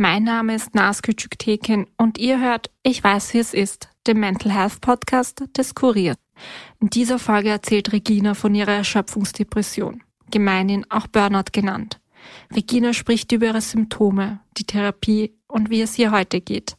Mein 0.00 0.22
Name 0.22 0.54
ist 0.54 0.76
Naskü 0.76 1.12
Tekin 1.12 1.88
und 1.96 2.18
ihr 2.18 2.40
hört 2.40 2.70
Ich 2.84 3.02
weiß, 3.02 3.34
wie 3.34 3.38
es 3.38 3.52
ist, 3.52 3.88
den 4.06 4.20
Mental 4.20 4.52
Health 4.52 4.80
Podcast 4.80 5.42
des 5.56 5.74
Kurier. 5.74 6.14
In 6.78 6.88
dieser 6.88 7.18
Folge 7.18 7.48
erzählt 7.48 7.92
Regina 7.92 8.34
von 8.34 8.54
ihrer 8.54 8.74
Erschöpfungsdepression, 8.74 10.04
gemeinhin 10.30 10.88
auch 10.88 11.08
Burnout 11.08 11.50
genannt. 11.50 11.98
Regina 12.54 12.92
spricht 12.92 13.32
über 13.32 13.46
ihre 13.46 13.60
Symptome, 13.60 14.38
die 14.56 14.62
Therapie 14.62 15.34
und 15.48 15.68
wie 15.68 15.82
es 15.82 15.98
ihr 15.98 16.12
heute 16.12 16.40
geht. 16.40 16.76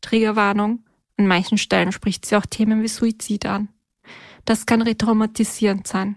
Triggerwarnung, 0.00 0.82
an 1.18 1.26
manchen 1.26 1.58
Stellen 1.58 1.92
spricht 1.92 2.24
sie 2.24 2.36
auch 2.36 2.46
Themen 2.46 2.82
wie 2.82 2.88
Suizid 2.88 3.44
an. 3.44 3.68
Das 4.46 4.64
kann 4.64 4.80
retraumatisierend 4.80 5.86
sein. 5.86 6.16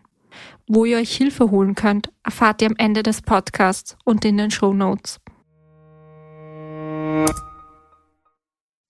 Wo 0.68 0.86
ihr 0.86 1.00
euch 1.00 1.18
Hilfe 1.18 1.52
holen 1.52 1.76
könnt, 1.76 2.14
erfahrt 2.24 2.62
ihr 2.62 2.70
am 2.70 2.78
Ende 2.78 3.04
des 3.04 3.22
Podcasts 3.22 3.98
und 4.06 4.24
in 4.24 4.38
den 4.38 4.52
Show 4.52 4.74
Notes. 4.74 5.20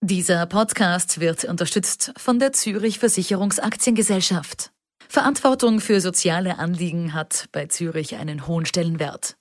Dieser 0.02 0.46
Podcast 0.46 1.20
wird 1.20 1.46
unterstützt 1.46 2.14
von 2.18 2.38
der 2.38 2.54
Zürich 2.54 3.00
Versicherungsaktiengesellschaft. 3.00 4.72
Verantwortung 5.10 5.80
für 5.80 6.00
soziale 6.02 6.60
Anliegen 6.60 7.14
hat 7.14 7.48
bei 7.52 7.66
Zürich 7.68 8.16
einen 8.16 8.48
hohen 8.48 8.66
Stellenwert. 8.66 9.38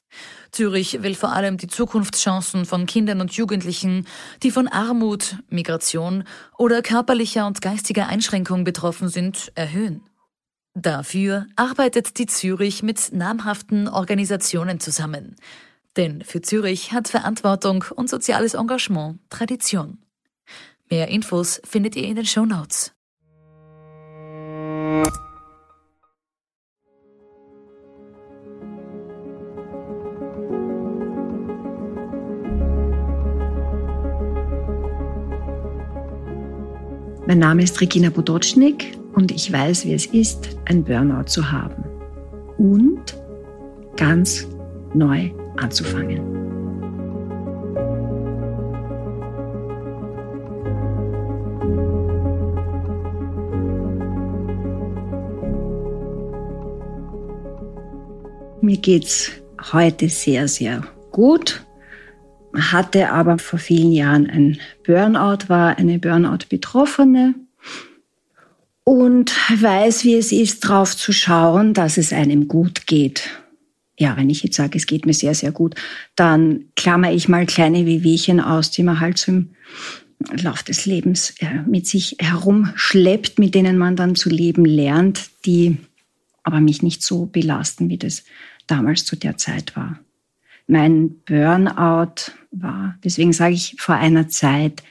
Zürich 0.53 1.03
will 1.03 1.15
vor 1.15 1.33
allem 1.33 1.57
die 1.59 1.67
Zukunftschancen 1.67 2.65
von 2.65 2.87
Kindern 2.87 3.21
und 3.21 3.33
Jugendlichen, 3.33 4.07
die 4.43 4.51
von 4.51 4.69
Armut, 4.69 5.37
Migration 5.49 6.25
oder 6.57 6.81
körperlicher 6.81 7.47
und 7.47 7.61
geistiger 7.61 8.09
Einschränkung 8.09 8.65
betroffen 8.65 9.09
sind, 9.09 9.53
erhöhen. 9.55 10.03
Dafür 10.75 11.47
arbeitet 11.57 12.19
die 12.19 12.27
Zürich 12.27 12.83
mit 12.83 13.13
namhaften 13.13 13.89
Organisationen 13.89 14.81
zusammen. 14.81 15.37
Denn 15.97 16.23
für 16.25 16.43
Zürich 16.43 16.93
hat 16.93 17.09
Verantwortung 17.09 17.85
und 17.95 18.09
soziales 18.09 18.55
Engagement 18.55 19.21
Tradition. 19.31 19.99
Mehr 20.91 21.09
Infos 21.09 21.61
findet 21.65 21.97
ihr 21.97 22.05
in 22.05 22.17
den 22.17 22.27
Show 22.27 22.45
Notes. 22.45 22.93
Mein 37.27 37.39
Name 37.39 37.63
ist 37.63 37.81
Regina 37.81 38.11
Podocznik 38.11 38.99
und 39.15 39.33
ich 39.33 39.51
weiß, 39.51 39.87
wie 39.87 39.95
es 39.95 40.07
ist, 40.07 40.59
ein 40.67 40.85
Burnout 40.85 41.25
zu 41.25 41.51
haben 41.51 41.85
und 42.59 43.17
ganz 43.97 44.47
neu 44.93 45.31
anzufangen. 45.57 46.21
Mir 58.61 58.79
geht's 58.79 59.31
heute 59.73 60.09
sehr, 60.09 60.49
sehr 60.49 60.83
gut 61.11 61.65
hatte 62.55 63.11
aber 63.11 63.39
vor 63.39 63.59
vielen 63.59 63.93
Jahren 63.93 64.29
ein 64.31 64.59
Burnout, 64.87 65.49
war 65.49 65.77
eine 65.79 65.99
Burnout-Betroffene 65.99 67.35
und 68.85 69.33
weiß, 69.61 70.05
wie 70.05 70.15
es 70.15 70.31
ist, 70.33 70.61
drauf 70.61 70.97
zu 70.97 71.13
schauen, 71.13 71.75
dass 71.75 71.97
es 71.97 72.13
einem 72.13 72.49
gut 72.49 72.87
geht. 72.87 73.31
Ja, 73.99 74.17
wenn 74.17 74.31
ich 74.31 74.43
jetzt 74.43 74.57
sage, 74.57 74.77
es 74.77 74.87
geht 74.87 75.07
mir 75.07 75.13
sehr, 75.13 75.35
sehr 75.35 75.53
gut, 75.53 75.75
dann 76.17 76.65
klammer 76.75 77.13
ich 77.13 77.29
mal 77.29 77.47
kleine 77.47 77.87
Wehwehchen 77.87 78.41
aus, 78.41 78.71
die 78.71 78.83
man 78.83 79.01
halt 79.01 79.19
so 79.19 79.33
im 79.33 79.51
Lauf 80.43 80.63
des 80.63 80.87
Lebens 80.87 81.35
äh, 81.39 81.63
mit 81.67 81.87
sich 81.87 82.17
herumschleppt, 82.19 83.39
mit 83.39 83.55
denen 83.55 83.79
man 83.79 83.95
dann 83.95 84.17
zu 84.17 84.31
leben 84.31 84.65
lernt, 84.65 85.31
die 85.45 85.77
aber 86.43 86.61
mich 86.61 86.83
nicht 86.83 87.03
so 87.03 87.27
belasten, 87.27 87.89
wie 87.89 87.99
das 87.99 88.25
damals 88.67 89.05
zu 89.05 89.17
der 89.17 89.37
Zeit 89.37 89.77
war 89.77 90.01
mein 90.67 91.21
Burnout 91.25 92.33
war. 92.51 92.97
Deswegen 93.05 93.33
sage 93.33 93.55
ich 93.55 93.77
vor 93.79 93.97
einer 93.97 94.29
Zeit, 94.29 94.83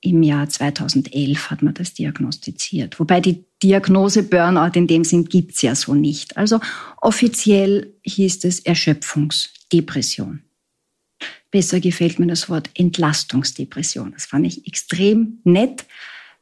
im 0.00 0.22
Jahr 0.22 0.48
2011 0.48 1.50
hat 1.50 1.62
man 1.62 1.74
das 1.74 1.94
diagnostiziert. 1.94 2.98
Wobei 2.98 3.20
die 3.20 3.44
Diagnose 3.62 4.22
Burnout 4.22 4.78
in 4.78 4.86
dem 4.86 5.04
Sinn 5.04 5.26
gibt's 5.26 5.60
ja 5.60 5.74
so 5.74 5.94
nicht. 5.94 6.36
Also 6.36 6.60
offiziell 7.00 7.92
hieß 8.04 8.44
es 8.44 8.60
Erschöpfungsdepression. 8.60 10.42
Besser 11.50 11.80
gefällt 11.80 12.18
mir 12.18 12.28
das 12.28 12.48
Wort 12.48 12.70
Entlastungsdepression. 12.74 14.12
Das 14.12 14.26
fand 14.26 14.46
ich 14.46 14.66
extrem 14.66 15.40
nett, 15.44 15.84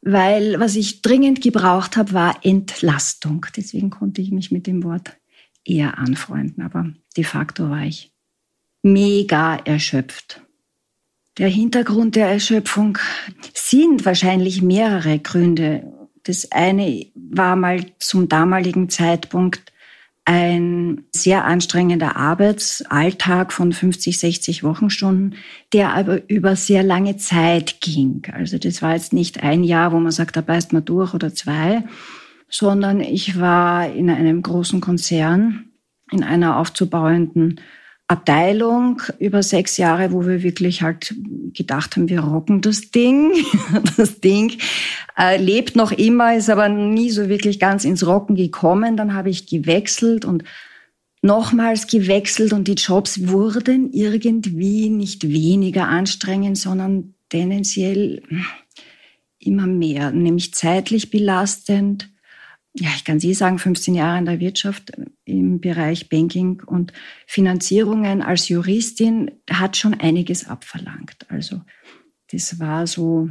weil 0.02 0.60
was 0.60 0.76
ich 0.76 1.02
dringend 1.02 1.40
gebraucht 1.40 1.96
habe, 1.96 2.12
war 2.12 2.38
Entlastung. 2.44 3.44
Deswegen 3.56 3.90
konnte 3.90 4.20
ich 4.20 4.30
mich 4.30 4.52
mit 4.52 4.68
dem 4.68 4.84
Wort 4.84 5.16
eher 5.64 5.98
anfreunden. 5.98 6.62
Aber 6.62 6.92
de 7.16 7.24
facto 7.24 7.68
war 7.70 7.84
ich 7.84 8.12
mega 8.82 9.56
erschöpft. 9.56 10.42
Der 11.38 11.48
Hintergrund 11.48 12.16
der 12.16 12.28
Erschöpfung 12.28 12.98
sind 13.54 14.04
wahrscheinlich 14.04 14.60
mehrere 14.60 15.20
Gründe. 15.20 15.84
Das 16.24 16.50
eine 16.50 17.06
war 17.14 17.54
mal 17.54 17.86
zum 17.98 18.28
damaligen 18.28 18.88
Zeitpunkt 18.88 19.72
ein 20.24 21.04
sehr 21.10 21.44
anstrengender 21.46 22.16
Arbeitsalltag 22.16 23.52
von 23.52 23.72
50, 23.72 24.18
60 24.18 24.62
Wochenstunden, 24.62 25.36
der 25.72 25.94
aber 25.94 26.28
über 26.28 26.54
sehr 26.54 26.82
lange 26.82 27.16
Zeit 27.16 27.80
ging. 27.80 28.22
Also 28.34 28.58
das 28.58 28.82
war 28.82 28.92
jetzt 28.92 29.14
nicht 29.14 29.42
ein 29.42 29.64
Jahr, 29.64 29.92
wo 29.92 30.00
man 30.00 30.12
sagt, 30.12 30.36
da 30.36 30.42
beißt 30.42 30.74
man 30.74 30.84
durch 30.84 31.14
oder 31.14 31.32
zwei, 31.32 31.84
sondern 32.50 33.00
ich 33.00 33.40
war 33.40 33.90
in 33.90 34.10
einem 34.10 34.42
großen 34.42 34.82
Konzern, 34.82 35.70
in 36.10 36.22
einer 36.22 36.58
aufzubauenden 36.58 37.60
Abteilung 38.08 39.02
über 39.18 39.42
sechs 39.42 39.76
Jahre, 39.76 40.12
wo 40.12 40.26
wir 40.26 40.42
wirklich 40.42 40.80
halt 40.80 41.14
gedacht 41.52 41.94
haben, 41.94 42.08
wir 42.08 42.20
rocken 42.20 42.62
das 42.62 42.90
Ding. 42.90 43.32
Das 43.96 44.20
Ding 44.20 44.58
äh, 45.18 45.36
lebt 45.36 45.76
noch 45.76 45.92
immer, 45.92 46.34
ist 46.34 46.48
aber 46.48 46.68
nie 46.68 47.10
so 47.10 47.28
wirklich 47.28 47.60
ganz 47.60 47.84
ins 47.84 48.06
Rocken 48.06 48.34
gekommen. 48.34 48.96
Dann 48.96 49.12
habe 49.12 49.28
ich 49.28 49.46
gewechselt 49.46 50.24
und 50.24 50.44
nochmals 51.20 51.86
gewechselt 51.86 52.52
und 52.52 52.66
die 52.66 52.74
Jobs 52.74 53.28
wurden 53.28 53.92
irgendwie 53.92 54.88
nicht 54.88 55.28
weniger 55.28 55.88
anstrengend, 55.88 56.56
sondern 56.56 57.14
tendenziell 57.28 58.22
immer 59.38 59.66
mehr, 59.66 60.12
nämlich 60.12 60.54
zeitlich 60.54 61.10
belastend, 61.10 62.10
ja, 62.80 62.90
ich 62.94 63.04
kann 63.04 63.20
Sie 63.20 63.34
sagen, 63.34 63.58
15 63.58 63.94
Jahre 63.94 64.18
in 64.18 64.26
der 64.26 64.40
Wirtschaft 64.40 64.92
im 65.24 65.60
Bereich 65.60 66.08
Banking 66.08 66.62
und 66.64 66.92
Finanzierungen 67.26 68.22
als 68.22 68.48
Juristin 68.48 69.30
hat 69.50 69.76
schon 69.76 69.94
einiges 69.94 70.46
abverlangt. 70.46 71.26
Also 71.28 71.62
das 72.30 72.58
war 72.60 72.86
so 72.86 73.30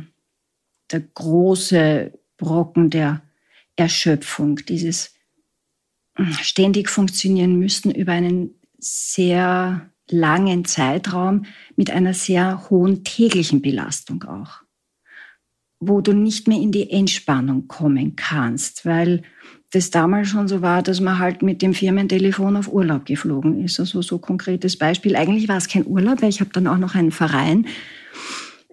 der 0.91 1.01
große 1.01 2.13
Brocken 2.37 2.89
der 2.89 3.21
Erschöpfung, 3.75 4.57
dieses 4.67 5.13
hm, 6.15 6.33
ständig 6.33 6.89
funktionieren 6.89 7.57
müssen 7.57 7.91
über 7.91 8.13
einen 8.13 8.55
sehr 8.79 9.89
langen 10.09 10.65
Zeitraum 10.65 11.45
mit 11.75 11.91
einer 11.91 12.13
sehr 12.13 12.69
hohen 12.69 13.03
täglichen 13.03 13.61
Belastung 13.61 14.23
auch 14.23 14.61
wo 15.79 16.01
du 16.01 16.13
nicht 16.13 16.47
mehr 16.47 16.59
in 16.59 16.71
die 16.71 16.89
Entspannung 16.89 17.67
kommen 17.67 18.15
kannst, 18.15 18.85
weil 18.85 19.23
das 19.71 19.91
damals 19.91 20.29
schon 20.29 20.47
so 20.47 20.61
war, 20.61 20.81
dass 20.81 21.01
man 21.01 21.19
halt 21.19 21.41
mit 21.41 21.61
dem 21.61 21.73
Firmentelefon 21.73 22.55
auf 22.55 22.71
Urlaub 22.71 23.05
geflogen 23.05 23.63
ist. 23.63 23.79
Also 23.79 24.01
so 24.01 24.17
konkretes 24.17 24.77
Beispiel. 24.77 25.15
Eigentlich 25.15 25.49
war 25.49 25.57
es 25.57 25.67
kein 25.67 25.85
Urlaub, 25.85 26.21
weil 26.21 26.29
ich 26.29 26.39
habe 26.39 26.51
dann 26.53 26.67
auch 26.67 26.77
noch 26.77 26.95
einen 26.95 27.11
Verein 27.11 27.65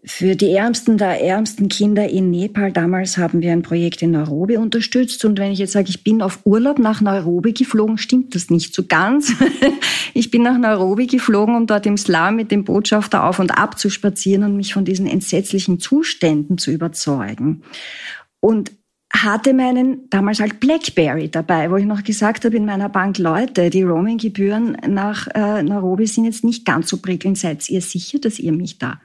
für 0.07 0.37
die 0.37 0.51
Ärmsten 0.51 0.99
der 0.99 1.23
ärmsten 1.23 1.69
Kinder 1.69 2.09
in 2.09 2.31
Nepal. 2.31 2.71
Damals 2.71 3.17
haben 3.17 3.41
wir 3.41 3.53
ein 3.53 3.63
Projekt 3.63 4.03
in 4.03 4.11
Nairobi 4.11 4.59
unterstützt. 4.59 5.25
Und 5.25 5.39
wenn 5.39 5.51
ich 5.51 5.59
jetzt 5.59 5.73
sage, 5.73 5.89
ich 5.89 6.05
bin 6.05 6.21
auf 6.21 6.41
Urlaub 6.45 6.79
nach 6.79 7.01
Nairobi 7.01 7.55
geflogen, 7.55 7.97
stimmt 7.97 8.35
das 8.35 8.51
nicht 8.51 8.75
so 8.75 8.85
ganz. 8.87 9.33
ich 10.15 10.31
bin 10.31 10.43
nach 10.43 10.59
Nairobi 10.59 11.07
geflogen, 11.07 11.55
um 11.57 11.67
dort 11.67 11.87
im 11.87 11.97
Slum 11.97 12.37
mit 12.37 12.51
dem 12.51 12.65
Botschafter 12.65 13.25
auf 13.25 13.39
und 13.39 13.57
ab 13.57 13.79
zu 13.79 13.89
spazieren 13.89 14.45
und 14.45 14.57
mich 14.57 14.75
von 14.75 14.85
diesen 14.85 15.07
entsetzlichen 15.07 15.81
Zuständen 15.81 16.59
zu 16.59 16.71
überzeugen. 16.71 17.63
Und 18.41 18.73
hatte 19.15 19.55
meinen 19.55 20.11
damals 20.11 20.41
halt 20.41 20.61
Blackberry 20.61 21.31
dabei, 21.31 21.71
wo 21.71 21.77
ich 21.77 21.85
noch 21.85 22.03
gesagt 22.03 22.45
habe 22.45 22.57
in 22.57 22.67
meiner 22.67 22.89
Bank, 22.89 23.19
Leute, 23.19 23.71
die 23.71 23.83
Roaming-Gebühren 23.83 24.77
nach 24.89 25.29
äh, 25.35 25.63
Nairobi 25.63 26.07
sind 26.07 26.25
jetzt 26.25 26.43
nicht 26.43 26.65
ganz 26.65 26.89
so 26.89 26.99
prickelnd. 26.99 27.39
Seid 27.39 27.69
ihr 27.71 27.81
sicher, 27.81 28.19
dass 28.19 28.39
ihr 28.39 28.53
mich 28.53 28.79
da 28.79 29.01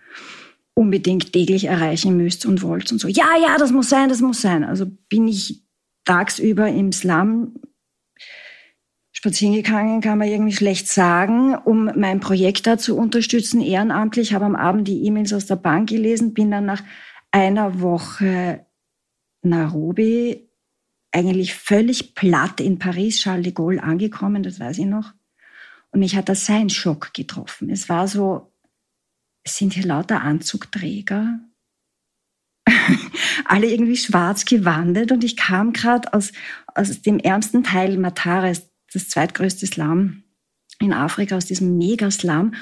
unbedingt 0.73 1.33
täglich 1.33 1.65
erreichen 1.65 2.17
müsst 2.17 2.45
und 2.45 2.63
wollt 2.63 2.91
und 2.91 2.99
so. 2.99 3.07
Ja, 3.07 3.27
ja, 3.41 3.57
das 3.57 3.71
muss 3.71 3.89
sein, 3.89 4.09
das 4.09 4.21
muss 4.21 4.41
sein. 4.41 4.63
Also 4.63 4.87
bin 5.09 5.27
ich 5.27 5.63
tagsüber 6.05 6.67
im 6.67 6.91
Slum 6.91 7.59
spazieren 9.11 9.53
gegangen, 9.53 9.99
kann 9.99 10.17
man 10.17 10.29
irgendwie 10.29 10.55
schlecht 10.55 10.87
sagen, 10.87 11.53
um 11.53 11.91
mein 11.95 12.21
Projekt 12.21 12.65
da 12.65 12.77
zu 12.77 12.95
unterstützen, 12.95 13.59
ehrenamtlich. 13.59 14.33
habe 14.33 14.45
am 14.45 14.55
Abend 14.55 14.87
die 14.87 15.05
E-Mails 15.05 15.33
aus 15.33 15.45
der 15.45 15.57
Bank 15.57 15.89
gelesen, 15.89 16.33
bin 16.33 16.51
dann 16.51 16.65
nach 16.65 16.81
einer 17.31 17.81
Woche 17.81 18.65
Nairobi 19.41 20.49
eigentlich 21.11 21.55
völlig 21.55 22.13
platt 22.13 22.59
in 22.59 22.79
Paris, 22.79 23.19
Charles 23.19 23.43
de 23.43 23.53
Gaulle 23.53 23.81
angekommen, 23.81 24.43
das 24.43 24.59
weiß 24.59 24.77
ich 24.79 24.85
noch. 24.85 25.13
Und 25.91 26.01
mich 26.01 26.15
hat 26.15 26.29
da 26.29 26.35
sein 26.35 26.69
Schock 26.69 27.13
getroffen. 27.13 27.69
Es 27.69 27.89
war 27.89 28.07
so, 28.07 28.53
es 29.43 29.57
sind 29.57 29.73
hier 29.73 29.85
lauter 29.85 30.21
Anzugträger, 30.21 31.39
alle 33.45 33.67
irgendwie 33.67 33.97
schwarz 33.97 34.45
gewandet 34.45 35.11
und 35.11 35.23
ich 35.23 35.35
kam 35.35 35.73
gerade 35.73 36.13
aus, 36.13 36.31
aus 36.67 37.01
dem 37.01 37.19
ärmsten 37.19 37.63
Teil 37.63 37.97
Matares, 37.97 38.69
das 38.93 39.09
zweitgrößte 39.09 39.65
Slum 39.67 40.23
in 40.79 40.93
Afrika, 40.93 41.35
aus 41.35 41.45
diesem 41.45 41.77
Megaslam 41.77 42.53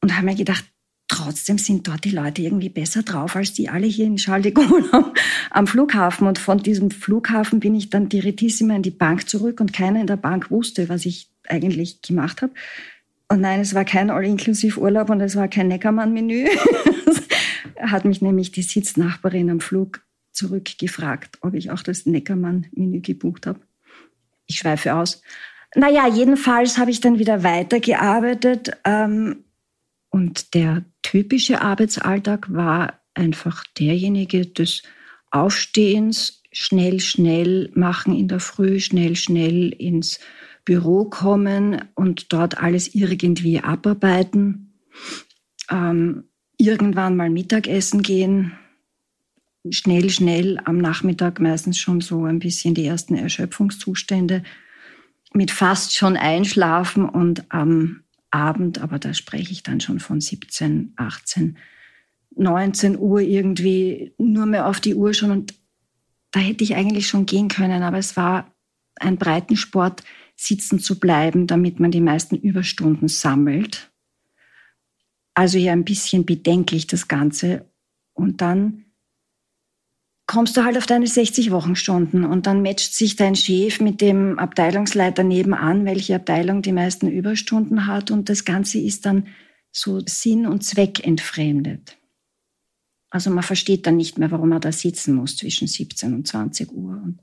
und 0.00 0.14
habe 0.14 0.26
mir 0.26 0.34
gedacht, 0.34 0.64
trotzdem 1.08 1.58
sind 1.58 1.86
dort 1.86 2.04
die 2.04 2.10
Leute 2.10 2.42
irgendwie 2.42 2.68
besser 2.68 3.02
drauf 3.02 3.36
als 3.36 3.52
die 3.52 3.68
alle 3.68 3.86
hier 3.86 4.06
in 4.06 4.16
Charles 4.16 4.44
de 4.44 4.52
Gaulle 4.52 5.12
am, 5.50 5.66
Flughafen. 5.66 6.26
Und 6.26 6.38
von 6.38 6.58
diesem 6.58 6.90
Flughafen 6.90 7.60
bin 7.60 7.74
ich 7.74 7.90
dann 7.90 8.08
direttissima 8.08 8.76
in 8.76 8.82
die 8.82 8.90
Bank 8.90 9.28
zurück 9.28 9.60
und 9.60 9.72
keiner 9.72 10.00
in 10.00 10.06
der 10.06 10.16
Bank 10.16 10.50
wusste, 10.50 10.88
was 10.88 11.06
ich 11.06 11.30
eigentlich 11.48 12.02
gemacht 12.02 12.42
habe. 12.42 12.52
Und 13.28 13.40
nein, 13.40 13.60
es 13.60 13.74
war 13.74 13.84
kein 13.84 14.10
All-Inklusiv-Urlaub 14.10 15.10
und 15.10 15.20
es 15.20 15.36
war 15.36 15.48
kein 15.48 15.68
Neckermann-Menü. 15.68 16.48
hat 17.80 18.04
mich 18.04 18.22
nämlich 18.22 18.52
die 18.52 18.62
Sitznachbarin 18.62 19.50
am 19.50 19.60
Flug 19.60 20.02
zurückgefragt, 20.32 21.38
ob 21.42 21.54
ich 21.54 21.70
auch 21.70 21.82
das 21.82 22.06
Neckermann-Menü 22.06 23.00
gebucht 23.00 23.46
habe. 23.46 23.60
Ich 24.46 24.56
schweife 24.56 24.94
aus. 24.94 25.22
Naja, 25.74 26.06
jedenfalls 26.08 26.78
habe 26.78 26.90
ich 26.90 27.00
dann 27.00 27.18
wieder 27.18 27.42
weitergearbeitet. 27.42 28.72
Ähm, 28.84 29.44
und 30.10 30.54
der 30.54 30.84
typische 31.04 31.62
Arbeitsalltag 31.62 32.52
war 32.52 33.00
einfach 33.14 33.62
derjenige 33.78 34.46
des 34.46 34.82
Aufstehens, 35.30 36.42
schnell, 36.50 36.98
schnell 36.98 37.70
machen 37.74 38.16
in 38.16 38.26
der 38.26 38.40
Früh, 38.40 38.80
schnell, 38.80 39.14
schnell 39.14 39.68
ins 39.68 40.18
Büro 40.64 41.04
kommen 41.04 41.84
und 41.94 42.32
dort 42.32 42.58
alles 42.58 42.94
irgendwie 42.94 43.60
abarbeiten. 43.60 44.80
Ähm, 45.70 46.24
irgendwann 46.56 47.16
mal 47.16 47.30
Mittagessen 47.30 48.02
gehen, 48.02 48.52
schnell, 49.70 50.10
schnell 50.10 50.58
am 50.64 50.78
Nachmittag 50.78 51.40
meistens 51.40 51.78
schon 51.78 52.00
so 52.00 52.24
ein 52.24 52.38
bisschen 52.38 52.74
die 52.74 52.86
ersten 52.86 53.14
Erschöpfungszustände, 53.14 54.42
mit 55.32 55.50
fast 55.50 55.94
schon 55.96 56.16
einschlafen 56.16 57.08
und 57.08 57.44
am 57.50 58.03
Abend, 58.34 58.80
aber 58.80 58.98
da 58.98 59.14
spreche 59.14 59.52
ich 59.52 59.62
dann 59.62 59.80
schon 59.80 60.00
von 60.00 60.20
17, 60.20 60.92
18, 60.96 61.56
19 62.36 62.98
Uhr 62.98 63.20
irgendwie 63.20 64.12
nur 64.18 64.46
mehr 64.46 64.66
auf 64.66 64.80
die 64.80 64.94
Uhr 64.94 65.14
schon 65.14 65.30
und 65.30 65.54
da 66.32 66.40
hätte 66.40 66.64
ich 66.64 66.74
eigentlich 66.74 67.06
schon 67.06 67.26
gehen 67.26 67.48
können, 67.48 67.82
aber 67.84 67.98
es 67.98 68.16
war 68.16 68.50
ein 68.96 69.18
Breitensport, 69.18 70.02
sitzen 70.36 70.80
zu 70.80 70.98
bleiben, 70.98 71.46
damit 71.46 71.78
man 71.78 71.92
die 71.92 72.00
meisten 72.00 72.34
Überstunden 72.34 73.06
sammelt. 73.06 73.92
Also 75.34 75.58
ja 75.58 75.72
ein 75.72 75.84
bisschen 75.84 76.26
bedenklich 76.26 76.88
das 76.88 77.06
Ganze. 77.06 77.70
Und 78.14 78.40
dann 78.40 78.83
kommst 80.26 80.56
du 80.56 80.64
halt 80.64 80.76
auf 80.78 80.86
deine 80.86 81.06
60 81.06 81.50
Wochenstunden 81.50 82.24
und 82.24 82.46
dann 82.46 82.62
matcht 82.62 82.94
sich 82.94 83.16
dein 83.16 83.36
Chef 83.36 83.80
mit 83.80 84.00
dem 84.00 84.38
Abteilungsleiter 84.38 85.22
nebenan, 85.22 85.84
welche 85.84 86.16
Abteilung 86.16 86.62
die 86.62 86.72
meisten 86.72 87.08
Überstunden 87.08 87.86
hat 87.86 88.10
und 88.10 88.28
das 88.28 88.44
Ganze 88.44 88.78
ist 88.78 89.04
dann 89.06 89.28
so 89.70 90.00
Sinn 90.06 90.46
und 90.46 90.62
Zweck 90.62 91.06
entfremdet. 91.06 91.98
Also 93.10 93.30
man 93.30 93.44
versteht 93.44 93.86
dann 93.86 93.96
nicht 93.96 94.18
mehr, 94.18 94.30
warum 94.30 94.48
man 94.48 94.60
da 94.60 94.72
sitzen 94.72 95.14
muss 95.14 95.36
zwischen 95.36 95.68
17 95.68 96.14
und 96.14 96.26
20 96.26 96.72
Uhr. 96.72 97.00
Und 97.04 97.20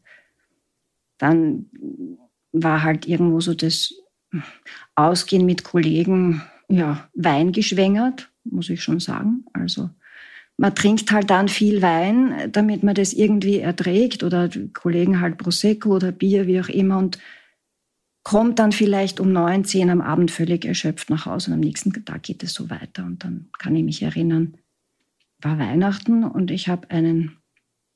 dann 1.18 1.66
war 2.54 2.84
halt 2.84 3.08
irgendwo 3.08 3.42
so 3.42 3.54
das 3.54 3.94
Ausgehen 4.96 5.46
mit 5.46 5.64
Kollegen, 5.64 6.44
ja, 6.70 7.10
Wein 7.14 7.52
geschwängert, 7.52 8.32
muss 8.44 8.70
ich 8.70 8.82
schon 8.82 9.00
sagen. 9.00 9.44
Also 9.52 9.90
man 10.62 10.76
trinkt 10.76 11.12
halt 11.12 11.32
dann 11.32 11.48
viel 11.48 11.82
Wein, 11.82 12.52
damit 12.52 12.84
man 12.84 12.94
das 12.94 13.14
irgendwie 13.14 13.58
erträgt 13.58 14.22
oder 14.22 14.48
Kollegen 14.74 15.20
halt 15.20 15.40
Prosecco 15.40 15.96
oder 15.96 16.12
Bier, 16.12 16.46
wie 16.46 16.62
auch 16.62 16.70
immer 16.70 17.00
und 17.00 17.18
kommt 18.22 18.60
dann 18.60 18.72
vielleicht 18.72 19.20
um 19.20 19.34
neun, 19.34 19.66
zehn 19.66 19.90
am 19.90 20.02
Abend 20.02 20.30
völlig 20.30 20.64
erschöpft 20.64 21.10
nach 21.10 21.26
Hause 21.26 21.50
und 21.50 21.56
am 21.56 21.62
nächsten 21.62 21.92
Tag 22.06 22.22
geht 22.22 22.44
es 22.44 22.54
so 22.54 22.70
weiter 22.70 23.04
und 23.04 23.24
dann 23.24 23.50
kann 23.58 23.76
ich 23.76 23.84
mich 23.84 24.04
erinnern, 24.04 24.56
war 25.42 25.58
Weihnachten 25.58 26.24
und 26.24 26.52
ich 26.52 26.68
habe 26.68 26.92
einen 26.92 27.38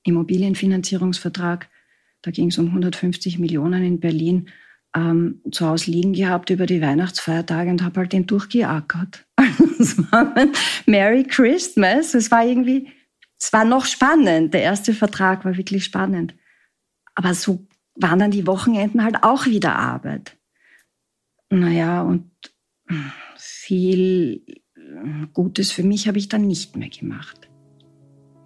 Immobilienfinanzierungsvertrag. 0.02 1.70
Da 2.24 2.32
ging 2.32 2.48
es 2.48 2.58
um 2.58 2.66
150 2.66 3.38
Millionen 3.38 3.84
in 3.84 4.00
Berlin, 4.00 4.50
ähm, 4.96 5.42
zu 5.52 5.68
Hause 5.68 5.92
liegen 5.92 6.14
gehabt 6.14 6.50
über 6.50 6.66
die 6.66 6.82
Weihnachtsfeiertage 6.82 7.70
und 7.70 7.84
habe 7.84 8.02
halt 8.02 8.14
den 8.14 8.26
durchgeackert. 8.26 9.26
Merry 10.86 11.24
Christmas. 11.24 12.14
Es 12.14 12.32
war 12.32 12.46
irgendwie, 12.46 12.90
es 13.38 13.52
war 13.52 13.66
noch 13.66 13.86
spannend. 13.86 14.54
Der 14.54 14.62
erste 14.62 14.94
Vertrag 14.94 15.44
war 15.46 15.58
wirklich 15.58 15.84
spannend. 15.84 16.34
Aber 17.14 17.34
so 17.34 17.68
waren 17.96 18.20
dann 18.20 18.32
die 18.32 18.48
Wochenenden 18.48 19.04
halt 19.04 19.24
auch 19.24 19.46
wieder 19.46 19.76
Arbeit. 19.76 20.38
Naja, 21.50 22.02
und 22.02 22.32
viel 23.38 24.44
Gutes 25.34 25.72
für 25.72 25.84
mich 25.84 26.08
habe 26.08 26.18
ich 26.18 26.30
dann 26.30 26.48
nicht 26.48 26.76
mehr 26.76 26.90
gemacht. 26.90 27.50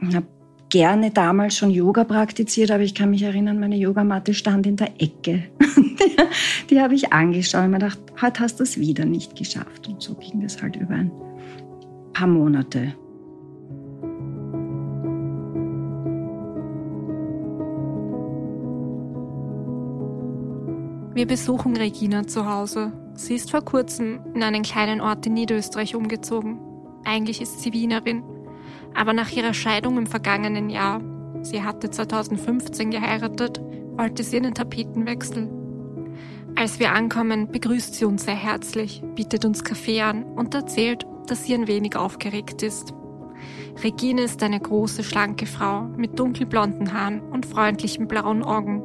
Ich 0.02 0.16
habe 0.16 0.28
gerne 0.70 1.12
damals 1.12 1.58
schon 1.58 1.72
Yoga 1.72 2.04
praktiziert, 2.04 2.72
aber 2.72 2.84
ich 2.84 2.96
kann 2.96 3.10
mich 3.10 3.24
erinnern, 3.24 3.60
meine 3.60 3.76
Yogamatte 3.76 4.34
stand 4.34 4.68
in 4.68 4.76
der 4.76 4.92
Ecke. 5.00 5.44
die, 6.70 6.80
habe 6.80 6.96
ich 6.96 7.12
angeschaut 7.12 7.66
und 7.66 7.72
mir 7.72 7.80
gedacht, 7.80 8.00
heute 8.22 8.40
hast 8.42 8.60
du 8.60 8.64
es 8.64 8.80
wieder 8.80 9.06
nicht 9.06 9.36
geschafft. 9.36 9.88
Und 9.88 10.02
so 10.02 10.14
ging 10.16 10.42
das 10.42 10.62
halt 10.62 10.76
über 10.76 10.94
ein 10.94 11.12
paar 12.14 12.28
Monate. 12.28 12.94
Wir 21.16 21.26
besuchen 21.26 21.76
Regina 21.76 22.28
zu 22.28 22.50
Hause. 22.50 22.94
Sie 23.16 23.36
ist 23.36 23.52
vor 23.52 23.66
kurzem 23.66 24.22
in 24.34 24.44
einen 24.44 24.64
kleinen 24.64 25.02
Ort 25.02 25.26
in 25.26 25.34
Niederösterreich 25.34 25.96
umgezogen. 25.96 26.60
Eigentlich 27.04 27.42
ist 27.42 27.62
sie 27.62 27.74
Wienerin 27.74 28.24
aber 28.96 29.14
nach 29.14 29.32
ihrer 29.32 29.54
Scheidung 29.54 29.98
im 29.98 30.08
vergangenen 30.08 30.70
Jahr, 30.70 31.02
sie 31.42 31.64
hatte 31.64 31.90
2015 31.90 32.92
geheiratet, 32.92 33.62
wollte 33.98 34.24
sie 34.24 34.38
einen 34.38 34.54
Tapetenwechsel. 34.54 35.50
Als 36.56 36.80
wir 36.80 36.94
ankommen, 36.94 37.52
begrüßt 37.52 37.96
sie 37.96 38.06
uns 38.06 38.26
sehr 38.26 38.36
herzlich, 38.36 39.02
bietet 39.16 39.46
uns 39.46 39.64
Kaffee 39.64 40.02
an 40.02 40.24
und 40.24 40.54
erzählt, 40.54 41.06
dass 41.28 41.46
sie 41.46 41.54
ein 41.54 41.68
wenig 41.68 41.96
aufgeregt 41.96 42.64
ist. 42.64 42.94
Regine 43.84 44.24
ist 44.24 44.44
eine 44.44 44.60
große, 44.60 45.04
schlanke 45.04 45.46
Frau 45.46 45.84
mit 45.84 46.20
dunkelblonden 46.20 46.92
Haaren 46.92 47.22
und 47.22 47.46
freundlichen 47.46 48.08
blauen 48.08 48.44
Augen. 48.44 48.84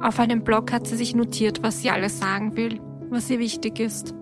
Auf 0.00 0.18
einem 0.18 0.42
Blog 0.42 0.72
hat 0.72 0.88
sie 0.88 0.96
sich 0.96 1.14
notiert, 1.14 1.62
was 1.62 1.82
sie 1.82 1.90
alles 1.90 2.18
sagen 2.18 2.56
will, 2.56 2.80
was 3.10 3.30
ihr 3.30 3.38
wichtig 3.38 3.78
ist. 3.78 4.14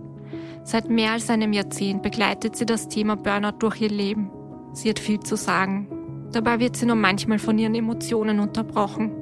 Seit 0.65 0.91
mehr 0.91 1.12
als 1.12 1.31
einem 1.31 1.55
Jahrzehnt 1.55 2.03
begleitet 2.03 2.57
sie 2.57 2.67
das 2.67 2.88
Thema 2.88 3.17
Burnout 3.17 3.57
durch 3.61 3.81
ihr 3.81 3.88
Leben 3.88 4.31
Sie 4.73 4.89
hat 4.89 4.99
viel 4.99 5.21
zu 5.21 5.37
sagen. 5.37 6.29
Dabei 6.33 6.61
wird 6.61 6.77
sie 6.77 6.87
nur 6.87 6.97
manchmal 6.97 7.39
von 7.39 7.59
ihren 7.59 7.75
Emotionen 7.75 8.41
unterbrochen. 8.41 9.12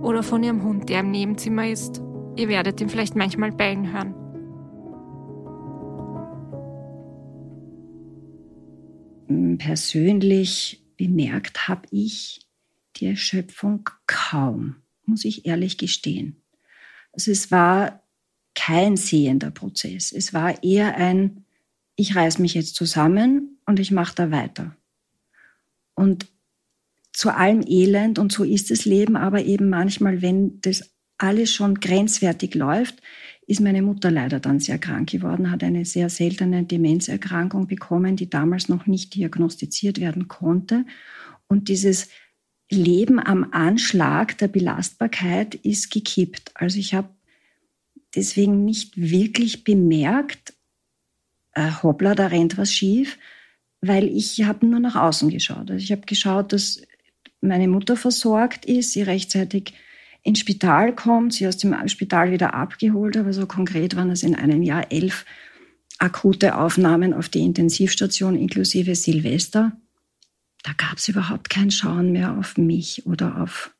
Oder 0.00 0.22
von 0.22 0.42
ihrem 0.42 0.62
Hund, 0.62 0.88
der 0.88 1.00
im 1.00 1.10
Nebenzimmer 1.10 1.68
ist. 1.68 2.00
Ihr 2.36 2.48
werdet 2.48 2.80
ihn 2.80 2.88
vielleicht 2.88 3.16
manchmal 3.16 3.52
bellen 3.52 3.92
hören. 3.92 4.14
Persönlich 9.58 10.84
bemerkt 10.96 11.68
habe 11.68 11.88
ich 11.90 12.46
die 12.96 13.06
Erschöpfung 13.06 13.88
kaum, 14.06 14.76
muss 15.04 15.24
ich 15.24 15.46
ehrlich 15.46 15.78
gestehen. 15.78 16.42
Also 17.12 17.30
es 17.30 17.50
war 17.50 18.02
kein 18.54 18.96
sehender 18.96 19.50
Prozess. 19.50 20.12
Es 20.12 20.32
war 20.32 20.62
eher 20.62 20.96
ein, 20.96 21.44
ich 21.96 22.14
reiß 22.14 22.38
mich 22.38 22.54
jetzt 22.54 22.74
zusammen 22.74 23.58
und 23.66 23.80
ich 23.80 23.90
mache 23.90 24.14
da 24.14 24.30
weiter. 24.30 24.76
Und 25.96 26.26
zu 27.12 27.30
allem 27.30 27.64
Elend, 27.66 28.18
und 28.20 28.30
so 28.30 28.44
ist 28.44 28.70
das 28.70 28.84
Leben, 28.84 29.16
aber 29.16 29.44
eben 29.44 29.68
manchmal, 29.68 30.22
wenn 30.22 30.60
das 30.60 30.94
alles 31.18 31.50
schon 31.50 31.76
grenzwertig 31.76 32.54
läuft, 32.54 33.02
ist 33.46 33.60
meine 33.60 33.80
Mutter 33.80 34.10
leider 34.10 34.38
dann 34.38 34.60
sehr 34.60 34.78
krank 34.78 35.10
geworden, 35.10 35.50
hat 35.50 35.64
eine 35.64 35.84
sehr 35.84 36.10
seltene 36.10 36.64
Demenzerkrankung 36.64 37.66
bekommen, 37.66 38.16
die 38.16 38.28
damals 38.28 38.68
noch 38.68 38.86
nicht 38.86 39.14
diagnostiziert 39.14 40.00
werden 40.00 40.28
konnte. 40.28 40.84
Und 41.48 41.68
dieses 41.68 42.08
Leben 42.70 43.18
am 43.18 43.52
Anschlag 43.52 44.36
der 44.38 44.48
Belastbarkeit 44.48 45.54
ist 45.54 45.90
gekippt. 45.90 46.50
Also 46.54 46.78
ich 46.78 46.92
habe 46.92 47.08
deswegen 48.14 48.64
nicht 48.64 48.96
wirklich 48.96 49.62
bemerkt, 49.64 50.54
äh, 51.52 51.70
hoppla, 51.82 52.14
da 52.14 52.26
rennt 52.26 52.58
was 52.58 52.72
schief, 52.72 53.16
weil 53.86 54.08
ich 54.08 54.42
habe 54.44 54.66
nur 54.66 54.80
nach 54.80 54.96
außen 54.96 55.30
geschaut. 55.30 55.70
Also 55.70 55.82
ich 55.82 55.92
habe 55.92 56.02
geschaut, 56.02 56.52
dass 56.52 56.82
meine 57.40 57.68
Mutter 57.68 57.96
versorgt 57.96 58.64
ist, 58.64 58.92
sie 58.92 59.02
rechtzeitig 59.02 59.74
ins 60.22 60.40
Spital 60.40 60.94
kommt, 60.94 61.34
sie 61.34 61.46
aus 61.46 61.56
dem 61.56 61.76
Spital 61.88 62.32
wieder 62.32 62.54
abgeholt 62.54 63.16
habe. 63.16 63.32
So 63.32 63.46
konkret 63.46 63.96
waren 63.96 64.10
es 64.10 64.22
in 64.22 64.34
einem 64.34 64.62
Jahr 64.62 64.90
elf 64.90 65.24
akute 65.98 66.56
Aufnahmen 66.56 67.14
auf 67.14 67.28
die 67.28 67.40
Intensivstation 67.40 68.36
inklusive 68.36 68.94
Silvester. 68.94 69.72
Da 70.62 70.72
gab 70.72 70.98
es 70.98 71.08
überhaupt 71.08 71.48
kein 71.48 71.70
Schauen 71.70 72.12
mehr 72.12 72.36
auf 72.36 72.56
mich 72.56 73.06
oder 73.06 73.40
auf 73.40 73.72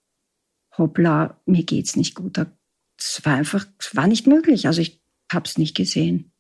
Hoppla, 0.79 1.41
mir 1.47 1.65
geht's 1.65 1.97
nicht 1.97 2.15
gut. 2.15 2.37
Das 2.37 3.25
war 3.25 3.35
einfach, 3.35 3.67
das 3.79 3.97
war 3.97 4.07
nicht 4.07 4.27
möglich. 4.27 4.67
Also 4.67 4.81
ich 4.81 5.01
habe 5.33 5.47
es 5.47 5.59
nicht 5.59 5.75
gesehen. 5.75 6.31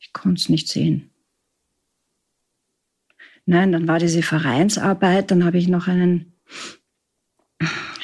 Ich 0.00 0.12
konnte 0.12 0.40
es 0.40 0.48
nicht 0.48 0.68
sehen. 0.68 1.10
Nein, 3.46 3.72
dann 3.72 3.88
war 3.88 3.98
diese 3.98 4.22
Vereinsarbeit, 4.22 5.30
dann 5.30 5.44
habe 5.44 5.58
ich 5.58 5.68
noch 5.68 5.86
einen, 5.86 6.32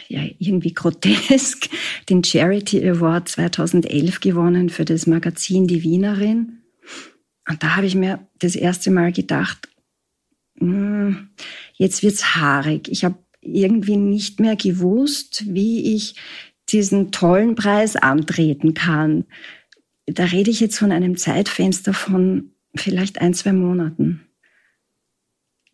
ja, 0.09 0.23
irgendwie 0.39 0.75
grotesk, 0.75 1.69
den 2.11 2.23
Charity 2.23 2.87
Award 2.89 3.29
2011 3.29 4.21
gewonnen 4.21 4.69
für 4.69 4.85
das 4.85 5.07
Magazin 5.07 5.67
Die 5.67 5.83
Wienerin. 5.83 6.63
Und 7.49 7.63
da 7.63 7.77
habe 7.77 7.87
ich 7.87 7.95
mir 7.95 8.29
das 8.39 8.55
erste 8.55 8.91
Mal 8.91 9.13
gedacht, 9.13 9.69
hm, 10.59 11.31
jetzt 11.75 12.03
wird's 12.03 12.37
haarig. 12.37 12.89
Ich 12.91 13.05
habe 13.05 13.17
irgendwie 13.41 13.97
nicht 13.97 14.41
mehr 14.41 14.57
gewusst, 14.57 15.45
wie 15.47 15.95
ich 15.95 16.15
diesen 16.69 17.11
tollen 17.11 17.55
Preis 17.55 17.97
antreten 17.97 18.75
kann. 18.75 19.25
Da 20.07 20.25
rede 20.25 20.51
ich 20.51 20.61
jetzt 20.61 20.79
von 20.79 20.93
einem 20.93 21.17
Zeitfenster 21.17 21.95
von 21.95 22.53
vielleicht 22.75 23.21
ein, 23.21 23.35
zwei 23.35 23.53
Monaten. 23.53 24.27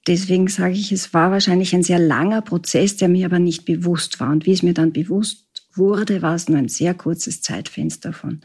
Deswegen 0.06 0.46
sage 0.46 0.74
ich, 0.74 0.92
es 0.92 1.12
war 1.14 1.32
wahrscheinlich 1.32 1.74
ein 1.74 1.82
sehr 1.82 1.98
langer 1.98 2.42
Prozess, 2.42 2.96
der 2.96 3.08
mir 3.08 3.26
aber 3.26 3.40
nicht 3.40 3.64
bewusst 3.64 4.20
war. 4.20 4.30
Und 4.30 4.46
wie 4.46 4.52
es 4.52 4.62
mir 4.62 4.74
dann 4.74 4.92
bewusst 4.92 5.46
wurde, 5.74 6.22
war 6.22 6.34
es 6.34 6.48
nur 6.48 6.58
ein 6.58 6.68
sehr 6.68 6.94
kurzes 6.94 7.42
Zeitfenster 7.42 8.12
von 8.12 8.40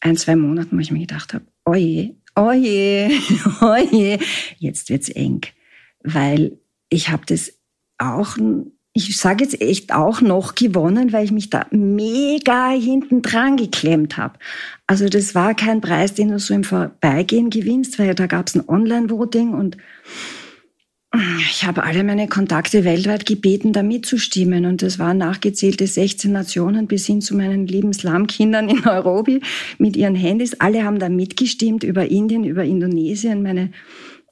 ein, 0.00 0.16
zwei 0.16 0.34
Monaten, 0.34 0.76
wo 0.76 0.80
ich 0.80 0.90
mir 0.90 1.00
gedacht 1.00 1.34
habe, 1.34 1.44
oje, 1.64 2.16
oje, 2.34 3.10
oje, 3.60 4.18
jetzt 4.58 4.88
wird's 4.88 5.10
eng. 5.10 5.42
Weil 6.02 6.58
ich 6.88 7.10
habe 7.10 7.24
das 7.26 7.52
auch, 7.98 8.36
ich 8.94 9.16
sage 9.16 9.44
jetzt 9.44 9.60
echt 9.60 9.92
auch 9.92 10.22
noch 10.22 10.54
gewonnen, 10.54 11.12
weil 11.12 11.24
ich 11.24 11.32
mich 11.32 11.50
da 11.50 11.66
mega 11.70 12.70
hinten 12.70 13.20
dran 13.20 13.56
geklemmt 13.56 14.16
habe. 14.16 14.38
Also 14.86 15.08
das 15.08 15.34
war 15.34 15.54
kein 15.54 15.82
Preis, 15.82 16.14
den 16.14 16.28
du 16.28 16.38
so 16.38 16.54
im 16.54 16.64
Vorbeigehen 16.64 17.50
gewinnst, 17.50 17.98
weil 17.98 18.14
da 18.14 18.26
gab 18.26 18.48
es 18.48 18.54
ein 18.54 18.68
Online-Voting 18.68 19.52
und 19.52 19.76
ich 21.50 21.66
habe 21.66 21.82
alle 21.82 22.04
meine 22.04 22.26
Kontakte 22.26 22.84
weltweit 22.84 23.26
gebeten, 23.26 23.74
da 23.74 23.82
mitzustimmen. 23.82 24.64
Und 24.64 24.80
das 24.80 24.98
waren 24.98 25.18
nachgezählte 25.18 25.86
16 25.86 26.32
Nationen 26.32 26.86
bis 26.86 27.04
hin 27.06 27.20
zu 27.20 27.36
meinen 27.36 27.66
lieben 27.66 27.92
Slum-Kindern 27.92 28.70
in 28.70 28.80
Nairobi 28.80 29.42
mit 29.76 29.94
ihren 29.96 30.14
Handys. 30.14 30.58
Alle 30.60 30.84
haben 30.84 30.98
da 30.98 31.10
mitgestimmt 31.10 31.84
über 31.84 32.10
Indien, 32.10 32.44
über 32.44 32.64
Indonesien. 32.64 33.42
Meine 33.42 33.72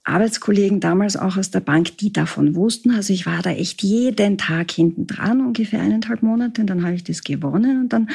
Arbeitskollegen 0.04 0.80
damals 0.80 1.18
auch 1.18 1.36
aus 1.36 1.50
der 1.50 1.60
Bank, 1.60 1.98
die 1.98 2.14
davon 2.14 2.54
wussten. 2.54 2.92
Also 2.92 3.12
ich 3.12 3.26
war 3.26 3.42
da 3.42 3.50
echt 3.50 3.82
jeden 3.82 4.38
Tag 4.38 4.70
hinten 4.70 5.06
dran, 5.06 5.44
ungefähr 5.44 5.82
eineinhalb 5.82 6.22
Monate. 6.22 6.62
Und 6.62 6.68
dann 6.68 6.82
habe 6.82 6.94
ich 6.94 7.04
das 7.04 7.22
gewonnen. 7.22 7.82
Und 7.82 7.92
dann 7.92 8.08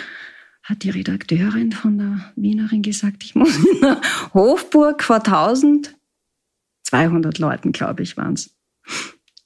hat 0.64 0.82
die 0.82 0.90
Redakteurin 0.90 1.72
von 1.72 2.00
der 2.00 2.34
Wienerin 2.36 2.82
gesagt, 2.82 3.24
ich 3.24 3.36
muss 3.36 3.56
in 3.58 3.82
der 3.82 4.02
Hofburg 4.34 5.04
vor 5.04 5.18
1200 5.18 7.38
Leuten, 7.38 7.72
glaube 7.72 8.02
ich, 8.02 8.18
waren 8.18 8.34
es 8.34 8.55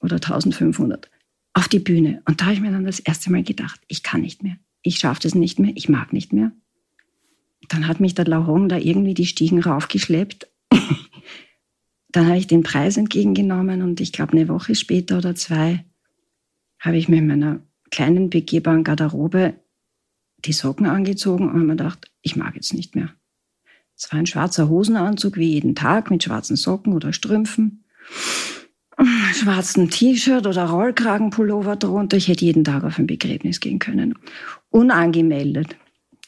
oder 0.00 0.16
1500 0.16 1.10
auf 1.52 1.68
die 1.68 1.78
Bühne. 1.78 2.22
Und 2.26 2.40
da 2.40 2.46
habe 2.46 2.54
ich 2.54 2.60
mir 2.60 2.70
dann 2.70 2.84
das 2.84 3.00
erste 3.00 3.30
Mal 3.30 3.42
gedacht, 3.42 3.80
ich 3.88 4.02
kann 4.02 4.20
nicht 4.20 4.42
mehr. 4.42 4.56
Ich 4.82 4.98
schaffe 4.98 5.20
das 5.22 5.34
nicht 5.34 5.58
mehr. 5.58 5.72
Ich 5.74 5.88
mag 5.88 6.12
nicht 6.12 6.32
mehr. 6.32 6.52
Dann 7.68 7.86
hat 7.86 8.00
mich 8.00 8.14
der 8.14 8.24
Lahong 8.26 8.68
da 8.68 8.78
irgendwie 8.78 9.14
die 9.14 9.26
Stiegen 9.26 9.62
raufgeschleppt. 9.62 10.48
dann 12.08 12.26
habe 12.26 12.38
ich 12.38 12.46
den 12.46 12.62
Preis 12.62 12.96
entgegengenommen 12.96 13.82
und 13.82 14.00
ich 14.00 14.12
glaube, 14.12 14.32
eine 14.32 14.48
Woche 14.48 14.74
später 14.74 15.18
oder 15.18 15.34
zwei 15.34 15.84
habe 16.78 16.96
ich 16.96 17.08
mir 17.08 17.18
in 17.18 17.26
meiner 17.26 17.60
kleinen 17.90 18.30
begehbaren 18.30 18.84
Garderobe 18.84 19.54
die 20.44 20.52
Socken 20.52 20.86
angezogen 20.86 21.50
und 21.50 21.66
mir 21.66 21.76
gedacht, 21.76 22.10
ich 22.22 22.36
mag 22.36 22.54
jetzt 22.54 22.72
nicht 22.72 22.96
mehr. 22.96 23.14
Es 23.96 24.10
war 24.10 24.18
ein 24.18 24.26
schwarzer 24.26 24.70
Hosenanzug 24.70 25.36
wie 25.36 25.52
jeden 25.52 25.74
Tag 25.74 26.10
mit 26.10 26.24
schwarzen 26.24 26.56
Socken 26.56 26.94
oder 26.94 27.12
Strümpfen 27.12 27.84
schwarzen 29.34 29.90
T-Shirt 29.90 30.46
oder 30.46 30.64
Rollkragenpullover 30.64 31.76
drunter. 31.76 32.16
Ich 32.16 32.28
hätte 32.28 32.44
jeden 32.44 32.64
Tag 32.64 32.84
auf 32.84 32.98
ein 32.98 33.06
Begräbnis 33.06 33.60
gehen 33.60 33.78
können. 33.78 34.14
Unangemeldet. 34.70 35.76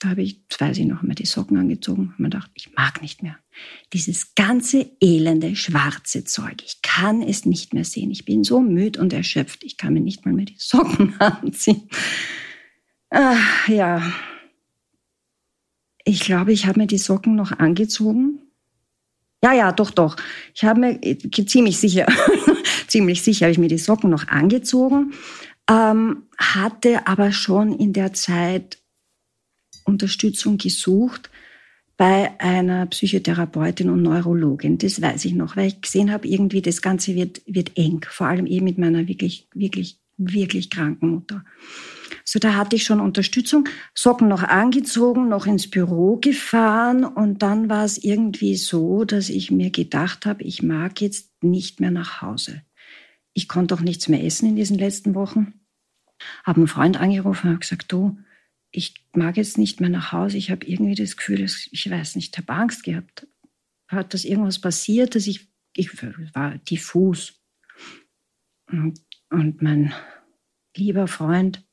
Da 0.01 0.11
habe 0.11 0.23
ich, 0.23 0.41
weiß 0.59 0.79
ich 0.79 0.87
noch, 0.87 1.03
mal 1.03 1.15
die 1.15 1.27
Socken 1.27 1.57
angezogen 1.57 2.15
mir 2.19 2.29
gedacht, 2.29 2.51
ich 2.55 2.75
mag 2.75 3.03
nicht 3.03 3.23
mehr. 3.23 3.39
Dieses 3.93 4.35
ganze 4.35 4.91
elende, 5.01 5.55
schwarze 5.55 6.25
Zeug. 6.25 6.63
Ich 6.65 6.83
kann 6.83 7.23
es 7.23 7.47
nicht 7.47 7.73
mehr 7.73 7.85
sehen. 7.85 8.11
Ich 8.11 8.25
bin 8.25 8.43
so 8.43 8.61
müde 8.61 9.01
und 9.01 9.13
erschöpft. 9.13 9.63
Ich 9.63 9.77
kann 9.77 9.95
mir 9.95 10.01
nicht 10.01 10.27
mal 10.27 10.35
mehr 10.35 10.47
die 10.47 10.57
Socken 10.59 11.15
anziehen. 11.21 11.89
Ach, 13.11 13.69
ja. 13.69 14.03
Ich 16.05 16.21
glaube, 16.21 16.53
ich 16.53 16.67
habe 16.67 16.81
mir 16.81 16.87
die 16.89 16.99
Socken 16.99 17.37
noch 17.37 17.53
angezogen 17.53 18.42
ja, 19.45 19.53
ja, 19.53 19.73
doch, 19.73 19.91
doch. 19.91 20.17
Ich 20.55 20.65
habe 20.65 20.81
mir 20.81 21.03
äh, 21.03 21.17
ziemlich 21.47 21.79
sicher, 21.79 22.07
ziemlich 22.87 23.23
sicher 23.23 23.47
habe 23.47 23.53
ich 23.53 23.59
mir 23.59 23.69
die 23.69 23.79
Socken 23.79 24.11
noch 24.11 24.29
angezogen, 24.29 25.15
ähm, 25.69 26.25
hatte 26.39 27.07
aber 27.07 27.33
schon 27.33 27.73
in 27.77 27.93
der 27.93 28.13
Zeit 28.13 28.79
Unterstützung 29.85 30.59
gesucht 30.59 31.31
bei 31.97 32.41
einer 32.41 32.87
Psychotherapeutin 32.87 33.91
und 33.91 34.03
Neurologin. 34.03 34.79
Das 34.79 35.01
weiß 35.01 35.25
ich 35.25 35.35
noch, 35.35 35.57
weil 35.57 35.69
ich 35.69 35.81
gesehen 35.81 36.13
habe, 36.13 36.27
irgendwie 36.27 36.63
das 36.63 36.83
Ganze 36.83 37.15
wird, 37.15 37.43
wird 37.47 37.77
eng, 37.77 38.05
vor 38.09 38.29
allem 38.29 38.47
eben 38.47 38.65
mit 38.65 38.79
meiner 38.79 39.07
wirklich, 39.09 39.47
wirklich, 39.55 39.99
wirklich 40.17 40.71
kranken 40.71 41.11
Mutter. 41.11 41.45
So, 42.25 42.39
da 42.39 42.55
hatte 42.55 42.77
ich 42.77 42.85
schon 42.85 43.01
Unterstützung, 43.01 43.69
Socken 43.95 44.29
noch 44.29 44.43
angezogen, 44.43 45.29
noch 45.29 45.47
ins 45.47 45.71
Büro 45.71 46.17
gefahren 46.17 47.05
und 47.05 47.43
dann 47.43 47.69
war 47.69 47.85
es 47.85 47.99
irgendwie 47.99 48.57
so, 48.57 49.05
dass 49.05 49.29
ich 49.29 49.51
mir 49.51 49.71
gedacht 49.71 50.27
habe, 50.27 50.43
ich 50.45 50.63
mag 50.63 51.01
jetzt 51.01 51.31
nicht 51.43 51.81
mehr 51.81 51.91
nach 51.91 52.23
Hause. 52.23 52.63
Ich 53.35 53.49
konnte 53.49 53.75
auch 53.75 53.81
nichts 53.81 54.09
mehr 54.09 54.25
essen 54.25 54.49
in 54.49 54.57
diesen 54.57 54.79
letzten 54.79 55.15
Wochen. 55.15 55.55
Habe 56.45 56.59
einen 56.59 56.69
Freund 56.69 56.99
angerufen 56.99 57.51
und 57.51 57.61
gesagt, 57.61 57.91
du, 57.91 58.19
ich 58.71 58.95
mag 59.13 59.37
jetzt 59.37 59.59
nicht 59.59 59.81
mehr 59.81 59.91
nach 59.91 60.13
Hause. 60.13 60.39
Ich 60.39 60.51
habe 60.51 60.67
irgendwie 60.67 60.95
das 60.95 61.17
Gefühl, 61.17 61.41
ich 61.41 61.91
weiß 61.91 62.17
nicht, 62.17 62.37
habe 62.39 62.53
Angst 62.53 62.85
gehabt. 62.85 63.27
Hat 63.89 64.15
das 64.15 64.25
irgendwas 64.25 64.61
passiert, 64.61 65.15
dass 65.15 65.27
ich, 65.27 65.49
ich 65.75 66.03
war 66.35 66.59
diffus. 66.59 67.41
Und, 68.71 69.01
und 69.31 69.61
mein 69.61 69.93
lieber 70.77 71.07
Freund 71.07 71.65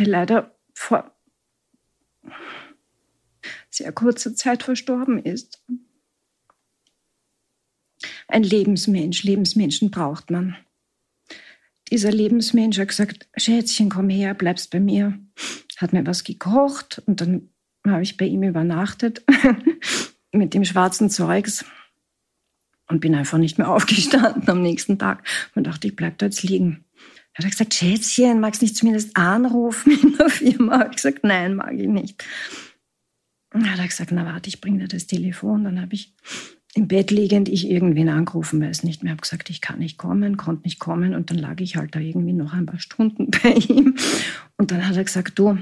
der 0.00 0.08
leider 0.08 0.56
vor 0.72 1.14
sehr 3.68 3.92
kurzer 3.92 4.34
Zeit 4.34 4.62
verstorben 4.62 5.22
ist. 5.22 5.62
Ein 8.26 8.42
Lebensmensch, 8.42 9.22
Lebensmenschen 9.22 9.90
braucht 9.90 10.30
man. 10.30 10.56
Dieser 11.90 12.12
Lebensmensch 12.12 12.78
hat 12.78 12.88
gesagt, 12.88 13.28
Schätzchen, 13.36 13.90
komm 13.90 14.08
her, 14.08 14.32
bleibst 14.34 14.70
bei 14.70 14.80
mir. 14.80 15.18
Hat 15.76 15.92
mir 15.92 16.06
was 16.06 16.24
gekocht 16.24 17.02
und 17.06 17.20
dann 17.20 17.50
habe 17.86 18.02
ich 18.02 18.16
bei 18.16 18.26
ihm 18.26 18.42
übernachtet 18.42 19.24
mit 20.32 20.54
dem 20.54 20.64
schwarzen 20.64 21.10
Zeugs 21.10 21.64
und 22.88 23.00
bin 23.00 23.14
einfach 23.14 23.38
nicht 23.38 23.58
mehr 23.58 23.68
aufgestanden 23.72 24.48
am 24.48 24.62
nächsten 24.62 24.98
Tag 24.98 25.26
und 25.54 25.66
dachte, 25.66 25.88
ich 25.88 25.96
bleib 25.96 26.18
da 26.18 26.26
jetzt 26.26 26.42
liegen 26.42 26.84
hat 27.40 27.44
er 27.44 27.50
gesagt, 27.50 27.74
Schätzchen, 27.74 28.40
magst 28.40 28.60
du 28.60 28.64
nicht 28.64 28.76
zumindest 28.76 29.16
anrufen 29.16 29.98
in 30.02 30.16
der 30.16 30.28
Firma? 30.28 30.80
Habe 30.80 30.90
ich 30.90 30.96
gesagt, 30.96 31.24
nein, 31.24 31.54
mag 31.54 31.74
ich 31.74 31.88
nicht. 31.88 32.24
Dann 33.50 33.70
hat 33.70 33.78
er 33.78 33.88
gesagt, 33.88 34.12
na 34.12 34.24
warte, 34.24 34.48
ich 34.48 34.60
bringe 34.60 34.80
dir 34.80 34.88
das 34.88 35.06
Telefon. 35.06 35.64
Dann 35.64 35.80
habe 35.80 35.94
ich 35.94 36.14
im 36.74 36.86
Bett 36.86 37.10
liegend 37.10 37.48
ich 37.48 37.68
irgendwen 37.68 38.08
angerufen, 38.08 38.60
weiß 38.60 38.84
nicht 38.84 39.02
mehr, 39.02 39.10
habe 39.10 39.22
gesagt, 39.22 39.50
ich 39.50 39.60
kann 39.60 39.80
nicht 39.80 39.98
kommen, 39.98 40.36
konnte 40.36 40.64
nicht 40.64 40.78
kommen 40.78 41.14
und 41.14 41.30
dann 41.30 41.38
lag 41.38 41.60
ich 41.60 41.74
halt 41.76 41.96
da 41.96 42.00
irgendwie 42.00 42.32
noch 42.32 42.52
ein 42.52 42.66
paar 42.66 42.78
Stunden 42.78 43.28
bei 43.42 43.54
ihm 43.54 43.96
und 44.56 44.70
dann 44.70 44.86
hat 44.86 44.96
er 44.96 45.02
gesagt, 45.02 45.36
du, 45.38 45.58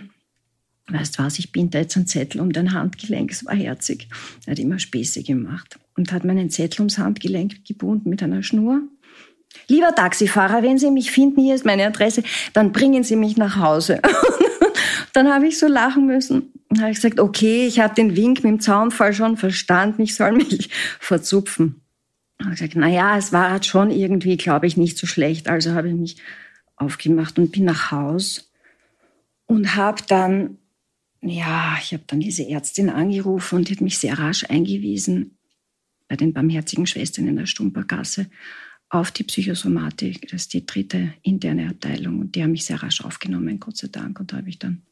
weißt 0.88 1.18
was, 1.18 1.38
ich 1.38 1.50
binde 1.50 1.78
jetzt 1.78 1.96
einen 1.96 2.06
Zettel 2.06 2.42
um 2.42 2.52
dein 2.52 2.74
Handgelenk, 2.74 3.30
es 3.30 3.46
war 3.46 3.54
herzig. 3.54 4.08
Er 4.44 4.50
hat 4.50 4.58
immer 4.58 4.78
Späße 4.78 5.22
gemacht 5.22 5.78
und 5.96 6.12
hat 6.12 6.24
meinen 6.24 6.50
Zettel 6.50 6.82
ums 6.82 6.98
Handgelenk 6.98 7.64
gebunden 7.64 8.10
mit 8.10 8.22
einer 8.22 8.42
Schnur 8.42 8.82
lieber 9.66 9.94
Taxifahrer, 9.94 10.62
wenn 10.62 10.78
Sie 10.78 10.90
mich 10.90 11.10
finden, 11.10 11.40
hier 11.40 11.54
ist 11.54 11.64
meine 11.64 11.86
Adresse, 11.86 12.22
dann 12.52 12.72
bringen 12.72 13.02
Sie 13.02 13.16
mich 13.16 13.36
nach 13.36 13.56
Hause. 13.56 14.00
dann 15.12 15.32
habe 15.32 15.48
ich 15.48 15.58
so 15.58 15.66
lachen 15.66 16.06
müssen. 16.06 16.52
Dann 16.68 16.82
habe 16.82 16.90
ich 16.90 16.96
gesagt, 16.98 17.18
okay, 17.18 17.66
ich 17.66 17.80
habe 17.80 17.94
den 17.94 18.14
Wink 18.16 18.44
mit 18.44 18.52
dem 18.52 18.60
Zaunfall 18.60 19.12
schon 19.12 19.36
verstanden, 19.36 20.02
ich 20.02 20.14
soll 20.14 20.32
mich 20.32 20.70
verzupfen. 21.00 21.80
Dann 22.38 22.46
habe 22.46 22.54
ich 22.54 22.60
gesagt, 22.60 22.76
na 22.76 22.88
ja, 22.88 23.16
es 23.18 23.32
war 23.32 23.50
halt 23.50 23.66
schon 23.66 23.90
irgendwie, 23.90 24.36
glaube 24.36 24.66
ich, 24.66 24.76
nicht 24.76 24.96
so 24.96 25.06
schlecht. 25.06 25.48
Also 25.48 25.72
habe 25.72 25.88
ich 25.88 25.94
mich 25.94 26.16
aufgemacht 26.76 27.38
und 27.38 27.52
bin 27.52 27.64
nach 27.64 27.90
Haus 27.90 28.52
und 29.46 29.74
habe 29.74 30.02
dann, 30.06 30.58
ja, 31.20 31.76
ich 31.82 31.92
habe 31.92 32.04
dann 32.06 32.20
diese 32.20 32.48
Ärztin 32.48 32.90
angerufen 32.90 33.56
und 33.56 33.68
die 33.68 33.74
hat 33.74 33.80
mich 33.80 33.98
sehr 33.98 34.18
rasch 34.18 34.44
eingewiesen 34.48 35.36
bei 36.06 36.16
den 36.16 36.32
barmherzigen 36.32 36.86
Schwestern 36.86 37.26
in 37.26 37.36
der 37.36 37.46
Stumpergasse 37.46 38.26
auf 38.90 39.10
die 39.10 39.24
Psychosomatik. 39.24 40.28
Das 40.30 40.42
ist 40.42 40.54
die 40.54 40.64
dritte 40.64 41.14
interne 41.22 41.68
Abteilung 41.68 42.20
und 42.20 42.34
die 42.34 42.42
haben 42.42 42.52
mich 42.52 42.64
sehr 42.64 42.82
rasch 42.82 43.02
aufgenommen, 43.02 43.60
Gott 43.60 43.76
sei 43.76 43.88
Dank. 43.88 44.18
Und 44.20 44.32
da 44.32 44.38
habe 44.38 44.48
ich 44.48 44.58
dann 44.58 44.82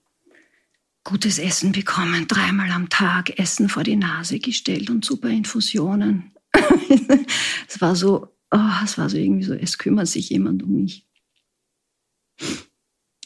gutes 1.04 1.38
Essen 1.38 1.72
bekommen, 1.72 2.26
dreimal 2.26 2.70
am 2.70 2.88
Tag 2.88 3.38
Essen 3.38 3.68
vor 3.68 3.84
die 3.84 3.96
Nase 3.96 4.38
gestellt 4.38 4.90
und 4.90 5.04
super 5.04 5.28
Infusionen. 5.28 6.32
es 7.68 7.80
war 7.80 7.94
so, 7.94 8.36
oh, 8.50 8.70
es 8.84 8.98
war 8.98 9.08
so 9.08 9.16
irgendwie 9.16 9.44
so, 9.44 9.54
es 9.54 9.78
kümmert 9.78 10.08
sich 10.08 10.30
jemand 10.30 10.62
um 10.62 10.82
mich. 10.82 11.06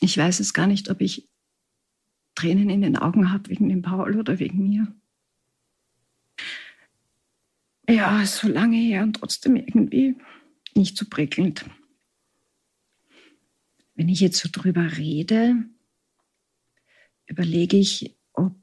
Ich 0.01 0.17
weiß 0.17 0.41
es 0.41 0.53
gar 0.53 0.67
nicht, 0.67 0.91
ob 0.91 1.01
ich 1.01 1.29
Tränen 2.35 2.71
in 2.71 2.83
den 2.83 2.97
Augen 2.97 3.33
habe 3.33 3.51
wegen 3.51 3.69
dem 3.69 3.83
Paul 3.83 4.17
oder 4.17 4.39
wegen 4.39 4.69
mir. 4.69 4.87
Ja, 7.89 8.25
so 8.25 8.47
lange 8.47 8.77
her 8.77 9.03
und 9.03 9.15
trotzdem 9.15 9.57
irgendwie 9.57 10.17
nicht 10.77 10.97
so 10.97 11.07
prickelnd. 11.09 11.65
Wenn 13.95 14.09
ich 14.09 14.21
jetzt 14.21 14.39
so 14.39 14.49
drüber 14.51 14.97
rede, 14.97 15.57
überlege 17.27 17.77
ich, 17.77 18.17
ob 18.33 18.57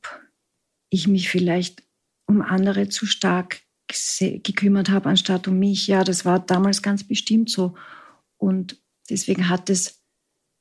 ich 0.89 1.07
mich 1.07 1.29
vielleicht 1.29 1.83
um 2.25 2.41
andere 2.41 2.89
zu 2.89 3.05
stark 3.05 3.61
gekümmert 3.87 4.89
habe, 4.89 5.09
anstatt 5.09 5.47
um 5.47 5.59
mich. 5.59 5.87
Ja, 5.87 6.03
das 6.03 6.25
war 6.25 6.39
damals 6.39 6.81
ganz 6.81 7.05
bestimmt 7.05 7.49
so. 7.49 7.75
Und 8.37 8.81
deswegen 9.09 9.49
hat 9.49 9.69
es 9.69 10.03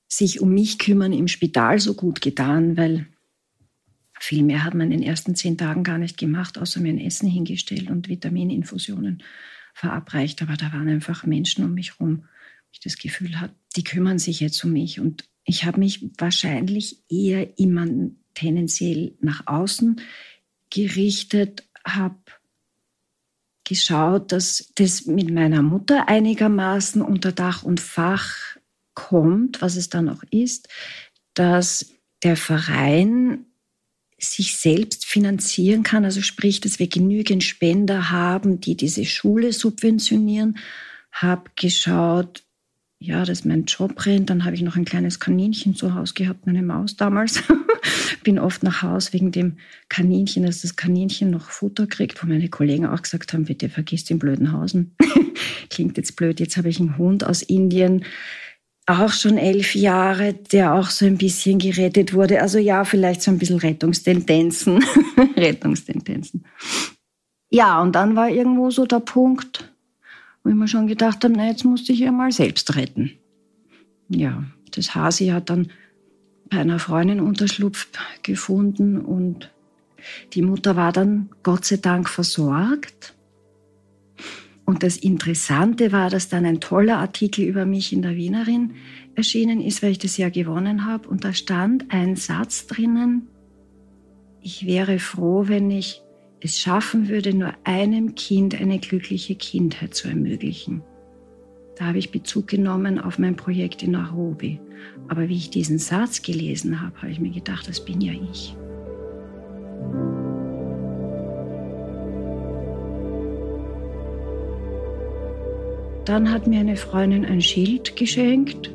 sich 0.09 0.41
um 0.41 0.55
mich 0.55 0.79
kümmern 0.79 1.13
im 1.13 1.27
Spital 1.27 1.81
so 1.81 1.95
gut 1.95 2.21
getan, 2.21 2.77
weil 2.77 3.07
viel 4.21 4.45
mehr 4.45 4.65
hat 4.65 4.75
man 4.75 4.93
in 4.93 5.01
den 5.01 5.09
ersten 5.09 5.35
zehn 5.35 5.59
Tagen 5.59 5.83
gar 5.83 5.99
nicht 5.99 6.17
gemacht, 6.17 6.57
außer 6.59 6.81
mir 6.81 6.93
ein 6.93 7.01
Essen 7.01 7.29
hingestellt 7.29 7.91
und 7.91 8.09
Vitamininfusionen 8.09 9.23
verabreicht. 9.77 10.43
Aber 10.43 10.57
da 10.57 10.73
waren 10.73 10.89
einfach 10.89 11.25
Menschen 11.25 11.65
um 11.65 11.75
mich 11.75 12.01
wo 12.01 12.19
ich 12.73 12.81
das 12.81 12.97
Gefühl 12.97 13.41
hatte, 13.41 13.55
die 13.77 13.85
kümmern 13.85 14.19
sich 14.19 14.41
jetzt 14.41 14.63
um 14.65 14.73
mich. 14.73 15.01
Und 15.01 15.29
ich 15.45 15.65
habe 15.65 15.79
mich 15.79 16.11
wahrscheinlich 16.19 17.03
eher 17.11 17.59
immer 17.59 17.87
tendenziell 18.35 19.15
nach 19.21 19.47
außen 19.47 20.01
gerichtet, 20.71 21.69
habe 21.85 22.17
geschaut, 23.65 24.33
dass 24.33 24.73
das 24.77 25.07
mit 25.07 25.31
meiner 25.31 25.63
Mutter 25.63 26.09
einigermaßen 26.09 27.03
unter 27.03 27.33
Dach 27.33 27.63
und 27.63 27.81
Fach 27.81 28.57
kommt, 28.95 29.61
was 29.61 29.77
es 29.77 29.89
dann 29.89 30.09
auch 30.09 30.23
ist, 30.31 30.69
dass 31.35 31.93
der 32.23 32.37
Verein 32.37 33.46
sich 34.19 34.57
selbst 34.57 35.05
finanzieren 35.05 35.83
kann, 35.83 36.05
also 36.05 36.23
sprich, 36.23 36.61
dass 36.61 36.79
wir 36.79 36.89
genügend 36.89 37.45
Spender 37.45 38.11
haben, 38.11 38.61
die 38.61 38.77
diese 38.77 39.05
Schule 39.05 39.53
subventionieren, 39.53 40.57
habe 41.13 41.51
geschaut, 41.55 42.43
ja, 42.99 43.25
dass 43.25 43.45
mein 43.45 43.65
Job 43.65 44.07
rennt. 44.07 44.31
Dann 44.31 44.45
habe 44.45 44.55
ich 44.55 44.63
noch 44.63 44.77
ein 44.77 44.87
kleines 44.87 45.21
Kaninchen 45.21 45.75
zu 45.75 45.95
Hause 45.95 46.15
gehabt, 46.15 46.47
meine 46.47 46.63
Maus 46.63 46.97
damals. 46.97 47.43
Bin 48.25 48.39
oft 48.39 48.63
nach 48.63 48.83
Hause 48.83 49.13
wegen 49.13 49.33
dem 49.33 49.59
Kaninchen, 49.89 50.45
dass 50.45 50.63
das 50.63 50.77
Kaninchen 50.77 51.31
noch 51.31 51.51
Futter 51.51 51.87
kriegt, 51.87 52.23
wo 52.23 52.27
meine 52.27 52.49
Kollegen 52.49 52.87
auch 52.87 53.03
gesagt 53.03 53.33
haben, 53.33 53.45
bitte 53.45 53.69
vergiss 53.69 54.05
den 54.05 54.19
blöden 54.19 54.53
Hausen. 54.53 54.97
Klingt 55.71 55.97
jetzt 55.97 56.17
blöd. 56.17 56.41
Jetzt 56.41 56.57
habe 56.57 56.69
ich 56.69 56.81
einen 56.81 56.97
Hund 56.99 57.25
aus 57.25 57.43
Indien 57.43 58.05
auch 58.87 59.13
schon 59.13 59.37
elf 59.37 59.75
Jahre, 59.75 60.33
der 60.33 60.75
auch 60.75 60.91
so 60.91 61.07
ein 61.07 61.19
bisschen 61.19 61.59
gerettet 61.59 62.15
wurde. 62.15 62.41
Also 62.41 62.59
ja, 62.59 62.85
vielleicht 62.85 63.21
so 63.21 63.33
ein 63.33 63.39
bisschen 63.39 63.59
Rettungstendenzen. 63.59 64.85
Rettungstendenzen. 65.37 66.45
Ja, 67.51 67.83
und 67.83 67.95
dann 67.95 68.15
war 68.15 68.31
irgendwo 68.31 68.71
so 68.71 68.87
der 68.87 69.01
Punkt, 69.01 69.73
wo 70.43 70.51
ich 70.51 70.57
mir 70.57 70.69
schon 70.69 70.87
gedacht 70.87 71.25
habe, 71.25 71.35
na, 71.37 71.49
jetzt 71.49 71.65
musste 71.65 71.93
ich 71.93 71.99
ja 71.99 72.13
mal 72.13 72.31
selbst 72.31 72.77
retten. 72.77 73.13
Ja, 74.09 74.45
das 74.71 74.95
Hasi 74.95 75.29
hat 75.29 75.51
dann 75.51 75.73
bei 76.49 76.59
einer 76.59 76.79
Freundin 76.79 77.21
Unterschlupf 77.21 77.89
gefunden 78.23 79.01
und 79.01 79.53
die 80.35 80.43
Mutter 80.43 80.77
war 80.77 80.93
dann 80.93 81.31
Gott 81.43 81.65
sei 81.65 81.79
Dank 81.79 82.09
versorgt. 82.09 83.16
Und 84.67 84.83
das 84.83 84.97
Interessante 84.97 85.93
war, 85.93 86.11
dass 86.11 86.29
dann 86.29 86.45
ein 86.45 86.61
toller 86.61 86.99
Artikel 86.99 87.45
über 87.45 87.65
mich 87.65 87.93
in 87.93 88.03
der 88.03 88.17
Wienerin 88.17 88.73
erschienen 89.15 89.61
ist, 89.61 89.83
weil 89.83 89.93
ich 89.93 89.99
das 89.99 90.17
ja 90.17 90.29
gewonnen 90.29 90.85
habe. 90.85 91.09
Und 91.09 91.25
da 91.25 91.33
stand 91.33 91.87
ein 91.91 92.17
Satz 92.17 92.67
drinnen, 92.67 93.29
ich 94.43 94.67
wäre 94.67 94.99
froh, 94.99 95.45
wenn 95.47 95.71
ich 95.71 96.03
es 96.41 96.59
schaffen 96.59 97.09
würde, 97.09 97.35
nur 97.35 97.53
einem 97.65 98.15
Kind 98.15 98.61
eine 98.61 98.79
glückliche 98.79 99.35
Kindheit 99.37 99.95
zu 99.95 100.09
ermöglichen. 100.09 100.83
Da 101.77 101.87
habe 101.87 101.99
ich 101.99 102.11
Bezug 102.11 102.49
genommen 102.49 102.99
auf 102.99 103.19
mein 103.19 103.37
Projekt 103.37 103.83
in 103.83 103.93
Nairobi. 103.93 104.61
Aber 105.09 105.29
wie 105.29 105.37
ich 105.37 105.51
diesen 105.51 105.79
Satz 105.79 106.23
gelesen 106.23 106.81
habe, 106.81 106.97
habe 107.03 107.11
ich 107.11 107.21
mir 107.21 107.33
gedacht, 107.33 107.69
das 107.69 107.85
bin 107.85 108.01
ja 108.01 108.13
ich. 108.13 108.57
Dann 116.07 116.31
hat 116.31 116.47
mir 116.47 116.61
eine 116.61 116.77
Freundin 116.77 117.25
ein 117.25 117.43
Schild 117.43 117.97
geschenkt. 117.97 118.71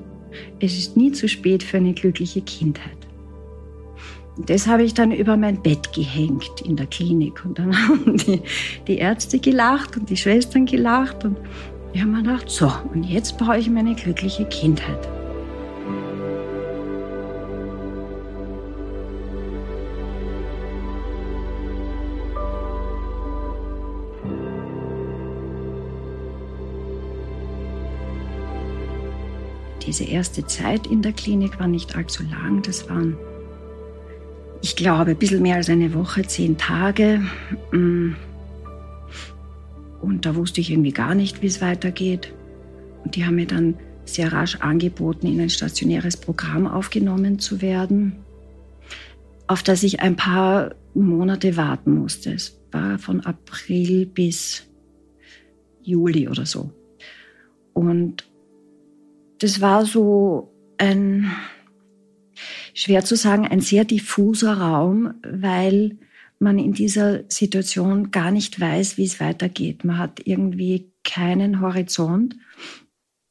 Es 0.60 0.78
ist 0.78 0.98
nie 0.98 1.13
zu 1.13 1.28
spät 1.28 1.63
für 1.63 1.78
eine 1.78 1.94
glückliche 1.94 2.41
Kindheit. 2.41 2.98
Das 4.46 4.67
habe 4.67 4.84
ich 4.84 4.94
dann 4.94 5.12
über 5.12 5.38
mein 5.38 5.62
Bett 5.62 5.94
gehängt 5.94 6.62
in 6.65 6.76
der 6.76 6.88
Klinik. 6.88 7.44
Und 7.46 7.58
dann 7.58 7.76
haben 7.88 8.17
die, 8.17 8.41
die 8.86 8.98
Ärzte 8.98 9.39
gelacht 9.39 9.96
und 9.96 10.10
die 10.10 10.17
Schwestern 10.17 10.65
gelacht. 10.65 11.24
Und 11.24 11.38
ich 11.94 12.02
habe 12.02 12.12
mir 12.12 12.22
gedacht, 12.22 12.50
so, 12.50 12.72
und 12.94 13.04
jetzt 13.04 13.38
baue 13.38 13.58
ich 13.58 13.70
meine 13.70 13.96
glückliche 13.96 14.46
Kindheit. 14.46 15.20
Diese 29.91 30.06
erste 30.06 30.45
Zeit 30.45 30.88
in 30.88 31.01
der 31.01 31.12
Klinik 31.12 31.60
war 31.60 31.67
nicht 31.67 31.97
allzu 31.97 32.23
lang. 32.23 32.62
Das 32.62 32.89
waren, 32.89 33.17
ich 34.62 34.77
glaube, 34.77 35.12
ein 35.12 35.17
bisschen 35.17 35.41
mehr 35.41 35.58
als 35.58 35.69
eine 35.69 35.93
Woche, 35.93 36.21
zehn 36.21 36.58
Tage. 36.58 37.21
Mm. 37.73 38.13
Und 40.01 40.25
da 40.25 40.34
wusste 40.38 40.62
ich 40.62 40.71
irgendwie 40.71 40.93
gar 40.93 41.13
nicht, 41.13 41.41
wie 41.41 41.47
es 41.47 41.60
weitergeht. 41.60 42.34
Und 43.04 43.17
die 43.17 43.25
haben 43.25 43.36
mir 43.36 43.47
dann 43.47 43.73
sehr 44.06 44.32
rasch 44.32 44.56
angeboten, 44.62 45.27
in 45.27 45.41
ein 45.41 45.49
stationäres 45.49 46.15
Programm 46.15 46.67
aufgenommen 46.67 47.39
zu 47.39 47.62
werden, 47.62 48.15
auf 49.47 49.62
das 49.62 49.84
ich 49.84 49.99
ein 49.99 50.15
paar 50.15 50.73
Monate 50.93 51.58
warten 51.58 51.95
musste. 51.95 52.32
Es 52.32 52.62
war 52.71 52.97
von 52.97 53.19
April 53.25 54.06
bis 54.06 54.63
Juli 55.82 56.30
oder 56.30 56.45
so. 56.45 56.71
Und 57.73 58.31
das 59.41 59.60
war 59.60 59.86
so 59.86 60.54
ein, 60.77 61.32
schwer 62.73 63.04
zu 63.04 63.15
sagen, 63.15 63.47
ein 63.47 63.60
sehr 63.60 63.86
diffuser 63.86 64.54
Raum, 64.54 65.15
weil 65.23 65.97
man 66.38 66.60
in 66.60 66.73
dieser 66.73 67.23
Situation 67.27 68.12
gar 68.12 68.32
nicht 68.32 68.60
weiß, 68.60 68.97
wie 68.97 69.06
es 69.06 69.19
weitergeht. 69.19 69.84
Man 69.84 69.97
hat 69.97 70.21
irgendwie 70.25 70.91
keinen 71.04 71.60
Horizont. 71.60 72.36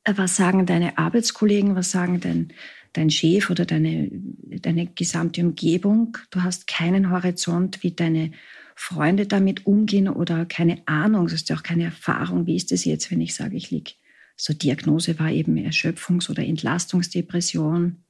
Was 0.05 0.37
sagen 0.37 0.66
deine 0.66 0.99
Arbeitskollegen, 0.99 1.77
was 1.77 1.92
sagen 1.92 2.20
dein, 2.20 2.53
dein 2.92 3.11
Chef 3.11 3.51
oder 3.51 3.64
deine, 3.64 4.09
deine 4.11 4.87
gesamte 4.87 5.42
Umgebung? 5.42 6.16
Du 6.31 6.42
hast 6.42 6.66
keinen 6.66 7.11
Horizont, 7.11 7.85
wie 7.85 7.92
deine 7.92 8.33
Freunde 8.75 9.27
damit 9.27 9.66
umgehen 9.66 10.09
oder 10.09 10.44
keine 10.46 10.83
Ahnung, 10.87 11.27
du 11.27 11.35
hast 11.35 11.51
ja 11.51 11.57
auch 11.57 11.62
keine 11.62 11.85
Erfahrung. 11.85 12.46
Wie 12.46 12.57
ist 12.57 12.73
es 12.73 12.85
jetzt, 12.85 13.11
wenn 13.11 13.20
ich 13.20 13.35
sage, 13.35 13.57
ich 13.57 13.70
liege 13.70 13.92
so 14.40 14.55
Diagnose 14.55 15.18
war 15.18 15.31
eben 15.31 15.57
Erschöpfungs- 15.57 16.31
oder 16.31 16.42
Entlastungsdepression, 16.42 18.03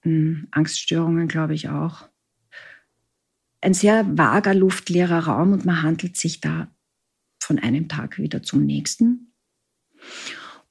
hm, 0.00 0.48
Angststörungen, 0.50 1.28
glaube 1.28 1.54
ich 1.54 1.68
auch. 1.68 2.08
Ein 3.60 3.72
sehr 3.72 4.18
vager, 4.18 4.54
luftleerer 4.54 5.20
Raum 5.20 5.52
und 5.52 5.64
man 5.64 5.82
handelt 5.82 6.16
sich 6.16 6.40
da 6.40 6.68
von 7.40 7.60
einem 7.60 7.88
Tag 7.88 8.18
wieder 8.18 8.42
zum 8.42 8.66
nächsten. 8.66 9.32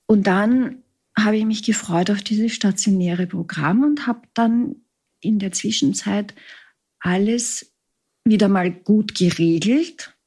Und 0.08 0.27
dann 0.27 0.84
habe 1.17 1.38
ich 1.38 1.45
mich 1.45 1.63
gefreut 1.63 2.12
auf 2.12 2.21
dieses 2.21 2.54
stationäre 2.54 3.27
Programm 3.27 3.84
und 3.84 4.08
habe 4.08 4.27
dann 4.34 4.75
in 5.21 5.39
der 5.39 5.54
Zwischenzeit 5.54 6.36
alles 6.99 7.73
wieder 8.25 8.49
mal 8.49 8.71
gut 8.71 9.15
geregelt. 9.15 10.17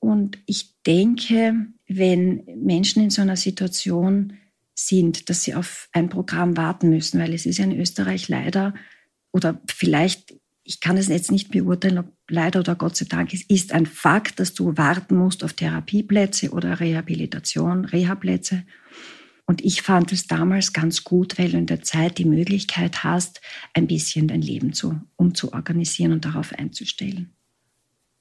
Und 0.00 0.38
ich 0.46 0.74
denke, 0.82 1.68
wenn 1.88 2.44
Menschen 2.56 3.02
in 3.02 3.10
so 3.10 3.22
einer 3.22 3.36
Situation 3.36 4.34
sind, 4.74 5.28
dass 5.28 5.42
sie 5.42 5.54
auf 5.54 5.88
ein 5.92 6.08
Programm 6.08 6.56
warten 6.56 6.90
müssen, 6.90 7.18
weil 7.18 7.34
es 7.34 7.46
ist 7.46 7.58
ja 7.58 7.64
in 7.64 7.80
Österreich 7.80 8.28
leider 8.28 8.74
oder 9.32 9.60
vielleicht, 9.66 10.36
ich 10.62 10.80
kann 10.80 10.96
es 10.96 11.08
jetzt 11.08 11.32
nicht 11.32 11.50
beurteilen, 11.50 11.98
ob 11.98 12.12
leider 12.28 12.60
oder 12.60 12.76
Gott 12.76 12.96
sei 12.96 13.06
Dank, 13.06 13.32
es 13.32 13.42
ist 13.42 13.72
ein 13.72 13.86
Fakt, 13.86 14.38
dass 14.38 14.54
du 14.54 14.76
warten 14.76 15.16
musst 15.16 15.42
auf 15.42 15.54
Therapieplätze 15.54 16.50
oder 16.50 16.78
Rehabilitation, 16.78 17.86
Rehaplätze. 17.86 18.64
Und 19.46 19.64
ich 19.64 19.80
fand 19.80 20.12
es 20.12 20.26
damals 20.26 20.74
ganz 20.74 21.04
gut, 21.04 21.38
weil 21.38 21.50
du 21.50 21.56
in 21.56 21.66
der 21.66 21.82
Zeit 21.82 22.18
die 22.18 22.26
Möglichkeit 22.26 23.02
hast, 23.02 23.40
ein 23.72 23.86
bisschen 23.86 24.28
dein 24.28 24.42
Leben 24.42 24.74
zu, 24.74 25.00
umzuorganisieren 25.16 26.12
und 26.12 26.26
darauf 26.26 26.52
einzustellen. 26.52 27.32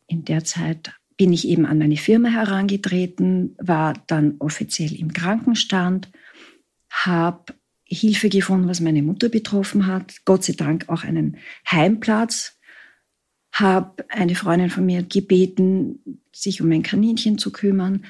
In 0.08 0.24
der 0.24 0.46
Zeit 0.46 0.94
bin 1.18 1.34
ich 1.34 1.48
eben 1.48 1.66
an 1.66 1.80
meine 1.80 1.98
Firma 1.98 2.30
herangetreten, 2.30 3.56
war 3.58 3.94
dann 4.08 4.36
offiziell 4.40 4.96
im 4.96 5.14
Krankenstand, 5.14 6.10
habe 6.92 7.54
Hilfe 7.84 8.30
gefunden, 8.30 8.68
was 8.68 8.82
meine 8.82 9.02
Mutter 9.02 9.30
betroffen 9.30 9.88
hat, 9.88 10.26
Gott 10.26 10.44
sei 10.44 10.54
Dank 10.54 10.90
auch 10.90 11.04
einen 11.04 11.38
Heimplatz, 11.70 12.58
habe 13.52 14.06
eine 14.10 14.36
Freundin 14.36 14.70
von 14.70 14.86
mir 14.86 15.04
gebeten, 15.04 16.22
sich 16.32 16.62
um 16.62 16.72
ein 16.72 16.84
Kaninchen 16.84 17.38
zu 17.38 17.52
kümmern, 17.52 18.06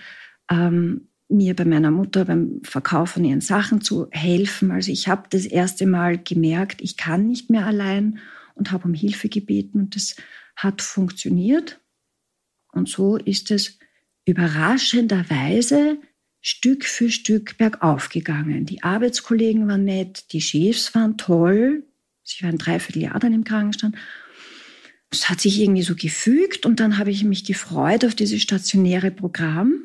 ähm, 0.51 1.07
mir 1.29 1.55
bei 1.55 1.65
meiner 1.65 1.91
Mutter 1.91 2.25
beim 2.25 2.61
Verkauf 2.63 3.11
von 3.11 3.25
ihren 3.25 3.41
Sachen 3.41 3.81
zu 3.81 4.07
helfen. 4.11 4.71
Also 4.71 4.91
ich 4.91 5.07
habe 5.07 5.27
das 5.29 5.45
erste 5.45 5.85
Mal 5.85 6.17
gemerkt, 6.17 6.81
ich 6.81 6.97
kann 6.97 7.27
nicht 7.27 7.49
mehr 7.49 7.65
allein 7.65 8.19
und 8.55 8.71
habe 8.71 8.85
um 8.85 8.93
Hilfe 8.93 9.29
gebeten 9.29 9.79
und 9.79 9.95
das 9.95 10.15
hat 10.55 10.81
funktioniert. 10.81 11.79
Und 12.77 12.87
so 12.87 13.17
ist 13.17 13.51
es 13.51 13.79
überraschenderweise 14.25 15.97
Stück 16.41 16.85
für 16.85 17.09
Stück 17.09 17.57
bergauf 17.57 18.09
gegangen. 18.09 18.65
Die 18.65 18.83
Arbeitskollegen 18.83 19.67
waren 19.67 19.83
nett, 19.83 20.31
die 20.31 20.41
Chefs 20.41 20.93
waren 20.95 21.17
toll. 21.17 21.83
Sie 22.23 22.43
waren 22.43 22.57
dreiviertel 22.57 23.01
Jahr 23.01 23.19
dann 23.19 23.33
im 23.33 23.43
Krankenstand. 23.43 23.95
Es 25.09 25.29
hat 25.29 25.39
sich 25.39 25.59
irgendwie 25.61 25.81
so 25.83 25.95
gefügt 25.95 26.65
und 26.65 26.79
dann 26.79 26.97
habe 26.97 27.11
ich 27.11 27.23
mich 27.23 27.45
gefreut 27.45 28.03
auf 28.05 28.15
dieses 28.15 28.41
stationäre 28.41 29.11
Programm. 29.11 29.83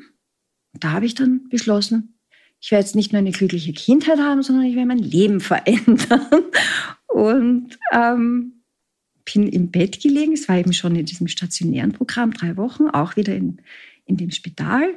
Da 0.73 0.91
habe 0.91 1.05
ich 1.05 1.15
dann 1.15 1.47
beschlossen, 1.49 2.19
ich 2.59 2.71
werde 2.71 2.85
jetzt 2.85 2.95
nicht 2.95 3.11
nur 3.11 3.19
eine 3.19 3.31
glückliche 3.31 3.73
Kindheit 3.73 4.19
haben, 4.19 4.43
sondern 4.43 4.65
ich 4.65 4.75
werde 4.75 4.87
mein 4.87 4.99
Leben 4.99 5.39
verändern. 5.41 6.43
Und 7.07 7.77
ähm, 7.91 8.52
bin 9.25 9.47
im 9.47 9.71
Bett 9.71 10.01
gelegen. 10.01 10.33
Es 10.33 10.49
war 10.49 10.57
eben 10.57 10.73
schon 10.73 10.95
in 10.95 11.05
diesem 11.05 11.27
stationären 11.27 11.91
Programm, 11.91 12.33
drei 12.33 12.57
Wochen, 12.57 12.89
auch 12.89 13.15
wieder 13.15 13.35
in, 13.35 13.61
in 14.05 14.17
dem 14.17 14.31
Spital. 14.31 14.89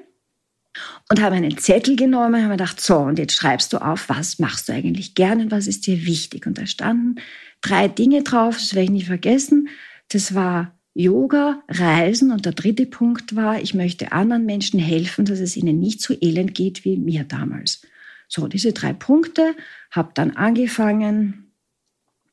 Und 1.09 1.23
habe 1.23 1.37
einen 1.37 1.57
Zettel 1.57 1.97
genommen 1.97 2.43
habe 2.43 2.55
gedacht, 2.55 2.81
so, 2.81 2.99
und 2.99 3.19
jetzt 3.19 3.35
schreibst 3.35 3.73
du 3.73 3.79
auf, 3.79 4.09
was 4.11 4.39
machst 4.39 4.69
du 4.69 4.75
eigentlich 4.75 5.15
gerne 5.15 5.45
und 5.45 5.51
was 5.51 5.67
ist 5.67 5.87
dir 5.87 6.05
wichtig. 6.05 6.47
Und 6.47 6.59
da 6.59 6.67
standen 6.67 7.17
drei 7.62 7.89
Dinge 7.89 8.23
drauf, 8.23 8.59
das 8.59 8.75
werde 8.75 8.85
ich 8.85 8.91
nie 8.91 9.05
vergessen. 9.05 9.69
Das 10.09 10.35
war 10.35 10.77
Yoga, 10.93 11.62
Reisen 11.69 12.31
und 12.31 12.47
der 12.47 12.53
dritte 12.53 12.87
Punkt 12.87 13.37
war, 13.37 13.61
ich 13.61 13.75
möchte 13.75 14.12
anderen 14.12 14.47
Menschen 14.47 14.81
helfen, 14.81 15.25
dass 15.25 15.41
es 15.41 15.57
ihnen 15.57 15.79
nicht 15.79 16.01
so 16.01 16.15
elend 16.21 16.55
geht 16.55 16.85
wie 16.85 16.97
mir 16.97 17.25
damals. 17.25 17.83
So, 18.29 18.49
diese 18.49 18.73
drei 18.73 18.93
Punkte, 18.93 19.55
habe 19.91 20.11
dann 20.15 20.33
angefangen, 20.33 21.46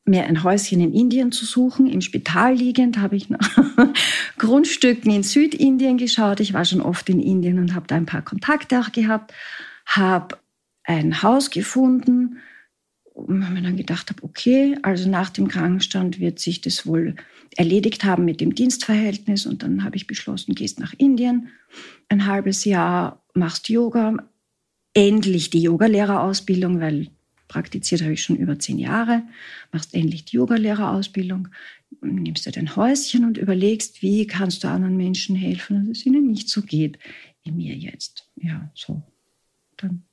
mir 0.05 0.25
ein 0.25 0.43
Häuschen 0.43 0.81
in 0.81 0.93
Indien 0.93 1.31
zu 1.31 1.45
suchen. 1.45 1.87
Im 1.87 2.01
Spital 2.01 2.55
liegend 2.55 2.97
habe 2.97 3.15
ich 3.15 3.29
nach 3.29 3.57
Grundstücken 4.37 5.11
in 5.11 5.23
Südindien 5.23 5.97
geschaut. 5.97 6.39
Ich 6.39 6.53
war 6.53 6.65
schon 6.65 6.81
oft 6.81 7.09
in 7.09 7.21
Indien 7.21 7.59
und 7.59 7.73
habe 7.73 7.87
da 7.87 7.95
ein 7.95 8.05
paar 8.05 8.21
Kontakte 8.21 8.79
auch 8.79 8.91
gehabt. 8.91 9.33
Habe 9.85 10.37
ein 10.83 11.23
Haus 11.23 11.49
gefunden 11.49 12.39
und 13.13 13.45
habe 13.45 13.55
mir 13.55 13.61
dann 13.61 13.77
gedacht, 13.77 14.09
habe, 14.09 14.23
okay, 14.23 14.77
also 14.81 15.09
nach 15.09 15.29
dem 15.29 15.47
Krankenstand 15.47 16.19
wird 16.19 16.39
sich 16.39 16.61
das 16.61 16.85
wohl 16.85 17.15
erledigt 17.55 18.03
haben 18.03 18.25
mit 18.25 18.41
dem 18.41 18.55
Dienstverhältnis. 18.55 19.45
Und 19.45 19.63
dann 19.63 19.83
habe 19.83 19.95
ich 19.95 20.07
beschlossen, 20.07 20.55
gehst 20.55 20.79
nach 20.79 20.93
Indien, 20.97 21.49
ein 22.09 22.25
halbes 22.25 22.65
Jahr 22.65 23.23
machst 23.33 23.69
Yoga, 23.69 24.17
endlich 24.93 25.49
die 25.49 25.61
Yogalehrerausbildung, 25.61 26.79
weil 26.79 27.07
praktiziert 27.47 28.01
habe 28.01 28.13
ich 28.13 28.23
schon 28.23 28.35
über 28.35 28.57
zehn 28.59 28.79
Jahre, 28.79 29.23
machst 29.71 29.93
endlich 29.93 30.25
die 30.25 30.37
Yogalehrerausbildung, 30.37 31.49
nimmst 32.01 32.45
dir 32.45 32.51
dein 32.51 32.75
Häuschen 32.75 33.25
und 33.25 33.37
überlegst, 33.37 34.01
wie 34.01 34.25
kannst 34.27 34.63
du 34.63 34.69
anderen 34.69 34.97
Menschen 34.97 35.35
helfen, 35.35 35.87
dass 35.87 35.99
es 35.99 36.05
ihnen 36.05 36.27
nicht 36.27 36.49
so 36.49 36.61
geht 36.61 36.97
wie 37.43 37.51
mir 37.51 37.75
jetzt. 37.75 38.29
Ja, 38.35 38.71
so. 38.73 39.03
Dann 39.77 40.03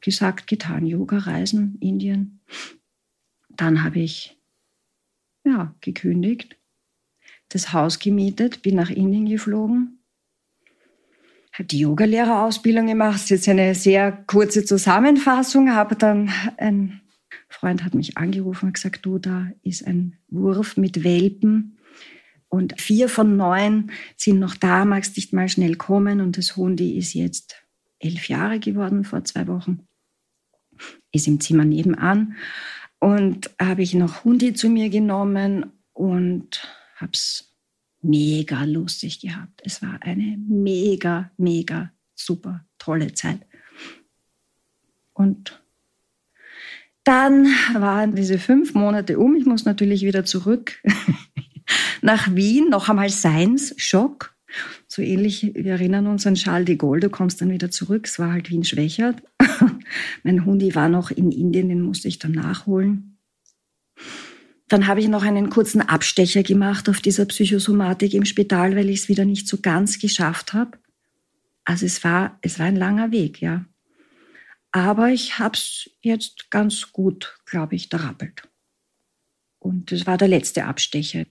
gesagt, 0.00 0.46
getan, 0.46 0.86
Yoga, 0.86 1.18
Reisen, 1.18 1.78
Indien. 1.80 2.40
Dann 3.48 3.82
habe 3.82 4.00
ich 4.00 4.36
ja, 5.44 5.74
gekündigt, 5.80 6.56
das 7.48 7.72
Haus 7.72 7.98
gemietet, 7.98 8.62
bin 8.62 8.76
nach 8.76 8.90
Indien 8.90 9.26
geflogen, 9.26 9.98
die 11.60 11.80
Yogalehrerausbildung 11.80 12.86
gemacht. 12.86 13.14
Das 13.14 13.22
ist 13.24 13.30
jetzt 13.30 13.48
eine 13.48 13.74
sehr 13.74 14.12
kurze 14.12 14.64
Zusammenfassung. 14.64 15.72
Habe 15.74 15.96
dann 15.96 16.30
ein 16.58 17.00
Freund 17.48 17.84
hat 17.84 17.94
mich 17.94 18.16
angerufen 18.16 18.66
und 18.66 18.72
gesagt, 18.74 19.06
du, 19.06 19.18
da 19.18 19.50
ist 19.62 19.86
ein 19.86 20.18
Wurf 20.28 20.76
mit 20.76 21.04
Welpen 21.04 21.78
und 22.48 22.80
vier 22.80 23.08
von 23.08 23.36
neun 23.36 23.90
sind 24.16 24.38
noch 24.38 24.54
da, 24.54 24.84
magst 24.84 25.16
nicht 25.16 25.32
mal 25.32 25.48
schnell 25.48 25.76
kommen 25.76 26.20
und 26.20 26.36
das 26.36 26.56
Hundi 26.56 26.96
ist 26.96 27.14
jetzt 27.14 27.64
elf 27.98 28.28
Jahre 28.28 28.60
geworden 28.60 29.04
vor 29.04 29.24
zwei 29.24 29.46
Wochen, 29.46 29.86
ist 31.12 31.26
im 31.26 31.40
Zimmer 31.40 31.64
nebenan 31.64 32.36
und 32.98 33.50
habe 33.60 33.82
ich 33.82 33.94
noch 33.94 34.24
Hundi 34.24 34.54
zu 34.54 34.68
mir 34.68 34.90
genommen 34.90 35.72
und 35.92 36.68
habe 36.96 37.12
es 37.12 37.53
mega 38.04 38.64
lustig 38.64 39.20
gehabt. 39.20 39.60
Es 39.64 39.82
war 39.82 39.98
eine 40.02 40.36
mega, 40.48 41.30
mega 41.36 41.90
super 42.14 42.64
tolle 42.78 43.14
Zeit. 43.14 43.40
Und 45.12 45.60
dann 47.04 47.46
waren 47.74 48.14
diese 48.14 48.38
fünf 48.38 48.74
Monate 48.74 49.18
um. 49.18 49.36
Ich 49.36 49.46
muss 49.46 49.64
natürlich 49.64 50.02
wieder 50.02 50.24
zurück 50.24 50.82
nach 52.02 52.34
Wien. 52.34 52.68
Noch 52.70 52.88
einmal 52.88 53.10
Science-Schock. 53.10 54.34
So 54.86 55.02
ähnlich, 55.02 55.52
wir 55.54 55.72
erinnern 55.72 56.06
uns 56.06 56.26
an 56.26 56.36
Charles 56.36 56.66
de 56.66 56.76
Gaulle, 56.76 57.00
du 57.00 57.10
kommst 57.10 57.40
dann 57.40 57.50
wieder 57.50 57.70
zurück. 57.70 58.06
Es 58.06 58.18
war 58.18 58.32
halt 58.32 58.50
Wien 58.50 58.64
schwächert. 58.64 59.22
mein 60.22 60.44
Hundi 60.44 60.74
war 60.74 60.88
noch 60.88 61.10
in 61.10 61.32
Indien, 61.32 61.68
den 61.68 61.80
musste 61.80 62.06
ich 62.08 62.20
dann 62.20 62.32
nachholen. 62.32 63.13
Dann 64.68 64.86
habe 64.86 65.00
ich 65.00 65.08
noch 65.08 65.22
einen 65.22 65.50
kurzen 65.50 65.82
Abstecher 65.82 66.42
gemacht 66.42 66.88
auf 66.88 67.00
dieser 67.00 67.26
Psychosomatik 67.26 68.14
im 68.14 68.24
Spital, 68.24 68.76
weil 68.76 68.88
ich 68.88 69.00
es 69.00 69.08
wieder 69.08 69.24
nicht 69.24 69.46
so 69.46 69.58
ganz 69.60 69.98
geschafft 69.98 70.52
habe. 70.52 70.78
Also 71.64 71.86
es 71.86 72.02
war, 72.04 72.38
es 72.42 72.58
war 72.58 72.66
ein 72.66 72.76
langer 72.76 73.10
Weg, 73.10 73.40
ja. 73.40 73.64
Aber 74.72 75.10
ich 75.10 75.38
habe 75.38 75.56
es 75.56 75.90
jetzt 76.00 76.50
ganz 76.50 76.92
gut, 76.92 77.38
glaube 77.46 77.74
ich, 77.74 77.88
darappelt. 77.90 78.48
Und 79.58 79.92
das 79.92 80.06
war 80.06 80.18
der 80.18 80.28
letzte 80.28 80.64
Abstecher. 80.64 81.24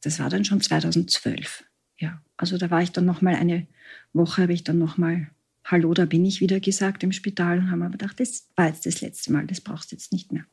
Das 0.00 0.18
war 0.18 0.30
dann 0.30 0.44
schon 0.44 0.60
2012. 0.60 1.64
Ja, 1.98 2.22
also 2.36 2.58
da 2.58 2.70
war 2.70 2.82
ich 2.82 2.90
dann 2.90 3.04
noch 3.04 3.20
mal 3.20 3.34
eine 3.34 3.66
Woche, 4.12 4.42
habe 4.42 4.52
ich 4.52 4.64
dann 4.64 4.78
noch 4.78 4.96
mal 4.96 5.30
Hallo, 5.64 5.94
da 5.94 6.06
bin 6.06 6.24
ich 6.24 6.40
wieder 6.40 6.58
gesagt 6.58 7.04
im 7.04 7.12
Spital 7.12 7.58
und 7.58 7.70
haben 7.70 7.82
aber 7.82 7.92
gedacht, 7.92 8.18
das 8.18 8.48
war 8.56 8.66
jetzt 8.66 8.84
das 8.84 9.00
letzte 9.00 9.32
Mal, 9.32 9.46
das 9.46 9.60
brauchst 9.60 9.92
du 9.92 9.96
jetzt 9.96 10.12
nicht 10.12 10.32
mehr. 10.32 10.44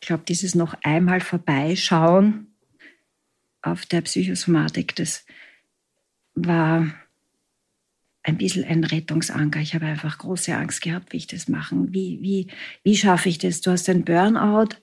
Ich 0.00 0.06
glaube, 0.06 0.24
dieses 0.26 0.54
noch 0.54 0.74
einmal 0.82 1.20
vorbeischauen 1.20 2.54
auf 3.62 3.86
der 3.86 4.02
Psychosomatik, 4.02 4.94
das 4.96 5.24
war 6.34 6.94
ein 8.22 8.38
bisschen 8.38 8.64
ein 8.64 8.84
Rettungsanker. 8.84 9.60
Ich 9.60 9.74
habe 9.74 9.86
einfach 9.86 10.18
große 10.18 10.54
Angst 10.54 10.82
gehabt, 10.82 11.12
wie 11.12 11.18
ich 11.18 11.26
das 11.26 11.48
machen. 11.48 11.94
Wie, 11.94 12.18
wie, 12.20 12.48
wie 12.82 12.96
schaffe 12.96 13.28
ich 13.28 13.38
das? 13.38 13.60
Du 13.60 13.70
hast 13.70 13.88
ein 13.88 14.04
Burnout, 14.04 14.76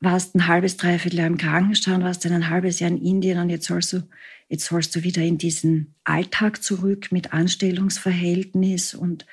warst 0.00 0.34
ein 0.34 0.46
halbes, 0.46 0.76
dreiviertel 0.78 1.18
Jahr 1.18 1.26
im 1.26 1.36
Krankenstand, 1.36 2.02
warst 2.02 2.24
ein 2.26 2.48
halbes 2.48 2.80
Jahr 2.80 2.90
in 2.90 3.04
Indien 3.04 3.38
und 3.38 3.50
jetzt 3.50 3.66
sollst 3.66 3.92
du, 3.92 4.08
jetzt 4.48 4.64
sollst 4.64 4.96
du 4.96 5.02
wieder 5.02 5.22
in 5.22 5.36
diesen 5.36 5.94
Alltag 6.04 6.62
zurück 6.62 7.12
mit 7.12 7.34
Anstellungsverhältnis 7.34 8.94
und 8.94 9.26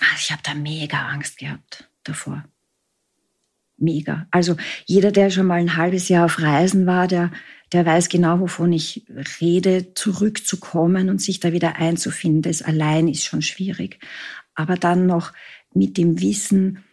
also 0.00 0.16
ich 0.18 0.32
habe 0.32 0.42
da 0.42 0.54
mega 0.54 1.06
Angst 1.08 1.38
gehabt 1.38 1.88
davor 2.02 2.44
mega. 3.84 4.26
Also 4.30 4.56
jeder, 4.86 5.12
der 5.12 5.30
schon 5.30 5.46
mal 5.46 5.60
ein 5.60 5.76
halbes 5.76 6.08
Jahr 6.08 6.24
auf 6.24 6.40
Reisen 6.40 6.86
war, 6.86 7.06
der, 7.06 7.30
der 7.72 7.86
weiß 7.86 8.08
genau, 8.08 8.40
wovon 8.40 8.72
ich 8.72 9.04
rede, 9.40 9.94
zurückzukommen 9.94 11.08
und 11.08 11.20
sich 11.20 11.40
da 11.40 11.52
wieder 11.52 11.76
einzufinden. 11.76 12.42
Das 12.42 12.62
allein 12.62 13.08
ist 13.08 13.24
schon 13.24 13.42
schwierig. 13.42 13.98
Aber 14.54 14.76
dann 14.76 15.06
noch 15.06 15.32
mit 15.74 15.98
dem 15.98 16.20
Wissen 16.20 16.84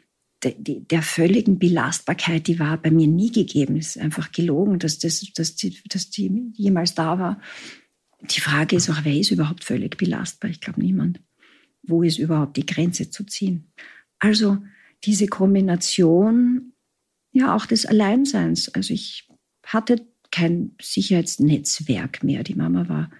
der, 0.44 0.56
der 0.58 1.04
völligen 1.04 1.60
Belastbarkeit, 1.60 2.48
die 2.48 2.60
war 2.60 2.78
bei 2.78 2.90
mir 2.90 3.08
nie 3.08 3.32
gegeben. 3.32 3.76
Ist 3.76 4.00
einfach 4.00 4.32
gelogen, 4.32 4.80
dass, 4.80 4.98
das, 4.98 5.22
dass, 5.36 5.56
die, 5.56 5.78
dass 5.88 6.10
die 6.10 6.52
jemals 6.56 6.96
da 6.96 7.20
war. 7.20 7.42
Die 8.22 8.42
Frage 8.42 8.76
ist 8.76 8.90
auch, 8.90 9.00
wer 9.04 9.16
ist 9.16 9.32
überhaupt 9.32 9.64
völlig 9.64 9.98
belastbar? 9.98 10.50
Ich 10.50 10.62
glaube 10.62 10.82
niemand. 10.82 11.20
Wo 11.84 12.04
ist 12.04 12.20
überhaupt 12.20 12.58
die 12.58 12.66
Grenze 12.66 13.10
zu 13.10 13.24
ziehen? 13.24 13.72
Also 14.20 14.58
diese 15.04 15.28
Kombination, 15.28 16.71
ja, 17.32 17.56
auch 17.56 17.66
des 17.66 17.86
Alleinseins. 17.86 18.70
Also 18.70 18.94
ich 18.94 19.28
hatte 19.66 20.06
kein 20.32 20.76
Sicherheitsnetzwerk 20.82 22.24
mehr. 22.24 22.44
Die 22.44 22.56
Mama 22.56 22.88
war 22.90 23.12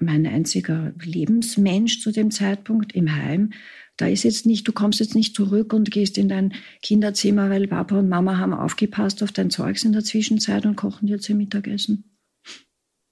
mein 0.00 0.26
einziger 0.26 0.92
Lebensmensch 1.02 2.00
zu 2.00 2.12
dem 2.12 2.30
Zeitpunkt 2.30 2.94
im 2.94 3.14
Heim. 3.14 3.52
Da 3.96 4.06
ist 4.06 4.24
jetzt 4.24 4.46
nicht, 4.46 4.66
du 4.66 4.72
kommst 4.72 5.00
jetzt 5.00 5.14
nicht 5.14 5.36
zurück 5.36 5.72
und 5.72 5.90
gehst 5.90 6.18
in 6.18 6.28
dein 6.28 6.54
Kinderzimmer, 6.82 7.50
weil 7.50 7.68
Papa 7.68 7.98
und 7.98 8.08
Mama 8.08 8.38
haben 8.38 8.54
aufgepasst 8.54 9.22
auf 9.22 9.32
dein 9.32 9.50
Zeugs 9.50 9.84
in 9.84 9.92
der 9.92 10.02
Zwischenzeit 10.02 10.66
und 10.66 10.76
kochen 10.76 11.06
dir 11.06 11.20
zum 11.20 11.36
Mittagessen. 11.36 12.04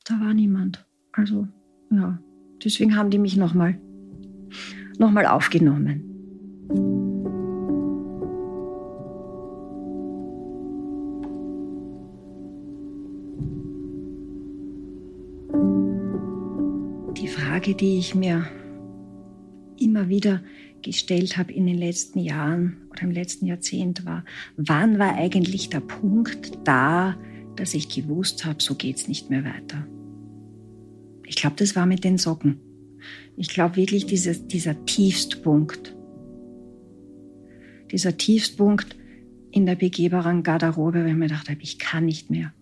Da 0.04 0.18
war 0.20 0.34
niemand. 0.34 0.86
Also, 1.12 1.46
ja, 1.90 2.18
deswegen 2.64 2.96
haben 2.96 3.10
die 3.10 3.18
mich 3.18 3.36
nochmal 3.36 3.78
noch 4.98 5.10
mal 5.10 5.26
aufgenommen. 5.26 6.10
Frage, 17.50 17.74
die 17.74 17.98
ich 17.98 18.14
mir 18.14 18.46
immer 19.76 20.08
wieder 20.08 20.40
gestellt 20.82 21.36
habe 21.36 21.52
in 21.52 21.66
den 21.66 21.78
letzten 21.78 22.20
Jahren 22.20 22.76
oder 22.92 23.02
im 23.02 23.10
letzten 23.10 23.44
Jahrzehnt 23.44 24.06
war, 24.06 24.24
wann 24.56 25.00
war 25.00 25.16
eigentlich 25.16 25.68
der 25.68 25.80
Punkt 25.80 26.52
da, 26.62 27.16
dass 27.56 27.74
ich 27.74 27.88
gewusst 27.88 28.44
habe, 28.44 28.62
so 28.62 28.76
geht 28.76 28.98
es 28.98 29.08
nicht 29.08 29.30
mehr 29.30 29.44
weiter. 29.44 29.84
Ich 31.26 31.34
glaube, 31.34 31.56
das 31.56 31.74
war 31.74 31.86
mit 31.86 32.04
den 32.04 32.18
Socken. 32.18 32.60
Ich 33.36 33.48
glaube 33.48 33.74
wirklich, 33.74 34.06
dieses, 34.06 34.46
dieser 34.46 34.84
Tiefstpunkt, 34.84 35.96
dieser 37.90 38.16
Tiefstpunkt 38.16 38.96
in 39.50 39.66
der 39.66 39.74
begehbaren 39.74 40.44
Garderobe, 40.44 41.00
wenn 41.00 41.08
ich 41.08 41.16
mir 41.16 41.26
gedacht 41.26 41.50
habe, 41.50 41.62
ich 41.62 41.80
kann 41.80 42.04
nicht 42.04 42.30
mehr. 42.30 42.52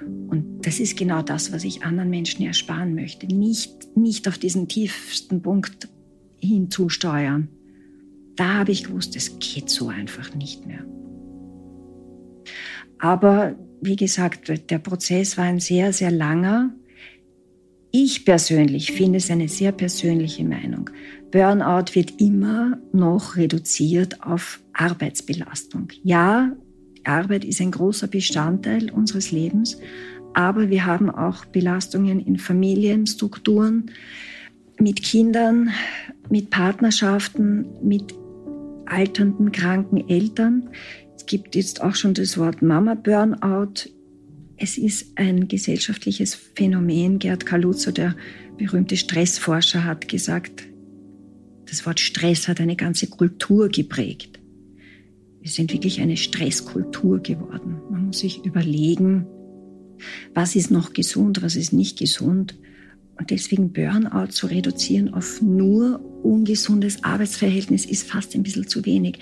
Und 0.00 0.66
das 0.66 0.80
ist 0.80 0.96
genau 0.96 1.22
das, 1.22 1.52
was 1.52 1.64
ich 1.64 1.82
anderen 1.82 2.10
Menschen 2.10 2.46
ersparen 2.46 2.94
möchte. 2.94 3.26
Nicht, 3.26 3.96
nicht 3.96 4.28
auf 4.28 4.38
diesen 4.38 4.68
tiefsten 4.68 5.42
Punkt 5.42 5.88
hinzusteuern. 6.40 7.48
Da 8.36 8.54
habe 8.58 8.72
ich 8.72 8.84
gewusst, 8.84 9.16
es 9.16 9.38
geht 9.38 9.68
so 9.68 9.88
einfach 9.88 10.34
nicht 10.34 10.66
mehr. 10.66 10.84
Aber 12.98 13.56
wie 13.80 13.96
gesagt, 13.96 14.52
der 14.70 14.78
Prozess 14.78 15.38
war 15.38 15.44
ein 15.44 15.60
sehr, 15.60 15.92
sehr 15.92 16.10
langer. 16.10 16.74
Ich 17.90 18.24
persönlich 18.24 18.92
finde 18.92 19.18
es 19.18 19.30
eine 19.30 19.48
sehr 19.48 19.72
persönliche 19.72 20.44
Meinung. 20.44 20.90
Burnout 21.30 21.94
wird 21.94 22.20
immer 22.20 22.78
noch 22.92 23.36
reduziert 23.36 24.22
auf 24.22 24.60
Arbeitsbelastung. 24.72 25.88
Ja, 26.02 26.52
Arbeit 27.08 27.44
ist 27.44 27.60
ein 27.60 27.70
großer 27.70 28.06
Bestandteil 28.06 28.90
unseres 28.90 29.30
Lebens, 29.30 29.78
aber 30.34 30.68
wir 30.70 30.84
haben 30.86 31.10
auch 31.10 31.44
Belastungen 31.46 32.20
in 32.20 32.38
Familienstrukturen, 32.38 33.90
mit 34.78 35.02
Kindern, 35.02 35.70
mit 36.30 36.50
Partnerschaften, 36.50 37.66
mit 37.82 38.14
alternden, 38.86 39.50
kranken 39.50 40.08
Eltern. 40.08 40.68
Es 41.16 41.26
gibt 41.26 41.56
jetzt 41.56 41.82
auch 41.82 41.94
schon 41.94 42.14
das 42.14 42.38
Wort 42.38 42.62
Mama-Burnout. 42.62 43.90
Es 44.56 44.78
ist 44.78 45.12
ein 45.16 45.48
gesellschaftliches 45.48 46.34
Phänomen. 46.34 47.18
Gerd 47.18 47.44
Kaluzo, 47.44 47.90
der 47.90 48.14
berühmte 48.56 48.96
Stressforscher, 48.96 49.84
hat 49.84 50.08
gesagt, 50.08 50.64
das 51.66 51.84
Wort 51.84 52.00
Stress 52.00 52.48
hat 52.48 52.60
eine 52.60 52.76
ganze 52.76 53.08
Kultur 53.08 53.68
geprägt. 53.68 54.37
Wir 55.40 55.50
sind 55.50 55.72
wirklich 55.72 56.00
eine 56.00 56.16
Stresskultur 56.16 57.20
geworden. 57.20 57.80
Man 57.90 58.06
muss 58.06 58.20
sich 58.20 58.44
überlegen, 58.44 59.26
was 60.34 60.56
ist 60.56 60.70
noch 60.70 60.92
gesund, 60.92 61.42
was 61.42 61.56
ist 61.56 61.72
nicht 61.72 61.98
gesund. 61.98 62.56
Und 63.18 63.30
deswegen 63.30 63.72
Burnout 63.72 64.28
zu 64.28 64.46
reduzieren 64.46 65.12
auf 65.12 65.42
nur 65.42 66.00
ungesundes 66.22 67.04
Arbeitsverhältnis 67.04 67.84
ist 67.84 68.08
fast 68.08 68.34
ein 68.34 68.42
bisschen 68.42 68.68
zu 68.68 68.84
wenig. 68.84 69.18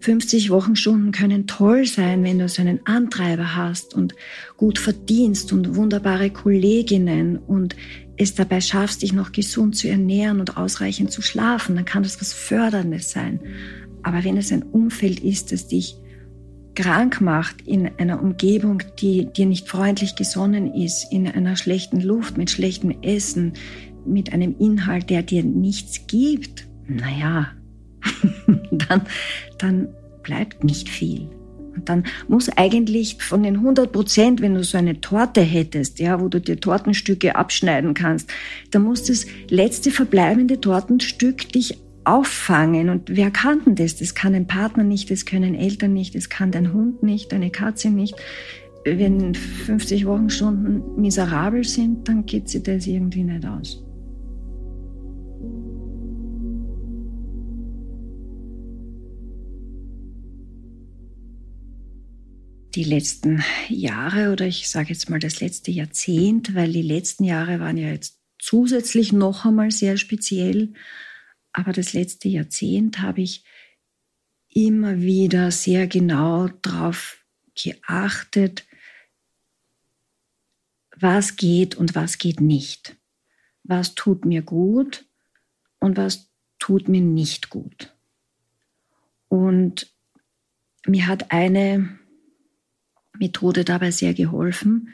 50 0.00 0.50
Wochenstunden 0.50 1.12
können 1.12 1.46
toll 1.46 1.86
sein, 1.86 2.22
wenn 2.24 2.38
du 2.38 2.46
so 2.46 2.60
einen 2.60 2.80
Antreiber 2.84 3.56
hast 3.56 3.94
und 3.94 4.14
gut 4.58 4.78
verdienst 4.78 5.50
und 5.52 5.76
wunderbare 5.76 6.28
Kolleginnen 6.28 7.38
und 7.38 7.74
es 8.18 8.34
dabei 8.34 8.60
schaffst, 8.60 9.00
dich 9.00 9.14
noch 9.14 9.32
gesund 9.32 9.76
zu 9.76 9.88
ernähren 9.88 10.40
und 10.40 10.58
ausreichend 10.58 11.10
zu 11.10 11.22
schlafen, 11.22 11.74
dann 11.74 11.86
kann 11.86 12.02
das 12.02 12.20
was 12.20 12.34
Förderndes 12.34 13.10
sein. 13.10 13.40
Aber 14.04 14.22
wenn 14.22 14.36
es 14.36 14.52
ein 14.52 14.62
Umfeld 14.62 15.20
ist, 15.20 15.50
das 15.50 15.66
dich 15.66 15.96
krank 16.74 17.20
macht 17.20 17.62
in 17.62 17.90
einer 17.98 18.22
Umgebung, 18.22 18.82
die 19.00 19.26
dir 19.26 19.46
nicht 19.46 19.68
freundlich 19.68 20.16
gesonnen 20.16 20.72
ist, 20.72 21.12
in 21.12 21.26
einer 21.26 21.56
schlechten 21.56 22.00
Luft, 22.00 22.36
mit 22.36 22.50
schlechtem 22.50 23.02
Essen, 23.02 23.54
mit 24.06 24.32
einem 24.32 24.56
Inhalt, 24.58 25.10
der 25.10 25.22
dir 25.22 25.42
nichts 25.42 26.06
gibt, 26.06 26.66
naja, 26.86 27.48
dann, 28.70 29.02
dann 29.58 29.88
bleibt 30.22 30.64
nicht 30.64 30.88
viel. 30.88 31.28
Und 31.74 31.88
dann 31.88 32.04
muss 32.28 32.48
eigentlich 32.50 33.16
von 33.20 33.42
den 33.42 33.56
100 33.56 33.90
Prozent, 33.90 34.40
wenn 34.40 34.54
du 34.54 34.62
so 34.62 34.78
eine 34.78 35.00
Torte 35.00 35.40
hättest, 35.40 35.98
ja, 35.98 36.20
wo 36.20 36.28
du 36.28 36.40
dir 36.40 36.60
Tortenstücke 36.60 37.34
abschneiden 37.34 37.94
kannst, 37.94 38.30
dann 38.70 38.82
muss 38.82 39.04
das 39.04 39.26
letzte 39.48 39.90
verbleibende 39.90 40.60
Tortenstück 40.60 41.48
dich 41.52 41.78
auffangen. 42.04 42.90
Und 42.90 43.16
wer 43.16 43.30
kann 43.30 43.64
denn 43.64 43.74
das? 43.74 43.96
Das 43.96 44.14
kann 44.14 44.34
ein 44.34 44.46
Partner 44.46 44.84
nicht, 44.84 45.10
das 45.10 45.24
können 45.24 45.54
Eltern 45.54 45.92
nicht, 45.92 46.14
das 46.14 46.28
kann 46.28 46.50
dein 46.50 46.72
Hund 46.72 47.02
nicht, 47.02 47.32
deine 47.32 47.50
Katze 47.50 47.90
nicht. 47.90 48.14
Wenn 48.84 49.34
50 49.34 50.06
Wochenstunden 50.06 51.00
miserabel 51.00 51.64
sind, 51.64 52.08
dann 52.08 52.26
geht 52.26 52.48
sie 52.48 52.62
das 52.62 52.86
irgendwie 52.86 53.24
nicht 53.24 53.46
aus. 53.46 53.84
die 62.74 62.84
letzten 62.84 63.42
Jahre 63.68 64.32
oder 64.32 64.46
ich 64.46 64.68
sage 64.68 64.88
jetzt 64.90 65.08
mal 65.08 65.20
das 65.20 65.40
letzte 65.40 65.70
Jahrzehnt, 65.70 66.54
weil 66.54 66.72
die 66.72 66.82
letzten 66.82 67.24
Jahre 67.24 67.60
waren 67.60 67.76
ja 67.76 67.88
jetzt 67.88 68.18
zusätzlich 68.38 69.12
noch 69.12 69.44
einmal 69.44 69.70
sehr 69.70 69.96
speziell, 69.96 70.72
aber 71.54 71.72
das 71.72 71.92
letzte 71.92 72.28
Jahrzehnt 72.28 73.00
habe 73.00 73.22
ich 73.22 73.44
immer 74.48 75.00
wieder 75.00 75.50
sehr 75.52 75.86
genau 75.86 76.48
darauf 76.48 77.24
geachtet, 77.54 78.66
was 80.96 81.36
geht 81.36 81.76
und 81.76 81.94
was 81.94 82.18
geht 82.18 82.40
nicht. 82.40 82.96
Was 83.62 83.94
tut 83.94 84.24
mir 84.24 84.42
gut 84.42 85.06
und 85.78 85.96
was 85.96 86.28
tut 86.58 86.88
mir 86.88 87.00
nicht 87.00 87.50
gut. 87.50 87.94
Und 89.28 89.94
mir 90.86 91.06
hat 91.06 91.30
eine 91.30 91.98
Methode 93.12 93.64
dabei 93.64 93.92
sehr 93.92 94.12
geholfen, 94.12 94.90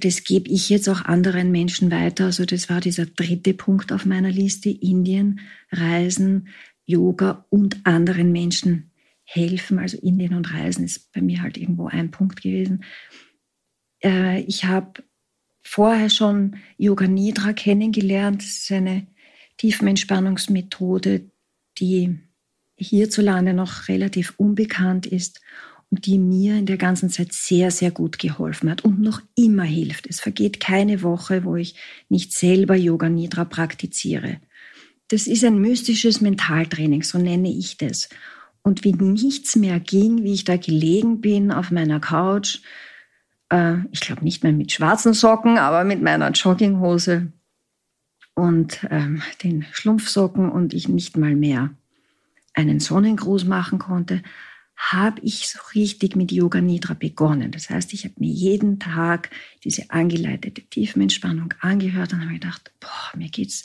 das 0.00 0.24
gebe 0.24 0.48
ich 0.48 0.70
jetzt 0.70 0.88
auch 0.88 1.04
anderen 1.04 1.50
Menschen 1.52 1.90
weiter. 1.90 2.26
Also 2.26 2.44
das 2.46 2.70
war 2.70 2.80
dieser 2.80 3.06
dritte 3.06 3.52
Punkt 3.52 3.92
auf 3.92 4.06
meiner 4.06 4.30
Liste. 4.30 4.70
Indien, 4.70 5.40
Reisen, 5.70 6.48
Yoga 6.86 7.44
und 7.50 7.84
anderen 7.84 8.32
Menschen 8.32 8.90
helfen. 9.24 9.78
Also 9.78 9.98
Indien 9.98 10.34
und 10.34 10.52
Reisen 10.52 10.84
ist 10.84 11.12
bei 11.12 11.20
mir 11.20 11.42
halt 11.42 11.58
irgendwo 11.58 11.88
ein 11.88 12.10
Punkt 12.10 12.42
gewesen. 12.42 12.84
Äh, 14.02 14.40
ich 14.42 14.64
habe 14.64 15.04
vorher 15.62 16.08
schon 16.08 16.56
Yoga 16.78 17.06
Nidra 17.06 17.52
kennengelernt. 17.52 18.42
Das 18.42 18.48
ist 18.48 18.72
eine 18.72 19.06
Tiefenentspannungsmethode, 19.58 21.30
die 21.78 22.18
hierzulande 22.76 23.52
noch 23.52 23.88
relativ 23.88 24.34
unbekannt 24.38 25.06
ist 25.06 25.40
die 25.98 26.18
mir 26.18 26.56
in 26.56 26.66
der 26.66 26.78
ganzen 26.78 27.10
Zeit 27.10 27.32
sehr, 27.32 27.70
sehr 27.70 27.90
gut 27.90 28.18
geholfen 28.18 28.70
hat 28.70 28.84
und 28.84 29.00
noch 29.00 29.20
immer 29.34 29.64
hilft. 29.64 30.06
Es 30.08 30.20
vergeht 30.20 30.58
keine 30.58 31.02
Woche, 31.02 31.44
wo 31.44 31.56
ich 31.56 31.74
nicht 32.08 32.32
selber 32.32 32.74
Yoga 32.74 33.08
Nidra 33.08 33.44
praktiziere. 33.44 34.38
Das 35.08 35.26
ist 35.26 35.44
ein 35.44 35.58
mystisches 35.60 36.20
Mentaltraining, 36.20 37.02
so 37.02 37.18
nenne 37.18 37.52
ich 37.52 37.76
das. 37.76 38.08
Und 38.62 38.84
wie 38.84 38.92
nichts 38.94 39.56
mehr 39.56 39.80
ging, 39.80 40.22
wie 40.22 40.32
ich 40.32 40.44
da 40.44 40.56
gelegen 40.56 41.20
bin 41.20 41.52
auf 41.52 41.70
meiner 41.70 42.00
Couch, 42.00 42.60
Äh, 43.52 43.84
ich 43.90 44.00
glaube 44.00 44.24
nicht 44.24 44.42
mehr 44.42 44.52
mit 44.52 44.72
schwarzen 44.72 45.12
Socken, 45.12 45.58
aber 45.58 45.84
mit 45.84 46.00
meiner 46.00 46.30
Jogginghose 46.30 47.30
und 48.34 48.86
ähm, 48.90 49.20
den 49.42 49.66
Schlumpfsocken 49.72 50.50
und 50.50 50.72
ich 50.72 50.88
nicht 50.88 51.18
mal 51.18 51.36
mehr 51.36 51.68
einen 52.54 52.80
Sonnengruß 52.80 53.44
machen 53.44 53.78
konnte, 53.78 54.22
habe 54.76 55.20
ich 55.22 55.48
so 55.48 55.58
richtig 55.74 56.16
mit 56.16 56.32
Yoga 56.32 56.60
Nidra 56.60 56.94
begonnen. 56.94 57.50
Das 57.50 57.70
heißt, 57.70 57.92
ich 57.92 58.04
habe 58.04 58.14
mir 58.18 58.30
jeden 58.30 58.78
Tag 58.78 59.30
diese 59.64 59.90
angeleitete 59.90 60.62
Tiefenentspannung 60.62 61.54
angehört 61.60 62.12
und 62.12 62.22
habe 62.22 62.34
gedacht, 62.34 62.72
boah, 62.80 63.16
mir 63.16 63.28
geht's 63.28 63.64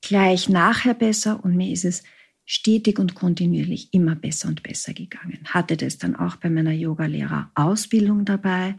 gleich 0.00 0.48
nachher 0.48 0.94
besser 0.94 1.42
und 1.42 1.56
mir 1.56 1.72
ist 1.72 1.84
es 1.84 2.02
stetig 2.44 2.98
und 2.98 3.14
kontinuierlich 3.14 3.94
immer 3.94 4.14
besser 4.14 4.48
und 4.48 4.62
besser 4.62 4.92
gegangen. 4.92 5.40
Hatte 5.46 5.76
das 5.76 5.98
dann 5.98 6.16
auch 6.16 6.36
bei 6.36 6.50
meiner 6.50 6.72
Yoga-Lehrer-Ausbildung 6.72 8.24
dabei. 8.24 8.74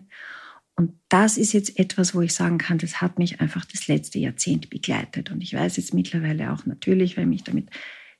Und 0.76 0.94
das 1.10 1.38
ist 1.38 1.54
jetzt 1.54 1.80
etwas, 1.80 2.14
wo 2.14 2.22
ich 2.22 2.34
sagen 2.34 2.58
kann, 2.58 2.78
das 2.78 3.02
hat 3.02 3.20
mich 3.20 3.42
einfach 3.42 3.64
das 3.66 3.88
letzte 3.88 4.20
Jahrzehnt 4.20 4.70
begleitet. 4.70 5.32
Und 5.32 5.42
ich 5.42 5.54
weiß 5.54 5.78
jetzt 5.78 5.94
mittlerweile 5.94 6.52
auch 6.52 6.66
natürlich, 6.66 7.16
weil 7.16 7.24
ich 7.24 7.30
mich 7.30 7.44
damit 7.44 7.70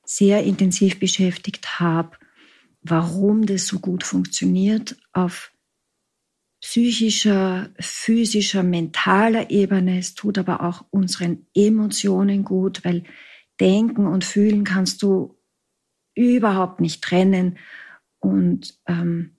sehr 0.06 0.44
intensiv 0.44 1.00
beschäftigt 1.00 1.80
habe, 1.80 2.18
warum 2.84 3.46
das 3.46 3.68
so 3.68 3.80
gut 3.80 4.04
funktioniert 4.04 4.96
auf 5.14 5.52
psychischer, 6.62 7.70
physischer, 7.80 8.64
mentaler 8.64 9.50
Ebene. 9.50 10.00
Es 10.00 10.16
tut 10.16 10.38
aber 10.38 10.62
auch 10.64 10.86
unseren 10.92 11.46
Emotionen 11.54 12.44
gut, 12.44 12.86
weil 12.86 13.04
denken 13.60 14.08
und 14.08 14.24
fühlen 14.24 14.64
kannst 14.64 15.02
du 15.02 15.38
überhaupt 16.16 16.80
nicht 16.80 17.04
trennen. 17.04 17.58
Und 18.20 18.80
ähm, 18.88 19.36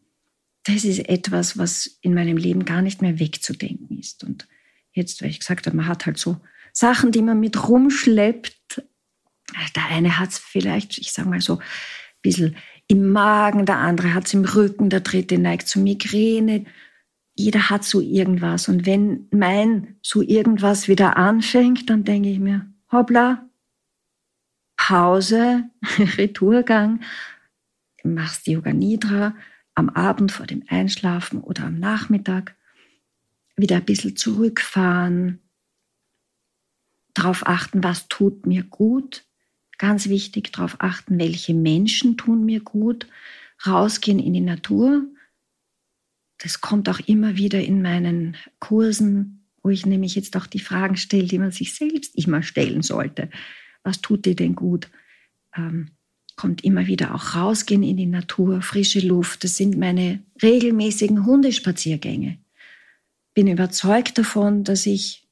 das 0.64 0.84
ist 0.84 1.08
etwas, 1.08 1.56
was 1.56 1.98
in 2.02 2.14
meinem 2.14 2.36
Leben 2.36 2.64
gar 2.64 2.82
nicht 2.82 3.00
mehr 3.00 3.18
wegzudenken 3.18 3.98
ist. 3.98 4.22
Und 4.22 4.46
jetzt, 4.92 5.22
weil 5.22 5.30
ich 5.30 5.40
gesagt 5.40 5.66
habe, 5.66 5.76
man 5.76 5.86
hat 5.86 6.06
halt 6.06 6.18
so 6.18 6.40
Sachen, 6.72 7.12
die 7.12 7.22
man 7.22 7.40
mit 7.40 7.68
rumschleppt. 7.68 8.82
Der 9.76 9.86
eine 9.86 10.18
hat 10.18 10.30
es 10.30 10.38
vielleicht, 10.38 10.98
ich 10.98 11.12
sage 11.12 11.28
mal 11.28 11.40
so, 11.40 11.58
ein 11.58 11.64
bisschen 12.22 12.56
im 12.86 13.10
Magen, 13.10 13.66
der 13.66 13.78
andere 13.78 14.14
hat 14.14 14.26
es 14.26 14.34
im 14.34 14.44
Rücken, 14.44 14.90
der 14.90 15.00
dritte 15.00 15.38
neigt 15.38 15.68
zu 15.68 15.80
Migräne. 15.80 16.66
Jeder 17.34 17.70
hat 17.70 17.84
so 17.84 18.00
irgendwas. 18.00 18.68
Und 18.68 18.86
wenn 18.86 19.28
mein 19.30 19.96
so 20.02 20.22
irgendwas 20.22 20.88
wieder 20.88 21.16
anfängt, 21.16 21.88
dann 21.88 22.04
denke 22.04 22.28
ich 22.28 22.38
mir, 22.38 22.66
hoppla, 22.92 23.48
Pause, 24.76 25.64
Retourgang, 25.98 27.00
machst 28.02 28.46
Yoga 28.46 28.72
Nidra 28.72 29.34
am 29.74 29.88
Abend 29.88 30.30
vor 30.30 30.46
dem 30.46 30.62
Einschlafen 30.68 31.40
oder 31.40 31.64
am 31.64 31.78
Nachmittag, 31.78 32.54
wieder 33.56 33.76
ein 33.76 33.84
bisschen 33.84 34.16
zurückfahren, 34.16 35.40
darauf 37.14 37.46
achten, 37.46 37.82
was 37.82 38.08
tut 38.08 38.46
mir 38.46 38.64
gut, 38.64 39.24
Ganz 39.78 40.08
wichtig, 40.08 40.52
darauf 40.52 40.76
achten, 40.80 41.18
welche 41.18 41.54
Menschen 41.54 42.16
tun 42.16 42.44
mir 42.44 42.60
gut. 42.60 43.06
Rausgehen 43.66 44.18
in 44.18 44.32
die 44.32 44.40
Natur. 44.40 45.06
Das 46.38 46.60
kommt 46.60 46.88
auch 46.88 47.00
immer 47.00 47.36
wieder 47.36 47.62
in 47.62 47.82
meinen 47.82 48.36
Kursen, 48.58 49.46
wo 49.62 49.70
ich 49.70 49.86
nämlich 49.86 50.14
jetzt 50.14 50.36
auch 50.36 50.46
die 50.46 50.60
Fragen 50.60 50.96
stelle, 50.96 51.26
die 51.26 51.38
man 51.38 51.50
sich 51.50 51.74
selbst 51.74 52.14
immer 52.16 52.42
stellen 52.42 52.82
sollte. 52.82 53.30
Was 53.82 54.00
tut 54.00 54.26
dir 54.26 54.36
denn 54.36 54.54
gut? 54.54 54.88
Ähm, 55.56 55.90
kommt 56.36 56.64
immer 56.64 56.86
wieder 56.86 57.14
auch 57.14 57.34
rausgehen 57.34 57.82
in 57.82 57.96
die 57.96 58.06
Natur, 58.06 58.60
frische 58.60 59.00
Luft. 59.00 59.44
Das 59.44 59.56
sind 59.56 59.78
meine 59.78 60.22
regelmäßigen 60.42 61.24
Hundespaziergänge. 61.24 62.38
Bin 63.34 63.46
überzeugt 63.48 64.18
davon, 64.18 64.64
dass 64.64 64.86
ich 64.86 65.23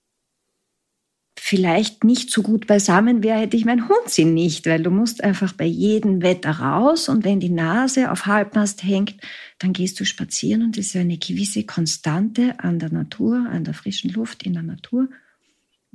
vielleicht 1.45 2.05
nicht 2.05 2.31
so 2.31 2.41
gut 2.41 2.69
beisammen 2.69 3.25
wäre, 3.25 3.41
hätte 3.41 3.57
ich 3.57 3.65
meinen 3.65 3.89
Hund 3.89 4.09
sie 4.09 4.25
nicht, 4.25 4.65
weil 4.65 4.81
du 4.81 4.91
musst 4.91 5.25
einfach 5.25 5.53
bei 5.53 5.65
jedem 5.65 6.23
Wetter 6.23 6.53
raus 6.53 7.09
und 7.09 7.25
wenn 7.25 7.41
die 7.41 7.51
Nase 7.51 8.13
auf 8.13 8.27
Halbmast 8.27 8.85
hängt, 8.85 9.17
dann 9.59 9.73
gehst 9.73 9.99
du 9.99 10.05
spazieren 10.05 10.63
und 10.63 10.79
es 10.79 10.87
ist 10.87 10.97
eine 10.97 11.19
gewisse 11.19 11.65
Konstante 11.65 12.61
an 12.61 12.79
der 12.79 12.93
Natur, 12.93 13.45
an 13.51 13.65
der 13.65 13.75
frischen 13.75 14.13
Luft 14.13 14.45
in 14.45 14.53
der 14.53 14.63
Natur, 14.63 15.09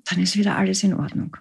dann 0.03 0.19
ist 0.21 0.35
wieder 0.35 0.57
alles 0.57 0.83
in 0.83 0.93
Ordnung. 0.93 1.37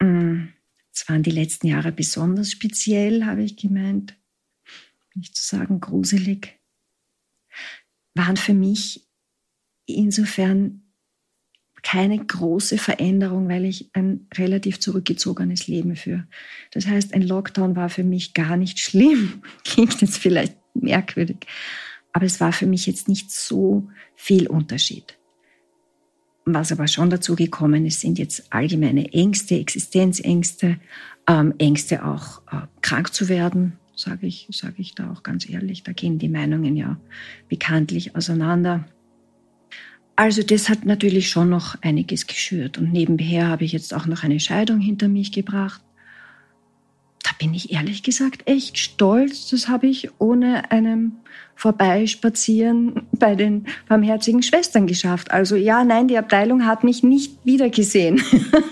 Mm, 0.00 0.48
es 0.92 1.08
waren 1.08 1.22
die 1.22 1.30
letzten 1.30 1.68
Jahre 1.68 1.92
besonders 1.92 2.50
speziell, 2.50 3.26
habe 3.26 3.44
ich 3.44 3.56
gemeint, 3.56 4.16
nicht 5.14 5.36
zu 5.36 5.44
sagen 5.44 5.78
gruselig, 5.80 6.58
waren 8.14 8.36
für 8.36 8.54
mich 8.54 9.06
insofern 9.86 10.82
keine 11.86 12.18
große 12.18 12.78
Veränderung, 12.78 13.48
weil 13.48 13.64
ich 13.64 13.90
ein 13.92 14.26
relativ 14.36 14.80
zurückgezogenes 14.80 15.68
Leben 15.68 15.94
führe. 15.94 16.26
Das 16.72 16.88
heißt, 16.88 17.14
ein 17.14 17.22
Lockdown 17.22 17.76
war 17.76 17.90
für 17.90 18.02
mich 18.02 18.34
gar 18.34 18.56
nicht 18.56 18.80
schlimm. 18.80 19.40
Klingt 19.64 20.00
jetzt 20.00 20.18
vielleicht 20.18 20.56
merkwürdig, 20.74 21.46
aber 22.12 22.26
es 22.26 22.40
war 22.40 22.52
für 22.52 22.66
mich 22.66 22.86
jetzt 22.86 23.06
nicht 23.06 23.30
so 23.30 23.88
viel 24.16 24.48
Unterschied. 24.48 25.16
Was 26.44 26.72
aber 26.72 26.88
schon 26.88 27.08
dazu 27.08 27.36
gekommen 27.36 27.86
ist, 27.86 28.00
sind 28.00 28.18
jetzt 28.18 28.52
allgemeine 28.52 29.12
Ängste, 29.12 29.54
Existenzängste, 29.54 30.78
ähm, 31.28 31.54
Ängste 31.58 32.04
auch 32.04 32.42
äh, 32.50 32.66
krank 32.82 33.14
zu 33.14 33.28
werden, 33.28 33.78
sage 33.94 34.26
ich, 34.26 34.48
sage 34.50 34.74
ich 34.78 34.96
da 34.96 35.12
auch 35.12 35.22
ganz 35.22 35.48
ehrlich. 35.48 35.84
Da 35.84 35.92
gehen 35.92 36.18
die 36.18 36.28
Meinungen 36.28 36.74
ja 36.74 36.96
bekanntlich 37.48 38.16
auseinander. 38.16 38.88
Also 40.16 40.42
das 40.42 40.70
hat 40.70 40.86
natürlich 40.86 41.28
schon 41.28 41.50
noch 41.50 41.76
einiges 41.82 42.26
geschürt. 42.26 42.78
Und 42.78 42.90
nebenher 42.90 43.48
habe 43.48 43.64
ich 43.64 43.72
jetzt 43.72 43.92
auch 43.92 44.06
noch 44.06 44.24
eine 44.24 44.40
Scheidung 44.40 44.80
hinter 44.80 45.08
mich 45.08 45.30
gebracht. 45.30 45.82
Da 47.22 47.30
bin 47.38 47.52
ich 47.52 47.72
ehrlich 47.72 48.02
gesagt 48.02 48.48
echt 48.48 48.78
stolz. 48.78 49.50
Das 49.50 49.68
habe 49.68 49.88
ich 49.88 50.08
ohne 50.18 50.70
einem 50.70 51.12
Vorbeispazieren 51.54 53.02
bei 53.12 53.34
den 53.34 53.66
barmherzigen 53.88 54.42
Schwestern 54.42 54.86
geschafft. 54.86 55.32
Also 55.32 55.54
ja, 55.54 55.84
nein, 55.84 56.08
die 56.08 56.16
Abteilung 56.16 56.64
hat 56.64 56.82
mich 56.82 57.02
nicht 57.02 57.44
wiedergesehen. 57.44 58.22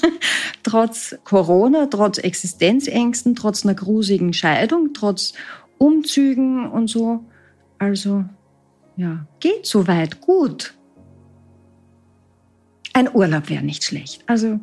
trotz 0.62 1.16
Corona, 1.24 1.86
trotz 1.86 2.16
Existenzängsten, 2.16 3.34
trotz 3.34 3.66
einer 3.66 3.74
grusigen 3.74 4.32
Scheidung, 4.32 4.94
trotz 4.94 5.34
Umzügen 5.76 6.70
und 6.70 6.88
so. 6.88 7.22
Also 7.78 8.24
ja, 8.96 9.26
geht 9.40 9.66
soweit 9.66 10.22
gut. 10.22 10.74
Ein 12.94 13.12
Urlaub 13.12 13.50
wäre 13.50 13.64
nicht 13.64 13.82
schlecht. 13.82 14.22
Also, 14.26 14.60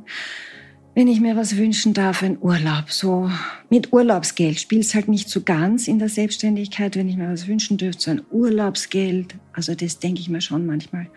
wenn 0.96 1.10
ich 1.10 1.20
mir 1.20 1.36
was 1.36 1.58
wünschen 1.58 1.94
darf, 1.94 2.24
ein 2.24 2.38
Urlaub. 2.42 2.90
So 2.90 3.30
mit 3.70 3.92
Urlaubsgeld 3.92 4.58
spielt 4.58 4.86
es 4.86 4.96
halt 4.96 5.10
nicht 5.10 5.30
so 5.30 5.42
ganz 5.42 5.90
in 5.90 6.00
der 6.00 6.08
Selbstständigkeit. 6.08 6.96
Wenn 6.96 7.10
ich 7.10 7.18
mir 7.18 7.30
was 7.30 7.50
wünschen 7.50 7.78
dürfte, 7.78 8.02
so 8.02 8.12
ein 8.12 8.22
Urlaubsgeld. 8.32 9.36
Also 9.52 9.76
das 9.76 10.00
denke 10.00 10.22
ich 10.22 10.30
mir 10.30 10.40
schon 10.40 10.66
manchmal. 10.66 11.08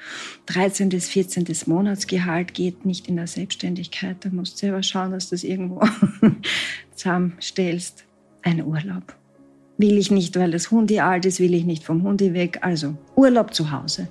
13. 0.47 0.89
bis 0.89 1.09
14. 1.09 1.47
Monatsgehalt 1.67 2.53
geht 2.53 2.85
nicht 2.85 3.07
in 3.07 3.15
der 3.15 3.29
Selbstständigkeit. 3.29 4.17
Da 4.21 4.31
musst 4.31 4.55
du 4.55 4.59
selber 4.59 4.83
schauen, 4.83 5.13
dass 5.13 5.29
du 5.29 5.37
das 5.37 5.45
irgendwo 5.45 5.83
zusammenstellst. 6.97 8.05
Ein 8.43 8.65
Urlaub. 8.65 9.17
Will 9.79 9.99
ich 9.99 10.11
nicht, 10.11 10.37
weil 10.37 10.51
das 10.51 10.73
Hundi 10.73 10.99
alt 10.99 11.27
ist, 11.27 11.39
will 11.39 11.55
ich 11.55 11.65
nicht 11.65 11.85
vom 11.85 12.03
Hundi 12.03 12.35
weg. 12.35 12.59
Also 12.63 12.97
Urlaub 13.15 13.55
zu 13.55 13.71
Hause. 13.71 14.09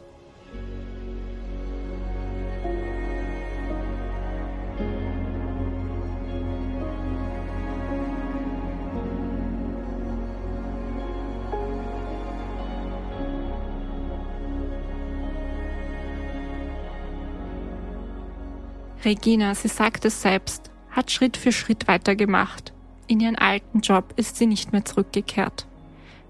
Regina, 19.06 19.54
sie 19.54 19.68
sagt 19.68 20.06
es 20.06 20.22
selbst, 20.22 20.72
hat 20.90 21.12
Schritt 21.12 21.36
für 21.36 21.52
Schritt 21.52 21.88
weitergemacht. 21.88 22.74
In 23.08 23.20
ihren 23.20 23.36
alten 23.36 23.82
Job 23.82 24.14
ist 24.16 24.38
sie 24.38 24.46
nicht 24.46 24.72
mehr 24.72 24.86
zurückgekehrt. 24.86 25.68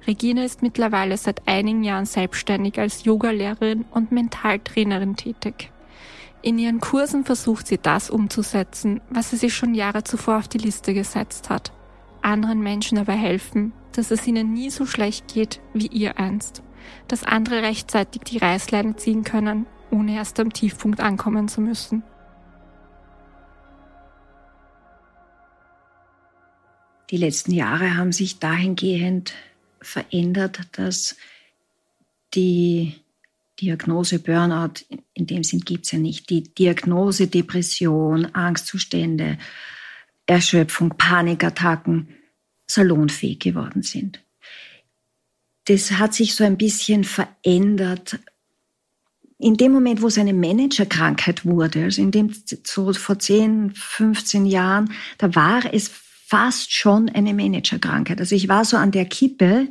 Regina 0.08 0.44
ist 0.44 0.62
mittlerweile 0.62 1.18
seit 1.18 1.48
einigen 1.48 1.84
Jahren 1.84 2.06
selbstständig 2.06 2.80
als 2.80 3.06
Yogalehrerin 3.06 3.86
und 3.92 4.12
Mentaltrainerin 4.12 5.16
tätig. 5.16 5.72
In 6.42 6.58
ihren 6.58 6.82
Kursen 6.82 7.24
versucht 7.24 7.68
sie 7.68 7.78
das 7.78 8.10
umzusetzen, 8.10 9.02
was 9.10 9.30
sie 9.30 9.38
sich 9.38 9.54
schon 9.54 9.76
Jahre 9.76 10.04
zuvor 10.04 10.38
auf 10.38 10.48
die 10.48 10.58
Liste 10.58 10.94
gesetzt 10.94 11.50
hat. 11.50 11.72
Anderen 12.22 12.62
Menschen 12.62 12.98
dabei 12.98 13.16
helfen, 13.16 13.72
dass 13.94 14.12
es 14.12 14.28
ihnen 14.28 14.52
nie 14.52 14.70
so 14.70 14.86
schlecht 14.86 15.34
geht 15.34 15.62
wie 15.74 15.88
ihr 15.88 16.20
einst. 16.20 16.64
Dass 17.08 17.24
andere 17.24 17.62
rechtzeitig 17.62 18.24
die 18.24 18.40
Reißleine 18.40 18.98
ziehen 18.98 19.24
können, 19.24 19.68
ohne 19.90 20.16
erst 20.16 20.40
am 20.40 20.52
Tiefpunkt 20.52 21.00
ankommen 21.00 21.48
zu 21.48 21.62
müssen. 21.62 22.04
Die 27.14 27.20
letzten 27.20 27.52
Jahre 27.52 27.96
haben 27.96 28.12
sich 28.12 28.40
dahingehend 28.40 29.36
verändert, 29.80 30.62
dass 30.72 31.16
die 32.34 32.96
Diagnose 33.62 34.18
Burnout, 34.18 34.82
in 35.14 35.28
dem 35.28 35.44
Sinn 35.44 35.60
gibt 35.60 35.86
es 35.86 35.92
ja 35.92 36.00
nicht. 36.00 36.32
Die 36.32 36.42
Diagnose 36.42 37.28
Depression, 37.28 38.34
Angstzustände, 38.34 39.38
Erschöpfung, 40.26 40.90
Panikattacken 40.98 42.08
salonfähig 42.66 43.38
geworden 43.38 43.84
sind. 43.84 44.20
Das 45.66 45.92
hat 45.92 46.16
sich 46.16 46.34
so 46.34 46.44
ein 46.44 46.58
bisschen 46.58 47.04
verändert. 47.04 48.18
In 49.38 49.56
dem 49.56 49.72
Moment, 49.72 50.02
wo 50.02 50.08
es 50.08 50.18
eine 50.18 50.34
Managerkrankheit 50.34 51.46
wurde, 51.46 51.84
also 51.84 52.02
in 52.02 52.10
dem 52.10 52.34
so 52.64 52.92
vor 52.94 53.20
10, 53.20 53.70
15 53.76 54.48
Jahren, 54.48 54.92
da 55.20 55.36
war 55.36 55.72
es 55.72 55.92
fast 56.26 56.74
schon 56.74 57.10
eine 57.10 57.34
Managerkrankheit. 57.34 58.20
Also 58.20 58.36
ich 58.36 58.48
war 58.48 58.66
so 58.66 58.78
an 58.78 58.92
der 58.92 59.06
Kippe, 59.06 59.68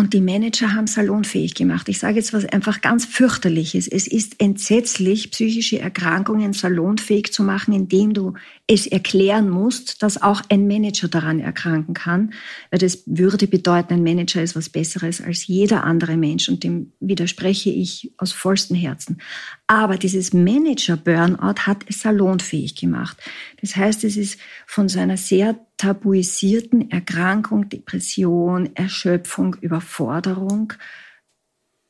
und 0.00 0.14
die 0.14 0.22
Manager 0.22 0.74
haben 0.74 0.86
salonfähig 0.86 1.54
gemacht. 1.54 1.86
Ich 1.90 1.98
sage 1.98 2.16
jetzt 2.16 2.32
was 2.32 2.46
einfach 2.46 2.80
ganz 2.80 3.04
fürchterliches. 3.04 3.86
Es 3.86 4.06
ist 4.06 4.40
entsetzlich, 4.40 5.30
psychische 5.30 5.78
Erkrankungen 5.78 6.54
salonfähig 6.54 7.34
zu 7.34 7.42
machen, 7.42 7.74
indem 7.74 8.14
du 8.14 8.32
es 8.66 8.86
erklären 8.86 9.50
musst, 9.50 10.02
dass 10.02 10.22
auch 10.22 10.40
ein 10.48 10.66
Manager 10.66 11.08
daran 11.08 11.38
erkranken 11.38 11.92
kann. 11.92 12.32
Weil 12.70 12.78
das 12.78 13.02
würde 13.04 13.46
bedeuten, 13.46 13.92
ein 13.92 14.02
Manager 14.02 14.42
ist 14.42 14.56
was 14.56 14.70
Besseres 14.70 15.20
als 15.20 15.46
jeder 15.46 15.84
andere 15.84 16.16
Mensch. 16.16 16.48
Und 16.48 16.64
dem 16.64 16.92
widerspreche 17.00 17.68
ich 17.68 18.10
aus 18.16 18.32
vollstem 18.32 18.78
Herzen. 18.78 19.20
Aber 19.66 19.98
dieses 19.98 20.32
Manager-Burnout 20.32 21.66
hat 21.66 21.84
es 21.86 22.00
salonfähig 22.00 22.74
gemacht. 22.74 23.18
Das 23.60 23.76
heißt, 23.76 24.04
es 24.04 24.16
ist 24.16 24.40
von 24.66 24.88
so 24.88 24.98
einer 24.98 25.18
sehr 25.18 25.60
tabuisierten 25.80 26.90
Erkrankung, 26.90 27.70
Depression, 27.70 28.76
Erschöpfung, 28.76 29.54
Überforderung 29.62 30.74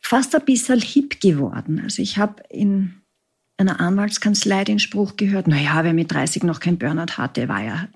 fast 0.01 0.35
ein 0.35 0.45
bisschen 0.45 0.81
hip 0.81 1.21
geworden. 1.21 1.81
Also 1.83 2.01
ich 2.01 2.17
habe 2.17 2.43
in 2.49 3.03
einer 3.57 3.81
Anwaltskanzlei 3.81 4.63
den 4.63 4.79
Spruch 4.79 5.17
gehört, 5.17 5.49
na 5.49 5.61
ja, 5.61 5.83
wer 5.83 5.93
mit 5.93 6.13
30 6.13 6.45
noch 6.45 6.61
kein 6.61 6.79
Burnout 6.79 7.19
hatte, 7.19 7.49
war 7.49 7.63
ja, 7.63 7.89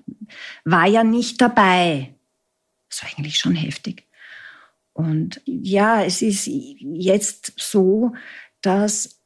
war 0.65 0.85
ja 0.85 1.05
nicht 1.05 1.39
dabei. 1.39 2.13
Das 2.89 3.01
war 3.01 3.09
eigentlich 3.09 3.37
schon 3.37 3.55
heftig. 3.55 4.05
Und 4.91 5.41
ja, 5.45 6.03
es 6.03 6.21
ist 6.21 6.45
jetzt 6.47 7.53
so, 7.57 8.13
dass 8.61 9.21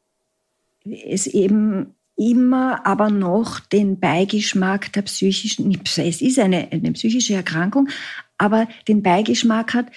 es 0.86 1.26
eben 1.26 1.96
immer 2.20 2.86
aber 2.86 3.10
noch 3.10 3.62
den 3.62 4.00
Beigeschmack 4.00 4.92
der 4.92 5.04
psychischen, 5.04 5.80
es 5.84 6.22
ist 6.22 6.38
eine, 6.38 6.70
eine 6.72 6.92
psychische 6.92 7.34
Erkrankung, 7.34 7.88
aber 8.38 8.68
den 8.88 9.02
Beigeschmack 9.02 9.74
hat, 9.74 9.88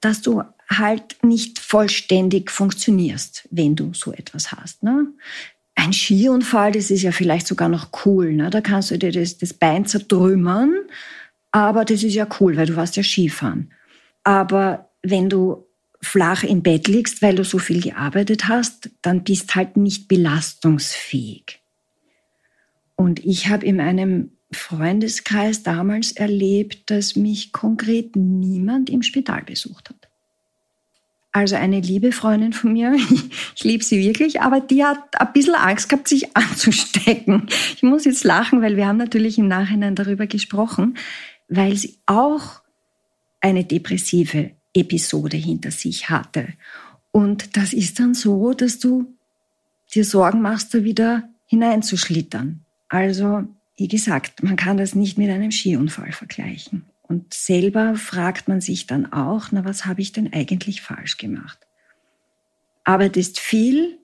dass 0.00 0.20
du 0.20 0.42
halt 0.68 1.22
nicht 1.22 1.58
vollständig 1.58 2.50
funktionierst, 2.50 3.48
wenn 3.50 3.76
du 3.76 3.94
so 3.94 4.12
etwas 4.12 4.52
hast. 4.52 4.82
Ne? 4.82 5.06
Ein 5.76 5.92
Skiunfall, 5.92 6.72
das 6.72 6.90
ist 6.90 7.02
ja 7.02 7.12
vielleicht 7.12 7.46
sogar 7.46 7.68
noch 7.68 7.90
cool. 8.04 8.32
Ne? 8.32 8.50
Da 8.50 8.60
kannst 8.60 8.90
du 8.90 8.98
dir 8.98 9.12
das, 9.12 9.38
das 9.38 9.54
Bein 9.54 9.86
zertrümmern, 9.86 10.74
aber 11.52 11.84
das 11.84 12.02
ist 12.02 12.14
ja 12.14 12.26
cool, 12.40 12.56
weil 12.56 12.66
du 12.66 12.76
warst 12.76 12.96
ja 12.96 13.02
Skifahren. 13.02 13.72
Aber 14.24 14.90
wenn 15.02 15.28
du 15.28 15.66
flach 16.02 16.42
im 16.42 16.62
Bett 16.62 16.88
liegst, 16.88 17.22
weil 17.22 17.36
du 17.36 17.44
so 17.44 17.58
viel 17.58 17.80
gearbeitet 17.80 18.48
hast, 18.48 18.90
dann 19.02 19.22
bist 19.22 19.54
halt 19.54 19.76
nicht 19.76 20.08
belastungsfähig. 20.08 21.59
Und 23.00 23.24
ich 23.24 23.48
habe 23.48 23.64
in 23.64 23.80
einem 23.80 24.32
Freundeskreis 24.52 25.62
damals 25.62 26.12
erlebt, 26.12 26.90
dass 26.90 27.16
mich 27.16 27.50
konkret 27.50 28.14
niemand 28.14 28.90
im 28.90 29.02
Spital 29.02 29.42
besucht 29.42 29.88
hat. 29.88 30.10
Also 31.32 31.56
eine 31.56 31.80
liebe 31.80 32.12
Freundin 32.12 32.52
von 32.52 32.74
mir, 32.74 32.94
ich 33.56 33.64
liebe 33.64 33.82
sie 33.82 34.04
wirklich, 34.04 34.42
aber 34.42 34.60
die 34.60 34.84
hat 34.84 35.18
ein 35.18 35.32
bisschen 35.32 35.54
Angst 35.54 35.88
gehabt, 35.88 36.08
sich 36.08 36.26
anzustecken. 36.36 37.46
Ich 37.74 37.82
muss 37.82 38.04
jetzt 38.04 38.22
lachen, 38.24 38.60
weil 38.60 38.76
wir 38.76 38.86
haben 38.86 38.98
natürlich 38.98 39.38
im 39.38 39.48
Nachhinein 39.48 39.94
darüber 39.94 40.26
gesprochen, 40.26 40.98
weil 41.48 41.78
sie 41.78 41.96
auch 42.04 42.60
eine 43.40 43.64
depressive 43.64 44.50
Episode 44.74 45.38
hinter 45.38 45.70
sich 45.70 46.10
hatte. 46.10 46.48
Und 47.12 47.56
das 47.56 47.72
ist 47.72 47.98
dann 47.98 48.12
so, 48.12 48.52
dass 48.52 48.78
du 48.78 49.16
dir 49.94 50.04
Sorgen 50.04 50.42
machst, 50.42 50.74
da 50.74 50.84
wieder 50.84 51.30
hineinzuschlittern. 51.46 52.66
Also, 52.90 53.44
wie 53.76 53.88
gesagt, 53.88 54.42
man 54.42 54.56
kann 54.56 54.76
das 54.76 54.94
nicht 54.94 55.16
mit 55.16 55.30
einem 55.30 55.52
Skiunfall 55.52 56.12
vergleichen. 56.12 56.84
Und 57.02 57.32
selber 57.32 57.94
fragt 57.94 58.46
man 58.46 58.60
sich 58.60 58.86
dann 58.86 59.12
auch, 59.12 59.46
na, 59.52 59.64
was 59.64 59.86
habe 59.86 60.02
ich 60.02 60.12
denn 60.12 60.32
eigentlich 60.32 60.82
falsch 60.82 61.16
gemacht? 61.16 61.58
Arbeitest 62.84 63.40
viel, 63.40 63.98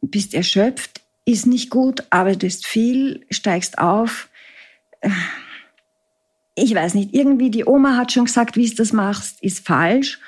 bist 0.00 0.32
erschöpft, 0.32 1.02
ist 1.24 1.46
nicht 1.46 1.70
gut, 1.70 2.04
arbeitest 2.10 2.66
viel, 2.66 3.26
steigst 3.30 3.78
auf. 3.78 4.28
Ich 6.54 6.74
weiß 6.74 6.94
nicht, 6.94 7.14
irgendwie 7.14 7.50
die 7.50 7.66
Oma 7.66 7.96
hat 7.96 8.12
schon 8.12 8.26
gesagt, 8.26 8.56
wie 8.56 8.68
du 8.68 8.76
das 8.76 8.92
machst, 8.92 9.42
ist 9.42 9.66
falsch. 9.66 10.20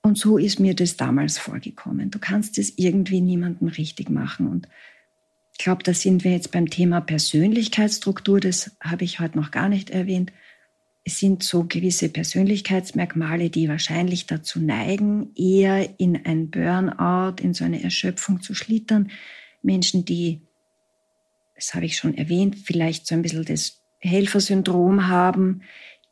Und 0.00 0.18
so 0.18 0.38
ist 0.38 0.60
mir 0.60 0.74
das 0.74 0.96
damals 0.96 1.38
vorgekommen. 1.38 2.10
Du 2.10 2.18
kannst 2.18 2.58
es 2.58 2.78
irgendwie 2.78 3.20
niemandem 3.20 3.68
richtig 3.68 4.08
machen. 4.08 4.48
Und 4.48 4.68
ich 5.58 5.64
glaube, 5.64 5.82
da 5.82 5.94
sind 5.94 6.22
wir 6.22 6.32
jetzt 6.32 6.52
beim 6.52 6.68
Thema 6.68 7.00
Persönlichkeitsstruktur. 7.00 8.40
Das 8.40 8.76
habe 8.78 9.04
ich 9.04 9.20
heute 9.20 9.38
noch 9.38 9.50
gar 9.50 9.70
nicht 9.70 9.88
erwähnt. 9.88 10.30
Es 11.02 11.18
sind 11.18 11.42
so 11.42 11.64
gewisse 11.64 12.10
Persönlichkeitsmerkmale, 12.10 13.48
die 13.48 13.66
wahrscheinlich 13.66 14.26
dazu 14.26 14.60
neigen, 14.60 15.34
eher 15.34 15.98
in 15.98 16.26
ein 16.26 16.50
Burnout, 16.50 17.42
in 17.42 17.54
so 17.54 17.64
eine 17.64 17.82
Erschöpfung 17.82 18.42
zu 18.42 18.54
schlittern. 18.54 19.10
Menschen, 19.62 20.04
die, 20.04 20.42
das 21.54 21.72
habe 21.72 21.86
ich 21.86 21.96
schon 21.96 22.18
erwähnt, 22.18 22.56
vielleicht 22.62 23.06
so 23.06 23.14
ein 23.14 23.22
bisschen 23.22 23.46
das 23.46 23.80
Helfersyndrom 23.98 25.08
haben, 25.08 25.62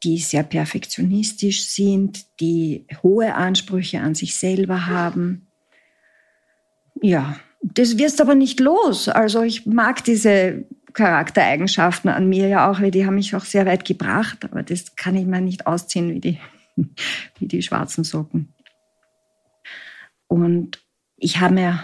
die 0.05 0.17
sehr 0.19 0.43
perfektionistisch 0.43 1.67
sind, 1.67 2.41
die 2.41 2.87
hohe 3.03 3.35
Ansprüche 3.35 4.01
an 4.01 4.15
sich 4.15 4.37
selber 4.37 4.87
haben. 4.87 5.49
Ja, 7.03 7.39
das 7.73 7.97
wirst 7.97 8.21
aber 8.21 8.35
nicht 8.35 8.61
los. 8.61 9.09
Also 9.09 9.43
ich 9.43 9.65
mag 9.65 10.05
diese 10.05 10.67
Charaktereigenschaften 10.93 12.11
an 12.11 12.29
mir 12.29 12.49
ja 12.49 12.71
auch, 12.71 12.81
weil 12.81 12.91
die 12.91 13.07
haben 13.07 13.15
mich 13.15 13.35
auch 13.35 13.45
sehr 13.45 13.65
weit 13.65 13.85
gebracht, 13.85 14.45
aber 14.45 14.63
das 14.63 14.97
kann 14.97 15.17
ich 15.17 15.25
mir 15.25 15.41
nicht 15.41 15.67
ausziehen 15.67 16.13
wie 16.15 16.21
die, 16.21 16.39
wie 17.39 17.49
die 17.49 17.63
schwarzen 17.63 18.05
Socken. 18.05 18.55
Und 20.29 20.85
ich 21.17 21.41
habe 21.41 21.55
mir 21.55 21.83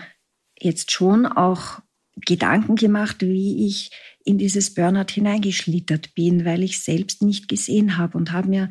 jetzt 0.58 0.92
schon 0.92 1.26
auch 1.26 1.80
Gedanken 2.14 2.76
gemacht, 2.76 3.22
wie 3.22 3.66
ich 3.66 3.90
in 4.22 4.36
dieses 4.36 4.74
Burnout 4.74 5.12
hineingeschlittert 5.12 6.14
bin, 6.14 6.44
weil 6.44 6.62
ich 6.62 6.82
selbst 6.82 7.22
nicht 7.22 7.48
gesehen 7.48 7.96
habe 7.96 8.18
und 8.18 8.32
habe 8.32 8.48
mir 8.48 8.70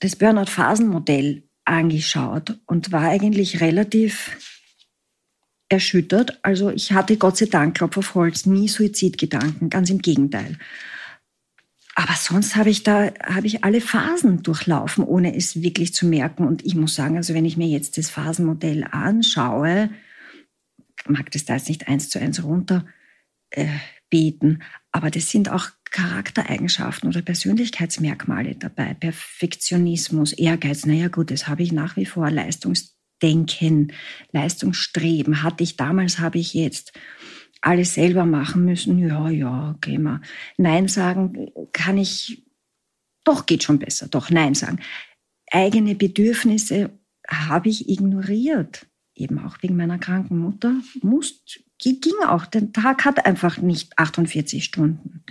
das 0.00 0.16
Burnout-Phasenmodell 0.16 1.48
angeschaut 1.64 2.58
und 2.66 2.92
war 2.92 3.02
eigentlich 3.02 3.60
relativ 3.60 4.51
erschüttert. 5.72 6.38
Also 6.42 6.70
ich 6.70 6.92
hatte 6.92 7.16
Gott 7.16 7.38
sei 7.38 7.46
Dank, 7.46 7.76
Klopf 7.76 7.96
auf 7.96 8.14
Holz, 8.14 8.46
nie 8.46 8.68
Suizidgedanken, 8.68 9.70
ganz 9.70 9.90
im 9.90 9.98
Gegenteil. 9.98 10.58
Aber 11.94 12.14
sonst 12.14 12.56
habe 12.56 12.70
ich 12.70 12.84
da, 12.84 13.12
habe 13.22 13.46
ich 13.46 13.64
alle 13.64 13.80
Phasen 13.80 14.42
durchlaufen, 14.42 15.04
ohne 15.04 15.36
es 15.36 15.62
wirklich 15.62 15.92
zu 15.92 16.06
merken. 16.06 16.46
Und 16.46 16.64
ich 16.64 16.74
muss 16.74 16.94
sagen, 16.94 17.16
also 17.16 17.34
wenn 17.34 17.44
ich 17.44 17.56
mir 17.56 17.68
jetzt 17.68 17.98
das 17.98 18.10
Phasenmodell 18.10 18.86
anschaue, 18.90 19.90
mag 21.06 21.30
das 21.32 21.44
da 21.44 21.54
jetzt 21.54 21.68
nicht 21.68 21.88
eins 21.88 22.08
zu 22.08 22.18
eins 22.18 22.44
runter 22.44 22.86
äh, 23.50 23.66
beten, 24.08 24.62
aber 24.90 25.10
das 25.10 25.30
sind 25.30 25.50
auch 25.50 25.70
Charaktereigenschaften 25.90 27.08
oder 27.08 27.22
Persönlichkeitsmerkmale 27.22 28.54
dabei. 28.54 28.94
Perfektionismus, 28.94 30.32
Ehrgeiz, 30.32 30.86
naja 30.86 31.08
gut, 31.08 31.30
das 31.30 31.48
habe 31.48 31.62
ich 31.62 31.72
nach 31.72 31.96
wie 31.96 32.06
vor, 32.06 32.30
Leistungs 32.30 32.96
Denken, 33.22 33.92
Leistungsstreben 34.32 35.42
hatte 35.42 35.62
ich 35.62 35.76
damals, 35.76 36.18
habe 36.18 36.38
ich 36.38 36.54
jetzt 36.54 36.92
alles 37.60 37.94
selber 37.94 38.26
machen 38.26 38.64
müssen. 38.64 38.98
Ja, 38.98 39.30
ja, 39.30 39.74
okay, 39.76 39.98
mal. 39.98 40.20
Nein 40.56 40.88
sagen 40.88 41.50
kann 41.72 41.96
ich, 41.96 42.44
doch 43.24 43.46
geht 43.46 43.62
schon 43.62 43.78
besser, 43.78 44.08
doch 44.08 44.30
Nein 44.30 44.54
sagen. 44.54 44.80
Eigene 45.50 45.94
Bedürfnisse 45.94 46.90
habe 47.28 47.68
ich 47.68 47.88
ignoriert, 47.88 48.86
eben 49.14 49.38
auch 49.38 49.56
wegen 49.60 49.76
meiner 49.76 49.98
kranken 49.98 50.38
Mutter. 50.38 50.74
Muss, 51.02 51.44
ging 51.78 52.14
auch, 52.26 52.46
der 52.46 52.72
Tag 52.72 53.04
hat 53.04 53.24
einfach 53.24 53.58
nicht 53.58 53.96
48 53.98 54.64
Stunden 54.64 55.24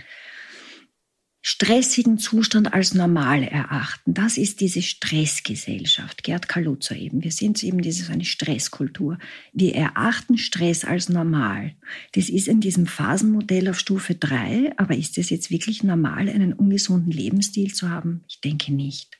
stressigen 1.42 2.20
Zustand 2.20 2.74
als 2.74 2.94
normal 2.94 3.44
erachten. 3.44 4.14
Das 4.14 4.38
ist 4.38 4.62
diese 4.62 4.82
Stressgesellschaft. 4.82 6.24
Gerd 6.24 6.48
Kaluza 6.48 6.96
eben. 6.96 7.24
Wir 7.24 7.32
sind 7.32 7.64
eben 7.64 7.82
diese 7.82 8.12
eine 8.12 8.26
Stresskultur. 8.26 9.18
Wir 9.52 9.76
erachten 9.76 10.38
Stress 10.38 10.86
als 10.86 11.10
normal. 11.10 11.74
Das 12.14 12.30
ist 12.30 12.48
in 12.48 12.62
diesem 12.62 12.86
Phasenmodell 12.86 13.70
auf 13.70 13.80
Stufe 13.80 14.14
3. 14.14 14.74
Aber 14.78 14.96
ist 14.96 15.18
es 15.18 15.32
jetzt 15.32 15.50
wirklich 15.50 15.84
normal, 15.84 16.30
einen 16.30 16.54
ungesunden 16.54 17.12
Lebensstil 17.12 17.74
zu 17.74 17.89
haben? 17.89 18.24
Ich 18.30 18.39
denke 18.42 18.72
nicht. 18.72 19.20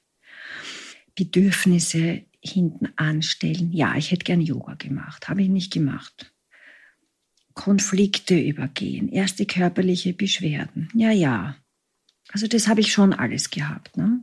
Bedürfnisse 1.16 2.24
hinten 2.40 2.90
anstellen. 2.96 3.72
Ja, 3.72 3.96
ich 3.96 4.12
hätte 4.12 4.26
gern 4.26 4.42
Yoga 4.42 4.76
gemacht, 4.76 5.28
habe 5.28 5.42
ich 5.42 5.50
nicht 5.50 5.74
gemacht. 5.74 6.32
Konflikte 7.54 8.40
übergehen, 8.40 9.10
erste 9.10 9.46
körperliche 9.46 10.14
Beschwerden. 10.14 10.90
Ja, 10.94 11.12
ja. 11.12 11.58
Also 12.32 12.48
das 12.48 12.68
habe 12.68 12.82
ich 12.82 12.92
schon 12.92 13.14
alles 13.14 13.50
gehabt. 13.50 13.98
Ne? 13.98 14.22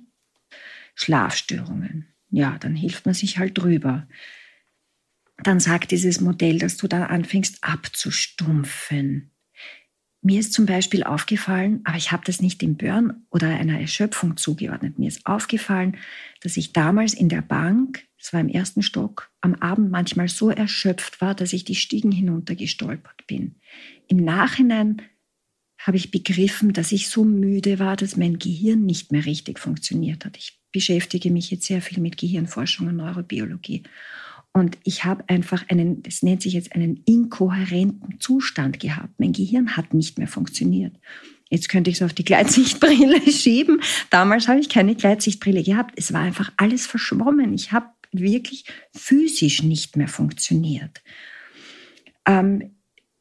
Schlafstörungen. 0.94 2.06
Ja, 2.30 2.58
dann 2.58 2.74
hilft 2.74 3.06
man 3.06 3.14
sich 3.14 3.38
halt 3.38 3.56
drüber. 3.56 4.06
Dann 5.42 5.60
sagt 5.60 5.92
dieses 5.92 6.20
Modell, 6.20 6.58
dass 6.58 6.76
du 6.76 6.88
dann 6.88 7.02
anfängst 7.02 7.58
abzustumpfen. 7.62 9.30
Mir 10.20 10.40
ist 10.40 10.52
zum 10.52 10.66
Beispiel 10.66 11.04
aufgefallen, 11.04 11.80
aber 11.84 11.96
ich 11.96 12.10
habe 12.10 12.24
das 12.26 12.42
nicht 12.42 12.60
dem 12.60 12.76
Burn 12.76 13.24
oder 13.30 13.48
einer 13.48 13.80
Erschöpfung 13.80 14.36
zugeordnet. 14.36 14.98
Mir 14.98 15.06
ist 15.06 15.24
aufgefallen, 15.26 15.96
dass 16.40 16.56
ich 16.56 16.72
damals 16.72 17.14
in 17.14 17.28
der 17.28 17.40
Bank, 17.40 18.04
es 18.18 18.32
war 18.32 18.40
im 18.40 18.48
ersten 18.48 18.82
Stock, 18.82 19.30
am 19.40 19.54
Abend 19.54 19.92
manchmal 19.92 20.28
so 20.28 20.50
erschöpft 20.50 21.20
war, 21.20 21.36
dass 21.36 21.52
ich 21.52 21.64
die 21.64 21.76
Stiegen 21.76 22.10
hinuntergestolpert 22.10 23.28
bin. 23.28 23.54
Im 24.08 24.16
Nachhinein 24.16 25.02
habe 25.88 25.96
ich 25.96 26.10
begriffen, 26.10 26.74
dass 26.74 26.92
ich 26.92 27.08
so 27.08 27.24
müde 27.24 27.78
war, 27.78 27.96
dass 27.96 28.16
mein 28.16 28.38
Gehirn 28.38 28.84
nicht 28.84 29.10
mehr 29.10 29.24
richtig 29.24 29.58
funktioniert 29.58 30.26
hat. 30.26 30.36
Ich 30.36 30.60
beschäftige 30.70 31.30
mich 31.30 31.50
jetzt 31.50 31.66
sehr 31.66 31.80
viel 31.80 32.00
mit 32.00 32.18
Gehirnforschung 32.18 32.88
und 32.88 32.96
Neurobiologie. 32.96 33.84
Und 34.52 34.76
ich 34.84 35.04
habe 35.04 35.24
einfach 35.28 35.64
einen, 35.68 36.02
das 36.02 36.22
nennt 36.22 36.42
sich 36.42 36.52
jetzt 36.52 36.74
einen 36.74 37.02
inkohärenten 37.06 38.20
Zustand 38.20 38.80
gehabt. 38.80 39.18
Mein 39.18 39.32
Gehirn 39.32 39.78
hat 39.78 39.94
nicht 39.94 40.18
mehr 40.18 40.28
funktioniert. 40.28 40.94
Jetzt 41.48 41.70
könnte 41.70 41.88
ich 41.88 41.96
es 41.96 42.02
auf 42.02 42.12
die 42.12 42.24
Gleitsichtbrille 42.24 43.22
schieben. 43.32 43.80
Damals 44.10 44.46
habe 44.46 44.60
ich 44.60 44.68
keine 44.68 44.94
Gleitsichtbrille 44.94 45.62
gehabt. 45.62 45.94
Es 45.96 46.12
war 46.12 46.20
einfach 46.20 46.52
alles 46.58 46.86
verschwommen. 46.86 47.54
Ich 47.54 47.72
habe 47.72 47.86
wirklich 48.12 48.64
physisch 48.94 49.62
nicht 49.62 49.96
mehr 49.96 50.08
funktioniert. 50.08 51.02
Ähm, 52.26 52.77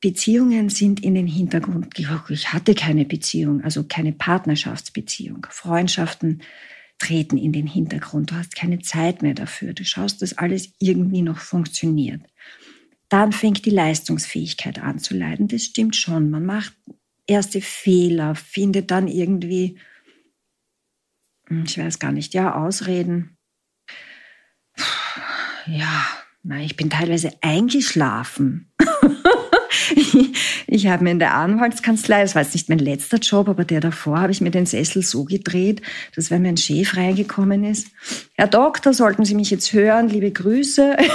Beziehungen 0.07 0.69
sind 0.69 1.03
in 1.03 1.15
den 1.15 1.27
Hintergrund 1.27 1.93
gerückt. 1.93 2.29
Ich 2.29 2.53
hatte 2.53 2.73
keine 2.75 3.03
Beziehung, 3.03 3.61
also 3.65 3.83
keine 3.83 4.13
Partnerschaftsbeziehung. 4.13 5.45
Freundschaften 5.49 6.43
treten 6.97 7.35
in 7.35 7.51
den 7.51 7.67
Hintergrund. 7.67 8.31
Du 8.31 8.35
hast 8.35 8.55
keine 8.55 8.79
Zeit 8.79 9.21
mehr 9.21 9.33
dafür. 9.33 9.73
Du 9.73 9.83
schaust, 9.83 10.21
dass 10.21 10.37
alles 10.37 10.71
irgendwie 10.79 11.23
noch 11.23 11.39
funktioniert. 11.39 12.21
Dann 13.09 13.33
fängt 13.33 13.65
die 13.65 13.69
Leistungsfähigkeit 13.69 14.79
an 14.79 14.99
zu 14.99 15.13
leiden. 15.13 15.49
Das 15.49 15.65
stimmt 15.65 15.97
schon. 15.97 16.29
Man 16.29 16.45
macht 16.45 16.73
erste 17.25 17.59
Fehler, 17.59 18.33
findet 18.33 18.91
dann 18.91 19.09
irgendwie, 19.09 19.77
hm, 21.49 21.65
ich 21.67 21.77
weiß 21.77 21.99
gar 21.99 22.13
nicht, 22.13 22.33
ja, 22.33 22.55
Ausreden. 22.55 23.35
Ja, 25.65 26.07
ich 26.61 26.77
bin 26.77 26.89
teilweise 26.89 27.33
eingeschlafen. 27.41 28.71
ich 30.67 30.87
habe 30.87 31.03
mir 31.03 31.11
in 31.11 31.19
der 31.19 31.35
Anwaltskanzlei, 31.35 32.21
das 32.21 32.35
war 32.35 32.41
jetzt 32.41 32.53
nicht 32.53 32.69
mein 32.69 32.79
letzter 32.79 33.17
Job, 33.17 33.49
aber 33.49 33.65
der 33.65 33.79
davor, 33.79 34.19
habe 34.19 34.31
ich 34.31 34.41
mir 34.41 34.51
den 34.51 34.65
Sessel 34.65 35.03
so 35.03 35.23
gedreht, 35.23 35.81
dass 36.15 36.31
wenn 36.31 36.41
mein 36.41 36.57
Chef 36.57 36.95
reingekommen 36.95 37.63
ist, 37.63 37.87
Herr 38.35 38.47
Doktor, 38.47 38.93
sollten 38.93 39.25
Sie 39.25 39.35
mich 39.35 39.49
jetzt 39.49 39.73
hören, 39.73 40.09
liebe 40.09 40.31
Grüße. 40.31 40.97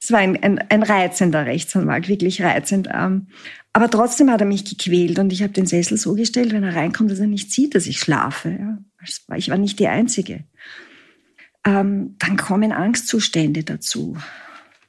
Es 0.00 0.12
war 0.12 0.20
ein, 0.20 0.42
ein, 0.42 0.58
ein 0.70 0.82
reizender 0.82 1.44
Rechtsanwalt, 1.44 2.08
wirklich 2.08 2.40
reizend. 2.40 2.88
Ähm, 2.90 3.26
aber 3.74 3.90
trotzdem 3.90 4.30
hat 4.30 4.40
er 4.40 4.46
mich 4.46 4.64
gequält 4.64 5.18
und 5.18 5.32
ich 5.34 5.42
habe 5.42 5.52
den 5.52 5.66
Sessel 5.66 5.98
so 5.98 6.14
gestellt, 6.14 6.52
wenn 6.52 6.64
er 6.64 6.74
reinkommt, 6.74 7.10
dass 7.10 7.18
er 7.18 7.26
nicht 7.26 7.52
sieht, 7.52 7.74
dass 7.74 7.86
ich 7.86 8.00
schlafe. 8.00 8.78
Ich 9.36 9.50
war 9.50 9.58
nicht 9.58 9.78
die 9.78 9.88
Einzige. 9.88 10.44
Ähm, 11.66 12.16
dann 12.18 12.38
kommen 12.38 12.72
Angstzustände 12.72 13.64
dazu 13.64 14.16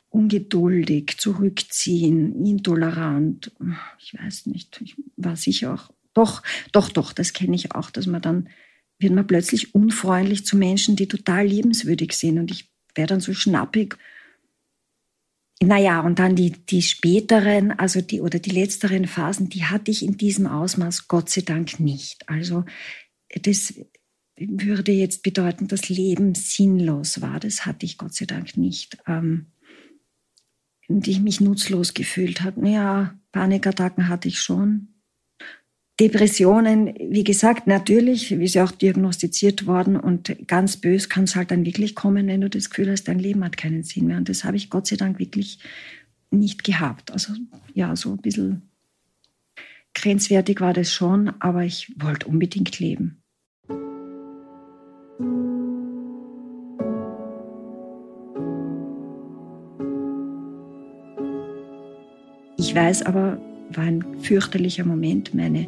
ungeduldig, 0.10 1.18
zurückziehen, 1.18 2.46
intolerant. 2.46 3.52
Ich 4.00 4.14
weiß 4.14 4.48
nicht, 4.48 4.82
ich 4.84 4.96
war 5.18 5.36
sicher 5.36 5.74
auch, 5.74 5.92
doch, 6.14 6.44
doch, 6.72 6.90
doch, 6.90 7.14
das 7.14 7.34
kenne 7.34 7.56
ich 7.56 7.76
auch, 7.76 7.92
dass 7.92 8.08
man 8.08 8.22
dann, 8.22 8.50
wird 8.98 9.14
man 9.14 9.28
plötzlich 9.28 9.76
unfreundlich 9.76 10.46
zu 10.46 10.58
Menschen, 10.58 10.96
die 10.96 11.08
total 11.08 11.46
liebenswürdig 11.46 12.14
sind 12.14 12.40
und 12.40 12.52
ich 12.52 12.70
wäre 12.96 13.08
dann 13.08 13.22
so 13.22 13.34
schnappig. 13.34 13.98
Naja, 15.62 16.00
und 16.02 16.20
dann 16.20 16.36
die, 16.36 16.52
die 16.52 16.82
späteren, 16.82 17.72
also 17.72 18.02
die 18.02 18.22
oder 18.22 18.40
die 18.40 18.52
letzteren 18.52 19.08
Phasen, 19.08 19.50
die 19.50 19.66
hatte 19.66 19.92
ich 19.92 20.04
in 20.04 20.18
diesem 20.18 20.48
Ausmaß 20.48 21.08
Gott 21.08 21.30
sei 21.30 21.42
Dank 21.42 21.80
nicht. 21.80 22.28
Also 22.30 22.64
das 23.42 23.74
würde 24.38 24.94
jetzt 24.94 25.22
bedeuten, 25.22 25.68
dass 25.68 25.90
Leben 25.90 26.34
sinnlos 26.34 27.22
war. 27.22 27.40
Das 27.42 27.66
hatte 27.66 27.86
ich 27.86 27.98
Gott 27.98 28.14
sei 28.14 28.26
Dank 28.26 28.56
nicht. 28.56 28.98
Ähm, 29.06 29.48
in 30.90 31.02
die 31.02 31.12
ich 31.12 31.22
mich 31.22 31.40
nutzlos 31.40 31.94
gefühlt 31.94 32.42
habe. 32.42 32.68
Ja, 32.68 33.14
Panikattacken 33.32 34.10
hatte 34.10 34.28
ich 34.28 34.42
schon. 34.42 34.88
Depressionen, 36.00 36.94
wie 36.98 37.26
gesagt, 37.26 37.68
natürlich, 37.68 38.40
wie 38.40 38.48
sie 38.48 38.62
auch 38.62 38.72
diagnostiziert 38.72 39.68
worden 39.68 39.98
und 39.98 40.48
ganz 40.48 40.78
bös 40.78 41.10
kann 41.10 41.26
es 41.26 41.36
halt 41.36 41.52
dann 41.52 41.66
wirklich 41.66 41.94
kommen, 41.94 42.28
wenn 42.28 42.42
du 42.42 42.50
das 42.50 42.70
Gefühl 42.70 42.90
hast, 42.90 43.10
dein 43.10 43.20
Leben 43.20 43.44
hat 43.44 43.58
keinen 43.58 43.84
Sinn 43.84 44.08
mehr. 44.08 44.18
Und 44.18 44.30
das 44.30 44.46
habe 44.46 44.56
ich 44.56 44.70
Gott 44.70 44.88
sei 44.88 44.96
Dank 44.96 45.20
wirklich 45.20 45.60
nicht 46.32 46.64
gehabt. 46.64 47.12
Also 47.12 47.34
ja, 47.74 47.96
so 47.96 48.12
ein 48.12 48.18
bisschen 48.18 48.70
grenzwertig 49.94 50.62
war 50.62 50.74
das 50.74 50.94
schon, 50.94 51.34
aber 51.40 51.66
ich 51.66 51.94
wollte 51.98 52.28
unbedingt 52.28 52.80
leben. 52.80 53.22
Ich 62.70 62.76
weiß 62.76 63.02
aber, 63.02 63.42
war 63.74 63.84
ein 63.84 64.06
fürchterlicher 64.22 64.86
Moment. 64.86 65.34
Meine 65.34 65.68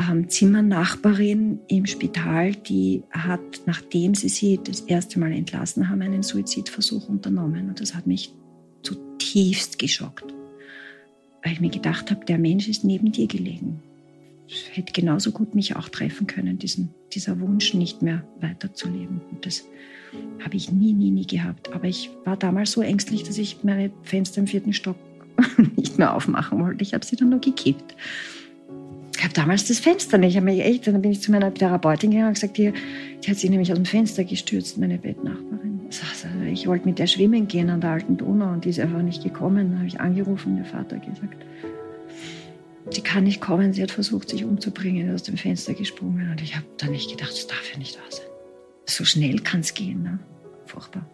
ähm, 0.00 0.30
Zimmernachbarin 0.30 1.58
im 1.68 1.84
Spital, 1.84 2.52
die 2.52 3.02
hat, 3.10 3.42
nachdem 3.66 4.14
sie 4.14 4.30
sie 4.30 4.58
das 4.64 4.80
erste 4.80 5.20
Mal 5.20 5.32
entlassen 5.32 5.90
haben, 5.90 6.00
einen 6.00 6.22
Suizidversuch 6.22 7.10
unternommen. 7.10 7.68
Und 7.68 7.82
das 7.82 7.94
hat 7.94 8.06
mich 8.06 8.32
zutiefst 8.82 9.78
geschockt. 9.78 10.24
Weil 11.44 11.52
ich 11.52 11.60
mir 11.60 11.68
gedacht 11.68 12.10
habe, 12.10 12.24
der 12.24 12.38
Mensch 12.38 12.66
ist 12.66 12.82
neben 12.82 13.12
dir 13.12 13.26
gelegen. 13.26 13.82
Das 14.48 14.74
hätte 14.74 14.94
genauso 14.94 15.32
gut 15.32 15.54
mich 15.54 15.76
auch 15.76 15.90
treffen 15.90 16.26
können, 16.26 16.58
diesen, 16.58 16.94
dieser 17.12 17.38
Wunsch, 17.40 17.74
nicht 17.74 18.00
mehr 18.00 18.26
weiterzuleben. 18.40 19.20
Und 19.30 19.44
das 19.44 19.64
habe 20.42 20.56
ich 20.56 20.72
nie, 20.72 20.94
nie, 20.94 21.10
nie 21.10 21.26
gehabt. 21.26 21.74
Aber 21.74 21.84
ich 21.84 22.08
war 22.24 22.38
damals 22.38 22.72
so 22.72 22.80
ängstlich, 22.80 23.22
dass 23.24 23.36
ich 23.36 23.64
meine 23.64 23.90
Fenster 24.02 24.40
im 24.40 24.46
vierten 24.46 24.72
Stock 24.72 24.96
nicht 25.76 25.98
mehr 25.98 26.14
aufmachen 26.14 26.62
wollte. 26.62 26.82
Ich 26.82 26.94
habe 26.94 27.04
sie 27.04 27.16
dann 27.16 27.30
nur 27.30 27.40
gekippt. 27.40 27.94
Ich 29.16 29.24
habe 29.24 29.32
damals 29.32 29.66
das 29.66 29.78
Fenster 29.78 30.18
nicht. 30.18 30.36
Ich 30.36 30.42
mich 30.42 30.60
echt, 30.60 30.86
dann 30.86 31.00
bin 31.00 31.10
ich 31.10 31.22
zu 31.22 31.30
meiner 31.30 31.52
Therapeutin 31.52 32.10
gegangen 32.10 32.28
und 32.28 32.34
gesagt, 32.34 32.58
die, 32.58 32.72
die 33.24 33.30
hat 33.30 33.38
sich 33.38 33.48
nämlich 33.48 33.72
aus 33.72 33.78
dem 33.78 33.86
Fenster 33.86 34.24
gestürzt, 34.24 34.76
meine 34.76 34.98
Bettnachbarin. 34.98 35.80
Also, 35.86 36.28
ich 36.52 36.66
wollte 36.66 36.86
mit 36.86 36.98
der 36.98 37.06
schwimmen 37.06 37.48
gehen 37.48 37.70
an 37.70 37.80
der 37.80 37.90
alten 37.90 38.16
Donau 38.16 38.52
und 38.52 38.64
die 38.64 38.70
ist 38.70 38.80
einfach 38.80 39.02
nicht 39.02 39.22
gekommen. 39.22 39.70
Dann 39.70 39.78
habe 39.78 39.88
ich 39.88 40.00
angerufen 40.00 40.52
und 40.52 40.56
der 40.56 40.66
Vater 40.66 40.98
gesagt, 40.98 41.44
sie 42.90 43.00
kann 43.00 43.24
nicht 43.24 43.40
kommen, 43.40 43.72
sie 43.72 43.82
hat 43.82 43.90
versucht, 43.90 44.28
sich 44.28 44.44
umzubringen, 44.44 45.14
aus 45.14 45.22
dem 45.22 45.36
Fenster 45.36 45.74
gesprungen. 45.74 46.30
Und 46.30 46.42
ich 46.42 46.54
habe 46.54 46.66
dann 46.76 46.90
nicht 46.90 47.10
gedacht, 47.10 47.30
das 47.30 47.46
darf 47.46 47.72
ja 47.72 47.78
nicht 47.78 47.96
wahr 47.96 48.10
sein. 48.10 48.26
So 48.84 49.04
schnell 49.04 49.38
kann 49.40 49.60
es 49.60 49.72
gehen, 49.74 50.02
ne? 50.02 50.18
Furchtbar. 50.66 51.06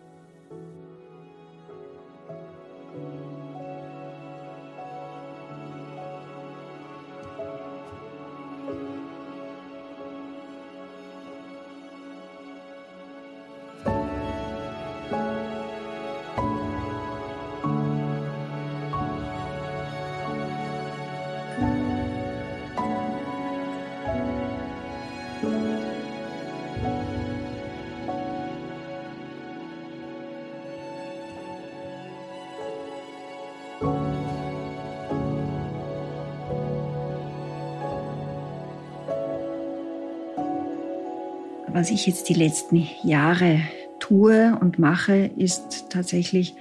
Was 41.83 41.91
ich 41.91 42.07
jetzt 42.07 42.29
die 42.29 42.35
letzten 42.35 42.87
Jahre 43.03 43.61
tue 43.99 44.57
und 44.61 44.79
mache, 44.79 45.33
ist 45.37 45.91
tatsächlich 45.91 46.55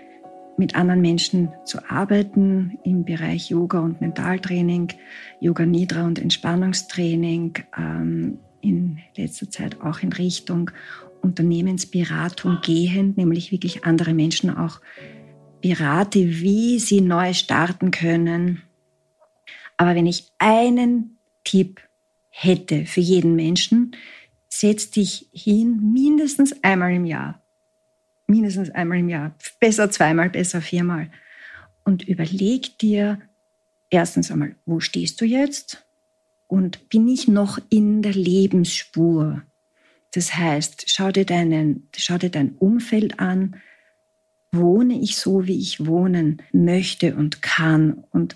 mit 0.57 0.73
anderen 0.73 0.99
Menschen 0.99 1.49
zu 1.63 1.77
arbeiten 1.91 2.79
im 2.83 3.05
Bereich 3.05 3.51
Yoga 3.51 3.81
und 3.81 4.01
Mentaltraining, 4.01 4.87
Yoga 5.39 5.67
Nidra 5.67 6.07
und 6.07 6.17
Entspannungstraining, 6.17 7.53
ähm, 7.77 8.39
in 8.61 8.97
letzter 9.15 9.47
Zeit 9.47 9.79
auch 9.81 9.99
in 9.99 10.11
Richtung 10.11 10.71
Unternehmensberatung 11.21 12.57
gehend, 12.63 13.17
nämlich 13.17 13.51
wirklich 13.51 13.85
andere 13.85 14.15
Menschen 14.15 14.49
auch 14.49 14.81
berate, 15.61 16.41
wie 16.41 16.79
sie 16.79 17.01
neu 17.01 17.35
starten 17.35 17.91
können. 17.91 18.63
Aber 19.77 19.93
wenn 19.93 20.07
ich 20.07 20.31
einen 20.39 21.19
Tipp 21.43 21.79
hätte 22.31 22.87
für 22.87 23.01
jeden 23.01 23.35
Menschen, 23.35 23.95
setz 24.51 24.91
dich 24.91 25.29
hin 25.31 25.93
mindestens 25.93 26.53
einmal 26.61 26.93
im 26.93 27.05
Jahr. 27.05 27.41
Mindestens 28.27 28.69
einmal 28.69 28.99
im 28.99 29.09
Jahr. 29.09 29.33
Besser 29.59 29.89
zweimal, 29.89 30.29
besser 30.29 30.61
viermal. 30.61 31.09
Und 31.83 32.07
überleg 32.07 32.77
dir 32.77 33.21
erstens 33.89 34.29
einmal, 34.29 34.55
wo 34.65 34.79
stehst 34.79 35.21
du 35.21 35.25
jetzt? 35.25 35.85
Und 36.47 36.89
bin 36.89 37.07
ich 37.07 37.29
noch 37.29 37.59
in 37.69 38.01
der 38.01 38.13
Lebensspur? 38.13 39.41
Das 40.13 40.35
heißt, 40.35 40.83
schau 40.87 41.11
dir, 41.11 41.25
deinen, 41.25 41.87
schau 41.95 42.17
dir 42.17 42.29
dein 42.29 42.51
Umfeld 42.57 43.19
an. 43.19 43.55
Wohne 44.51 44.99
ich 44.99 45.15
so, 45.15 45.47
wie 45.47 45.57
ich 45.57 45.85
wohnen 45.85 46.41
möchte 46.51 47.15
und 47.15 47.41
kann? 47.41 48.03
Und 48.11 48.35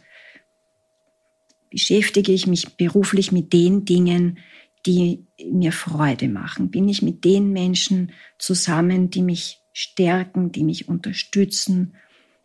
beschäftige 1.70 2.32
ich 2.32 2.48
mich 2.48 2.78
beruflich 2.78 3.34
mit 3.34 3.52
den 3.52 3.84
Dingen, 3.84 4.40
die 4.86 5.26
mir 5.44 5.72
Freude 5.72 6.28
machen? 6.28 6.72
Bin 6.72 6.88
ich 6.88 7.02
mit 7.02 7.24
den 7.24 7.52
Menschen 7.52 8.12
zusammen, 8.38 9.10
die 9.10 9.22
mich 9.22 9.62
stärken, 9.74 10.52
die 10.52 10.64
mich 10.64 10.88
unterstützen, 10.88 11.96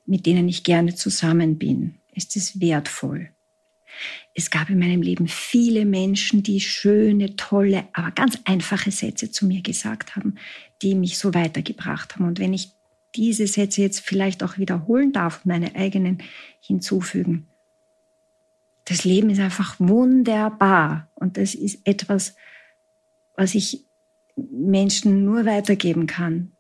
mit 0.07 0.26
denen 0.26 0.49
ich 0.49 0.64
gerne 0.64 0.95
zusammen 0.95 1.59
bin? 1.59 1.97
Ist 2.14 2.36
es 2.36 2.61
wertvoll? 2.61 3.30
Es 4.34 4.51
gab 4.51 4.70
in 4.70 4.78
meinem 4.78 5.03
Leben 5.03 5.28
viele 5.28 5.84
Menschen, 5.84 6.43
die 6.43 6.61
schöne, 6.61 7.36
tolle, 7.36 7.88
aber 7.93 8.11
ganz 8.12 8.38
einfache 8.45 8.91
Sätze 8.91 9.30
zu 9.30 9.47
mir 9.47 9.62
gesagt 9.62 10.16
haben, 10.16 10.36
die 10.82 10.95
mich 10.95 11.18
so 11.18 11.34
weitergebracht 11.34 12.14
haben. 12.14 12.26
Und 12.26 12.38
wenn 12.38 12.55
ich 12.55 12.70
diese 13.14 13.47
Sätze 13.47 13.82
jetzt 13.82 14.01
vielleicht 14.01 14.43
auch 14.43 14.59
wiederholen 14.59 15.12
darf, 15.12 15.45
meine 15.45 15.74
eigenen 15.74 16.22
hinzufügen, 16.61 17.49
das 18.91 19.05
Leben 19.05 19.30
ist 19.30 19.38
einfach 19.38 19.76
wunderbar. 19.78 21.09
Und 21.14 21.36
das 21.36 21.55
ist 21.55 21.78
etwas, 21.84 22.34
was 23.36 23.55
ich 23.55 23.84
Menschen 24.34 25.24
nur 25.24 25.47
weitergeben 25.47 26.09
kann. 26.09 26.51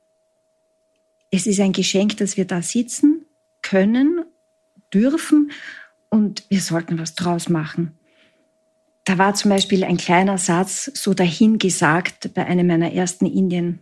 Es 1.32 1.48
ist 1.48 1.58
ein 1.58 1.72
Geschenk, 1.72 2.18
dass 2.18 2.36
wir 2.36 2.44
da 2.44 2.62
sitzen 2.62 3.26
können, 3.62 4.24
dürfen 4.94 5.50
und 6.08 6.44
wir 6.48 6.60
sollten 6.60 7.00
was 7.00 7.16
draus 7.16 7.48
machen. 7.48 7.98
Da 9.04 9.18
war 9.18 9.34
zum 9.34 9.50
Beispiel 9.50 9.82
ein 9.82 9.96
kleiner 9.96 10.38
Satz 10.38 10.88
so 10.94 11.14
dahingesagt 11.14 12.32
bei 12.34 12.46
einem 12.46 12.68
meiner 12.68 12.92
ersten 12.92 13.26
Indien 13.26 13.80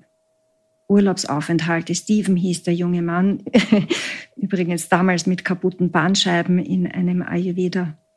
Urlaubsaufenthalte. 0.86 1.94
Steven 1.94 2.36
hieß 2.36 2.62
der 2.62 2.74
junge 2.74 3.02
Mann, 3.02 3.44
übrigens 4.36 4.88
damals 4.88 5.26
mit 5.26 5.44
kaputten 5.44 5.90
Bandscheiben 5.90 6.58
in 6.58 6.86
einem 6.86 7.20
Ayurveda-Spital. 7.20 8.07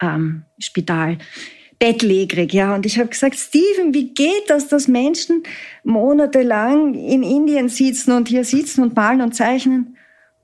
Ähm, 0.00 0.44
bettlägerig, 1.78 2.52
ja. 2.52 2.74
Und 2.74 2.86
ich 2.86 2.98
habe 2.98 3.08
gesagt, 3.08 3.36
Steven, 3.36 3.92
wie 3.94 4.14
geht 4.14 4.48
das, 4.48 4.68
dass 4.68 4.88
Menschen 4.88 5.42
monatelang 5.84 6.94
in 6.94 7.22
Indien 7.22 7.68
sitzen 7.68 8.12
und 8.12 8.28
hier 8.28 8.44
sitzen 8.44 8.82
und 8.82 8.96
malen 8.96 9.20
und 9.20 9.34
zeichnen? 9.34 9.96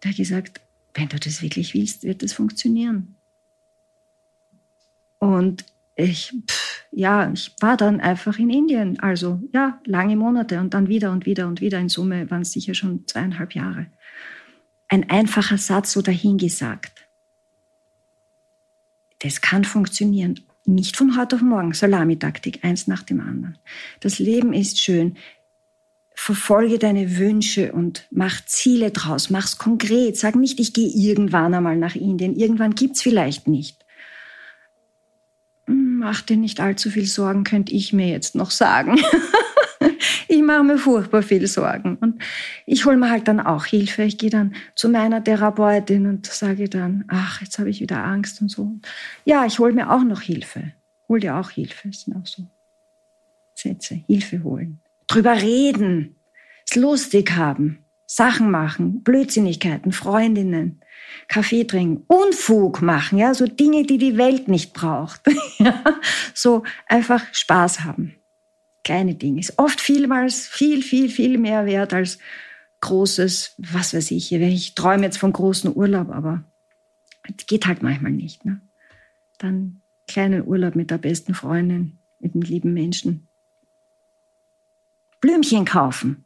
Der 0.03 0.11
hat 0.11 0.17
gesagt, 0.17 0.61
wenn 0.95 1.09
du 1.09 1.19
das 1.19 1.43
wirklich 1.43 1.75
willst, 1.75 2.05
wird 2.05 2.23
das 2.23 2.33
funktionieren. 2.33 3.15
Und 5.19 5.65
ich, 5.95 6.35
pff, 6.51 6.85
ja, 6.91 7.31
ich 7.33 7.55
war 7.61 7.77
dann 7.77 8.01
einfach 8.01 8.39
in 8.39 8.51
Indien. 8.51 8.99
Also, 9.01 9.41
ja, 9.53 9.81
lange 9.87 10.17
Monate 10.17 10.61
und 10.61 10.75
dann 10.75 10.89
wieder 10.89 11.13
und 11.13 11.25
wieder 11.25 11.47
und 11.47 11.61
wieder. 11.61 11.79
In 11.79 11.89
Summe 11.89 12.31
waren 12.31 12.43
es 12.43 12.53
sicher 12.53 12.75
schon 12.75 13.07
zweieinhalb 13.07 13.55
Jahre. 13.55 13.87
Ein 14.89 15.09
einfacher 15.09 15.59
Satz 15.59 15.93
so 15.93 16.03
dahingesagt. 16.03 17.02
Das 19.23 19.41
kann 19.41 19.65
funktionieren. 19.65 20.41
Nicht 20.65 20.97
von 20.97 21.17
heute 21.19 21.37
auf 21.37 21.43
morgen. 21.43 21.73
Salamitaktik, 21.73 22.65
eins 22.65 22.87
nach 22.87 23.03
dem 23.03 23.21
anderen. 23.21 23.59
Das 24.01 24.19
Leben 24.19 24.53
ist 24.53 24.79
schön 24.81 25.17
verfolge 26.15 26.79
deine 26.79 27.19
Wünsche 27.19 27.73
und 27.73 28.07
mach 28.11 28.45
Ziele 28.47 28.91
draus, 28.91 29.31
mach's 29.31 29.59
konkret. 29.59 30.17
Sag 30.17 30.37
nicht, 30.37 30.61
ich 30.61 30.73
gehe 30.73 30.89
irgendwann 30.89 31.55
einmal 31.55 31.77
nach 31.77 31.97
Indien. 31.97 32.37
Irgendwann 32.37 32.75
gibt's 32.75 33.03
vielleicht 33.03 33.49
nicht. 33.49 33.85
Mach 35.67 36.21
dir 36.23 36.37
nicht 36.37 36.61
allzu 36.61 36.91
viel 36.91 37.07
Sorgen, 37.07 37.45
könnte 37.45 37.73
ich 37.73 37.93
mir 37.93 38.09
jetzt 38.09 38.35
noch 38.35 38.51
sagen. 38.51 39.01
ich 40.33 40.43
mache 40.43 40.65
mir 40.65 40.79
furchtbar 40.79 41.23
viel 41.23 41.47
Sorgen. 41.47 41.97
Und 41.97 42.23
ich 42.67 42.85
hole 42.85 42.97
mir 42.97 43.11
halt 43.11 43.29
dann 43.29 43.41
auch 43.41 43.67
Hilfe. 43.67 44.03
Ich 44.03 44.19
gehe 44.19 44.31
dann 44.31 44.55
zu 44.75 44.89
meiner 44.89 45.23
Therapeutin 45.23 46.07
und 46.07 46.27
sage 46.27 46.69
dann, 46.69 47.05
ach, 47.09 47.41
jetzt 47.41 47.59
habe 47.59 47.71
ich 47.71 47.81
wieder 47.81 48.05
Angst 48.05 48.41
und 48.41 48.51
so. 48.51 48.73
Ja, 49.25 49.45
ich 49.47 49.59
hole 49.59 49.73
mir 49.73 49.91
auch 49.91 50.05
noch 50.05 50.21
Hilfe. 50.23 50.73
Hol 51.09 51.21
dir 51.21 51.37
auch 51.37 51.51
Hilfe. 51.51 51.89
Das 51.89 52.03
sind 52.03 52.17
auch 52.17 52.27
so 52.27 52.45
Sätze. 53.55 54.03
Hilfe 54.07 54.43
holen 54.43 54.83
drüber 55.13 55.41
reden, 55.41 56.17
es 56.69 56.77
lustig 56.77 57.33
haben, 57.33 57.85
Sachen 58.07 58.51
machen, 58.51 59.03
Blödsinnigkeiten, 59.03 59.93
Freundinnen, 59.93 60.81
Kaffee 61.29 61.65
trinken, 61.65 62.05
Unfug 62.07 62.83
machen, 62.83 63.19
ja, 63.19 63.35
so 63.35 63.47
Dinge, 63.47 63.85
die 63.85 63.99
die 63.99 64.17
Welt 64.17 64.49
nicht 64.49 64.73
braucht. 64.73 65.23
so 66.35 66.63
einfach 66.87 67.23
Spaß 67.33 67.85
haben. 67.85 68.15
Kleine 68.85 69.15
Dinge. 69.15 69.41
Ist 69.41 69.59
oft 69.59 69.81
vielmals 69.81 70.47
viel, 70.47 70.83
viel, 70.83 71.09
viel 71.09 71.39
mehr 71.39 71.67
wert 71.67 71.93
als 71.93 72.19
großes, 72.81 73.55
was 73.59 73.95
weiß 73.95 74.11
ich. 74.11 74.33
Ich 74.33 74.75
träume 74.75 75.05
jetzt 75.05 75.19
vom 75.19 75.33
großen 75.33 75.75
Urlaub, 75.75 76.11
aber 76.11 76.45
es 77.23 77.47
geht 77.47 77.67
halt 77.67 77.83
manchmal 77.83 78.13
nicht. 78.13 78.45
Ne? 78.45 78.61
Dann 79.39 79.81
kleinen 80.09 80.47
Urlaub 80.47 80.75
mit 80.75 80.91
der 80.91 80.99
besten 80.99 81.35
Freundin, 81.35 81.99
mit 82.19 82.35
einem 82.35 82.43
lieben 82.43 82.75
Menschen. 82.75 83.29
Blümchen 85.21 85.65
kaufen, 85.65 86.25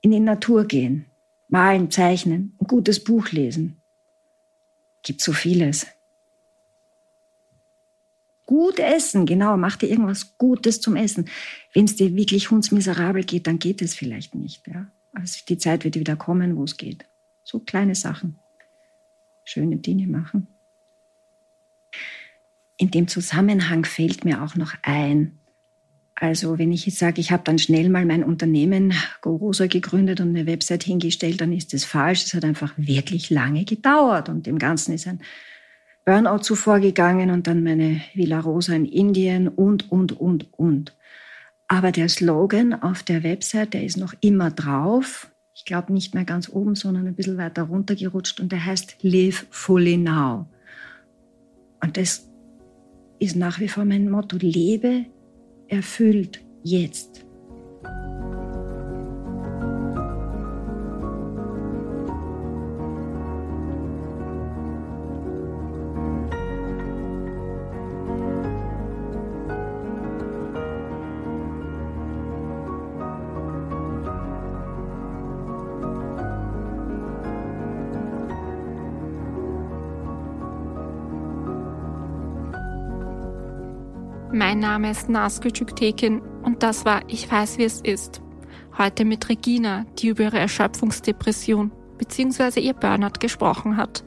in 0.00 0.10
die 0.10 0.20
Natur 0.20 0.64
gehen, 0.66 1.06
malen, 1.48 1.90
zeichnen, 1.90 2.56
ein 2.60 2.66
gutes 2.66 3.02
Buch 3.02 3.30
lesen. 3.30 3.80
Gibt 5.02 5.20
so 5.20 5.32
vieles. 5.32 5.86
Gut 8.46 8.78
essen, 8.78 9.24
genau, 9.24 9.56
mach 9.56 9.76
dir 9.76 9.88
irgendwas 9.88 10.36
Gutes 10.36 10.80
zum 10.80 10.96
Essen. 10.96 11.30
Wenn 11.72 11.86
es 11.86 11.96
dir 11.96 12.14
wirklich 12.14 12.50
hundsmiserabel 12.50 13.24
geht, 13.24 13.46
dann 13.46 13.58
geht 13.58 13.80
es 13.80 13.94
vielleicht 13.94 14.34
nicht. 14.34 14.66
Ja? 14.66 14.86
Also 15.14 15.40
die 15.48 15.58
Zeit 15.58 15.84
wird 15.84 15.96
wieder 15.96 16.16
kommen, 16.16 16.56
wo 16.56 16.64
es 16.64 16.76
geht. 16.76 17.06
So 17.42 17.60
kleine 17.60 17.94
Sachen. 17.94 18.38
Schöne 19.44 19.76
Dinge 19.76 20.06
machen. 20.06 20.48
In 22.76 22.90
dem 22.90 23.08
Zusammenhang 23.08 23.84
fällt 23.84 24.24
mir 24.24 24.42
auch 24.42 24.56
noch 24.56 24.74
ein, 24.82 25.38
also 26.16 26.58
wenn 26.58 26.72
ich 26.72 26.86
jetzt 26.86 26.98
sage, 26.98 27.20
ich 27.20 27.30
habe 27.32 27.42
dann 27.44 27.58
schnell 27.58 27.88
mal 27.88 28.04
mein 28.04 28.24
Unternehmen 28.24 28.94
GoRosa 29.20 29.66
gegründet 29.66 30.20
und 30.20 30.30
eine 30.30 30.46
Website 30.46 30.84
hingestellt, 30.84 31.40
dann 31.40 31.52
ist 31.52 31.72
das 31.72 31.84
falsch. 31.84 32.24
Es 32.24 32.34
hat 32.34 32.44
einfach 32.44 32.72
wirklich 32.76 33.30
lange 33.30 33.64
gedauert 33.64 34.28
und 34.28 34.46
dem 34.46 34.58
Ganzen 34.58 34.92
ist 34.94 35.06
ein 35.06 35.20
Burnout 36.04 36.38
zuvor 36.38 36.80
gegangen 36.80 37.30
und 37.30 37.46
dann 37.46 37.62
meine 37.62 38.02
Villa 38.12 38.40
Rosa 38.40 38.74
in 38.74 38.84
Indien 38.84 39.48
und, 39.48 39.90
und, 39.90 40.12
und, 40.12 40.52
und. 40.52 40.96
Aber 41.66 41.92
der 41.92 42.08
Slogan 42.08 42.74
auf 42.74 43.02
der 43.02 43.22
Website, 43.22 43.74
der 43.74 43.84
ist 43.84 43.96
noch 43.96 44.14
immer 44.20 44.50
drauf. 44.50 45.30
Ich 45.54 45.64
glaube 45.64 45.92
nicht 45.92 46.14
mehr 46.14 46.24
ganz 46.24 46.48
oben, 46.48 46.74
sondern 46.74 47.06
ein 47.06 47.14
bisschen 47.14 47.38
weiter 47.38 47.62
runtergerutscht 47.62 48.40
und 48.40 48.52
der 48.52 48.64
heißt 48.64 48.96
Live 49.02 49.46
Fully 49.50 49.96
Now. 49.96 50.46
Und 51.82 51.96
das 51.96 52.28
ist 53.18 53.36
nach 53.36 53.60
wie 53.60 53.68
vor 53.68 53.84
mein 53.84 54.10
Motto. 54.10 54.36
Lebe 54.38 55.06
erfüllt 55.68 56.44
jetzt. 56.62 57.24
Mein 84.54 84.60
Name 84.60 84.92
ist 84.92 85.08
Nasko 85.08 85.48
Tekin 85.48 86.22
und 86.44 86.62
das 86.62 86.84
war 86.84 87.02
Ich 87.08 87.28
weiß, 87.28 87.58
wie 87.58 87.64
es 87.64 87.80
ist. 87.80 88.22
Heute 88.78 89.04
mit 89.04 89.28
Regina, 89.28 89.84
die 89.98 90.06
über 90.06 90.22
ihre 90.22 90.38
Erschöpfungsdepression 90.38 91.72
bzw. 91.98 92.60
ihr 92.60 92.72
Burnout 92.72 93.18
gesprochen 93.18 93.76
hat. 93.76 94.04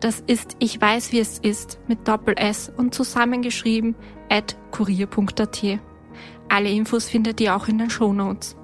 Das 0.00 0.22
ist 0.26 0.56
ich 0.60 0.80
weiß 0.80 1.12
wie 1.12 1.18
es 1.18 1.38
ist 1.38 1.80
mit 1.88 2.06
Doppel 2.06 2.34
S 2.36 2.72
und 2.76 2.94
zusammengeschrieben 2.94 3.96
at 4.30 4.56
kurier.at. 4.70 5.80
Alle 6.48 6.70
Infos 6.70 7.08
findet 7.08 7.40
ihr 7.40 7.56
auch 7.56 7.68
in 7.68 7.78
den 7.78 7.90
Show 7.90 8.12
Notes. 8.12 8.56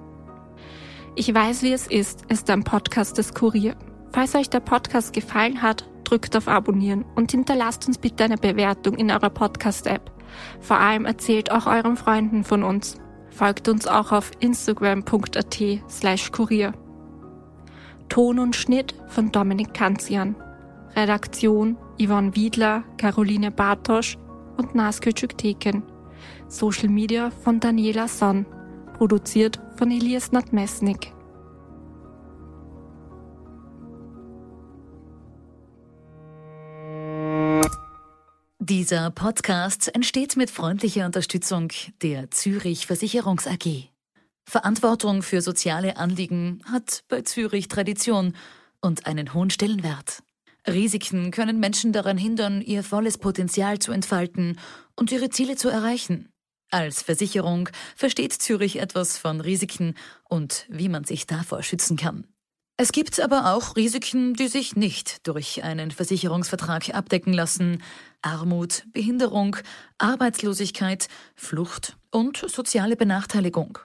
Ich 1.16 1.32
weiß 1.34 1.62
wie 1.62 1.72
es 1.72 1.86
ist 1.86 2.24
ist 2.28 2.48
ein 2.50 2.62
Podcast 2.62 3.18
des 3.18 3.34
Kurier. 3.34 3.76
Falls 4.12 4.36
euch 4.36 4.48
der 4.48 4.60
Podcast 4.60 5.12
gefallen 5.12 5.60
hat, 5.60 5.88
drückt 6.04 6.36
auf 6.36 6.46
Abonnieren 6.46 7.04
und 7.16 7.32
hinterlasst 7.32 7.88
uns 7.88 7.98
bitte 7.98 8.24
eine 8.24 8.36
Bewertung 8.36 8.94
in 8.94 9.10
eurer 9.10 9.30
Podcast-App. 9.30 10.12
Vor 10.60 10.78
allem 10.78 11.04
erzählt 11.04 11.50
auch 11.50 11.66
euren 11.66 11.96
Freunden 11.96 12.44
von 12.44 12.62
uns. 12.62 12.96
Folgt 13.30 13.68
uns 13.68 13.88
auch 13.88 14.12
auf 14.12 14.30
instagram.at 14.38 15.62
slash 15.88 16.30
kurier. 16.30 16.72
Ton 18.08 18.38
und 18.38 18.54
Schnitt 18.54 18.94
von 19.08 19.32
Dominik 19.32 19.74
Kanzian. 19.74 20.36
Redaktion 20.96 21.76
Yvonne 21.98 22.34
Wiedler, 22.34 22.84
Caroline 22.98 23.50
Bartosch 23.50 24.16
und 24.56 24.74
Naskücük 24.74 25.36
Theken. 25.36 25.82
Social 26.48 26.88
Media 26.88 27.30
von 27.30 27.60
Daniela 27.60 28.08
Sonn. 28.08 28.46
Produziert 28.96 29.60
von 29.76 29.90
Elias 29.90 30.30
Nadmesnik. 30.32 31.12
Dieser 38.60 39.10
Podcast 39.10 39.94
entsteht 39.94 40.36
mit 40.36 40.50
freundlicher 40.50 41.04
Unterstützung 41.04 41.68
der 42.00 42.30
Zürich 42.30 42.86
Versicherungs 42.86 43.46
AG. 43.46 43.90
Verantwortung 44.46 45.22
für 45.22 45.42
soziale 45.42 45.96
Anliegen 45.98 46.62
hat 46.70 47.04
bei 47.08 47.20
Zürich 47.22 47.68
Tradition 47.68 48.34
und 48.80 49.06
einen 49.06 49.34
hohen 49.34 49.50
Stellenwert. 49.50 50.23
Risiken 50.66 51.30
können 51.30 51.60
Menschen 51.60 51.92
daran 51.92 52.16
hindern, 52.16 52.62
ihr 52.62 52.82
volles 52.82 53.18
Potenzial 53.18 53.78
zu 53.78 53.92
entfalten 53.92 54.58
und 54.96 55.12
ihre 55.12 55.30
Ziele 55.30 55.56
zu 55.56 55.68
erreichen. 55.68 56.28
Als 56.70 57.02
Versicherung 57.02 57.68
versteht 57.94 58.32
Zürich 58.32 58.80
etwas 58.80 59.18
von 59.18 59.40
Risiken 59.40 59.94
und 60.24 60.66
wie 60.68 60.88
man 60.88 61.04
sich 61.04 61.26
davor 61.26 61.62
schützen 61.62 61.96
kann. 61.96 62.26
Es 62.76 62.90
gibt 62.90 63.20
aber 63.20 63.54
auch 63.54 63.76
Risiken, 63.76 64.34
die 64.34 64.48
sich 64.48 64.74
nicht 64.74 65.28
durch 65.28 65.62
einen 65.62 65.92
Versicherungsvertrag 65.92 66.92
abdecken 66.92 67.32
lassen. 67.32 67.82
Armut, 68.20 68.82
Behinderung, 68.92 69.56
Arbeitslosigkeit, 69.98 71.06
Flucht 71.36 71.96
und 72.10 72.38
soziale 72.38 72.96
Benachteiligung. 72.96 73.78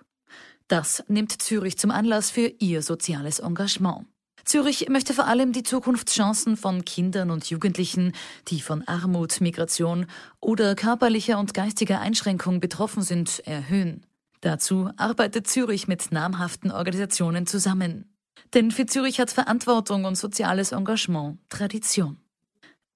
Das 0.67 1.03
nimmt 1.07 1.39
Zürich 1.39 1.77
zum 1.77 1.91
Anlass 1.91 2.31
für 2.31 2.47
ihr 2.57 2.81
soziales 2.81 3.39
Engagement. 3.39 4.07
Zürich 4.45 4.89
möchte 4.89 5.13
vor 5.13 5.27
allem 5.27 5.51
die 5.51 5.63
Zukunftschancen 5.63 6.57
von 6.57 6.85
Kindern 6.85 7.31
und 7.31 7.49
Jugendlichen, 7.49 8.13
die 8.47 8.61
von 8.61 8.87
Armut, 8.87 9.41
Migration 9.41 10.05
oder 10.39 10.75
körperlicher 10.75 11.39
und 11.39 11.53
geistiger 11.53 11.99
Einschränkung 11.99 12.59
betroffen 12.59 13.03
sind, 13.03 13.39
erhöhen. 13.45 14.05
Dazu 14.41 14.89
arbeitet 14.97 15.47
Zürich 15.47 15.87
mit 15.87 16.11
namhaften 16.11 16.71
Organisationen 16.71 17.45
zusammen. 17.45 18.05
Denn 18.53 18.71
für 18.71 18.85
Zürich 18.85 19.19
hat 19.19 19.31
Verantwortung 19.31 20.05
und 20.05 20.15
soziales 20.15 20.71
Engagement 20.71 21.39
Tradition. 21.49 22.17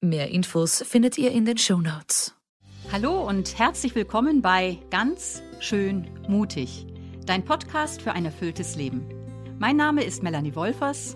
Mehr 0.01 0.29
Infos 0.31 0.83
findet 0.85 1.17
ihr 1.17 1.31
in 1.31 1.45
den 1.45 1.57
Show 1.57 1.79
Notes. 1.79 2.33
Hallo 2.91 3.27
und 3.27 3.57
herzlich 3.57 3.95
willkommen 3.95 4.41
bei 4.41 4.79
Ganz 4.89 5.41
schön 5.59 6.09
mutig, 6.27 6.85
dein 7.25 7.45
Podcast 7.45 8.01
für 8.01 8.11
ein 8.11 8.25
erfülltes 8.25 8.75
Leben. 8.75 9.07
Mein 9.59 9.77
Name 9.77 10.03
ist 10.03 10.23
Melanie 10.23 10.55
Wolfers. 10.55 11.15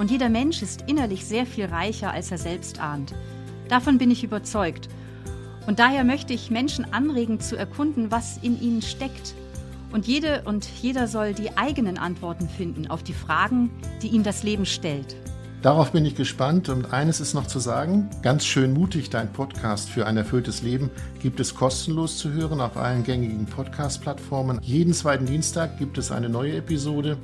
Und 0.00 0.10
jeder 0.10 0.30
Mensch 0.30 0.62
ist 0.62 0.84
innerlich 0.86 1.26
sehr 1.26 1.44
viel 1.44 1.66
reicher, 1.66 2.10
als 2.10 2.30
er 2.30 2.38
selbst 2.38 2.80
ahnt. 2.80 3.12
Davon 3.68 3.98
bin 3.98 4.10
ich 4.10 4.24
überzeugt. 4.24 4.88
Und 5.66 5.78
daher 5.78 6.04
möchte 6.04 6.32
ich 6.32 6.50
Menschen 6.50 6.90
anregen 6.90 7.38
zu 7.38 7.54
erkunden, 7.54 8.10
was 8.10 8.38
in 8.38 8.58
ihnen 8.58 8.80
steckt 8.80 9.34
und 9.92 10.06
jede 10.06 10.42
und 10.46 10.66
jeder 10.80 11.06
soll 11.06 11.34
die 11.34 11.56
eigenen 11.56 11.98
Antworten 11.98 12.48
finden 12.48 12.86
auf 12.86 13.02
die 13.02 13.12
Fragen, 13.12 13.70
die 14.02 14.08
ihm 14.08 14.22
das 14.22 14.42
Leben 14.42 14.64
stellt. 14.64 15.16
Darauf 15.62 15.92
bin 15.92 16.06
ich 16.06 16.14
gespannt 16.14 16.70
und 16.70 16.94
eines 16.94 17.20
ist 17.20 17.34
noch 17.34 17.46
zu 17.46 17.58
sagen, 17.58 18.08
ganz 18.22 18.46
schön 18.46 18.72
mutig, 18.72 19.10
dein 19.10 19.30
Podcast 19.30 19.90
für 19.90 20.06
ein 20.06 20.16
erfülltes 20.16 20.62
Leben 20.62 20.88
gibt 21.20 21.38
es 21.38 21.54
kostenlos 21.54 22.16
zu 22.16 22.32
hören 22.32 22.62
auf 22.62 22.78
allen 22.78 23.04
gängigen 23.04 23.44
Podcast-Plattformen. 23.44 24.58
Jeden 24.62 24.94
zweiten 24.94 25.26
Dienstag 25.26 25.76
gibt 25.76 25.98
es 25.98 26.10
eine 26.10 26.30
neue 26.30 26.56
Episode. 26.56 27.18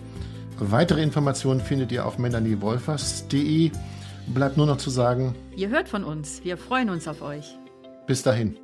Weitere 0.58 1.02
Informationen 1.02 1.60
findet 1.60 1.92
ihr 1.92 2.06
auf 2.06 2.18
melaniewolfers.de. 2.18 3.70
Bleibt 4.28 4.56
nur 4.56 4.66
noch 4.66 4.78
zu 4.78 4.90
sagen, 4.90 5.34
ihr 5.54 5.68
hört 5.68 5.88
von 5.88 6.02
uns, 6.02 6.42
wir 6.44 6.56
freuen 6.56 6.90
uns 6.90 7.06
auf 7.06 7.22
euch. 7.22 7.56
Bis 8.06 8.22
dahin. 8.22 8.58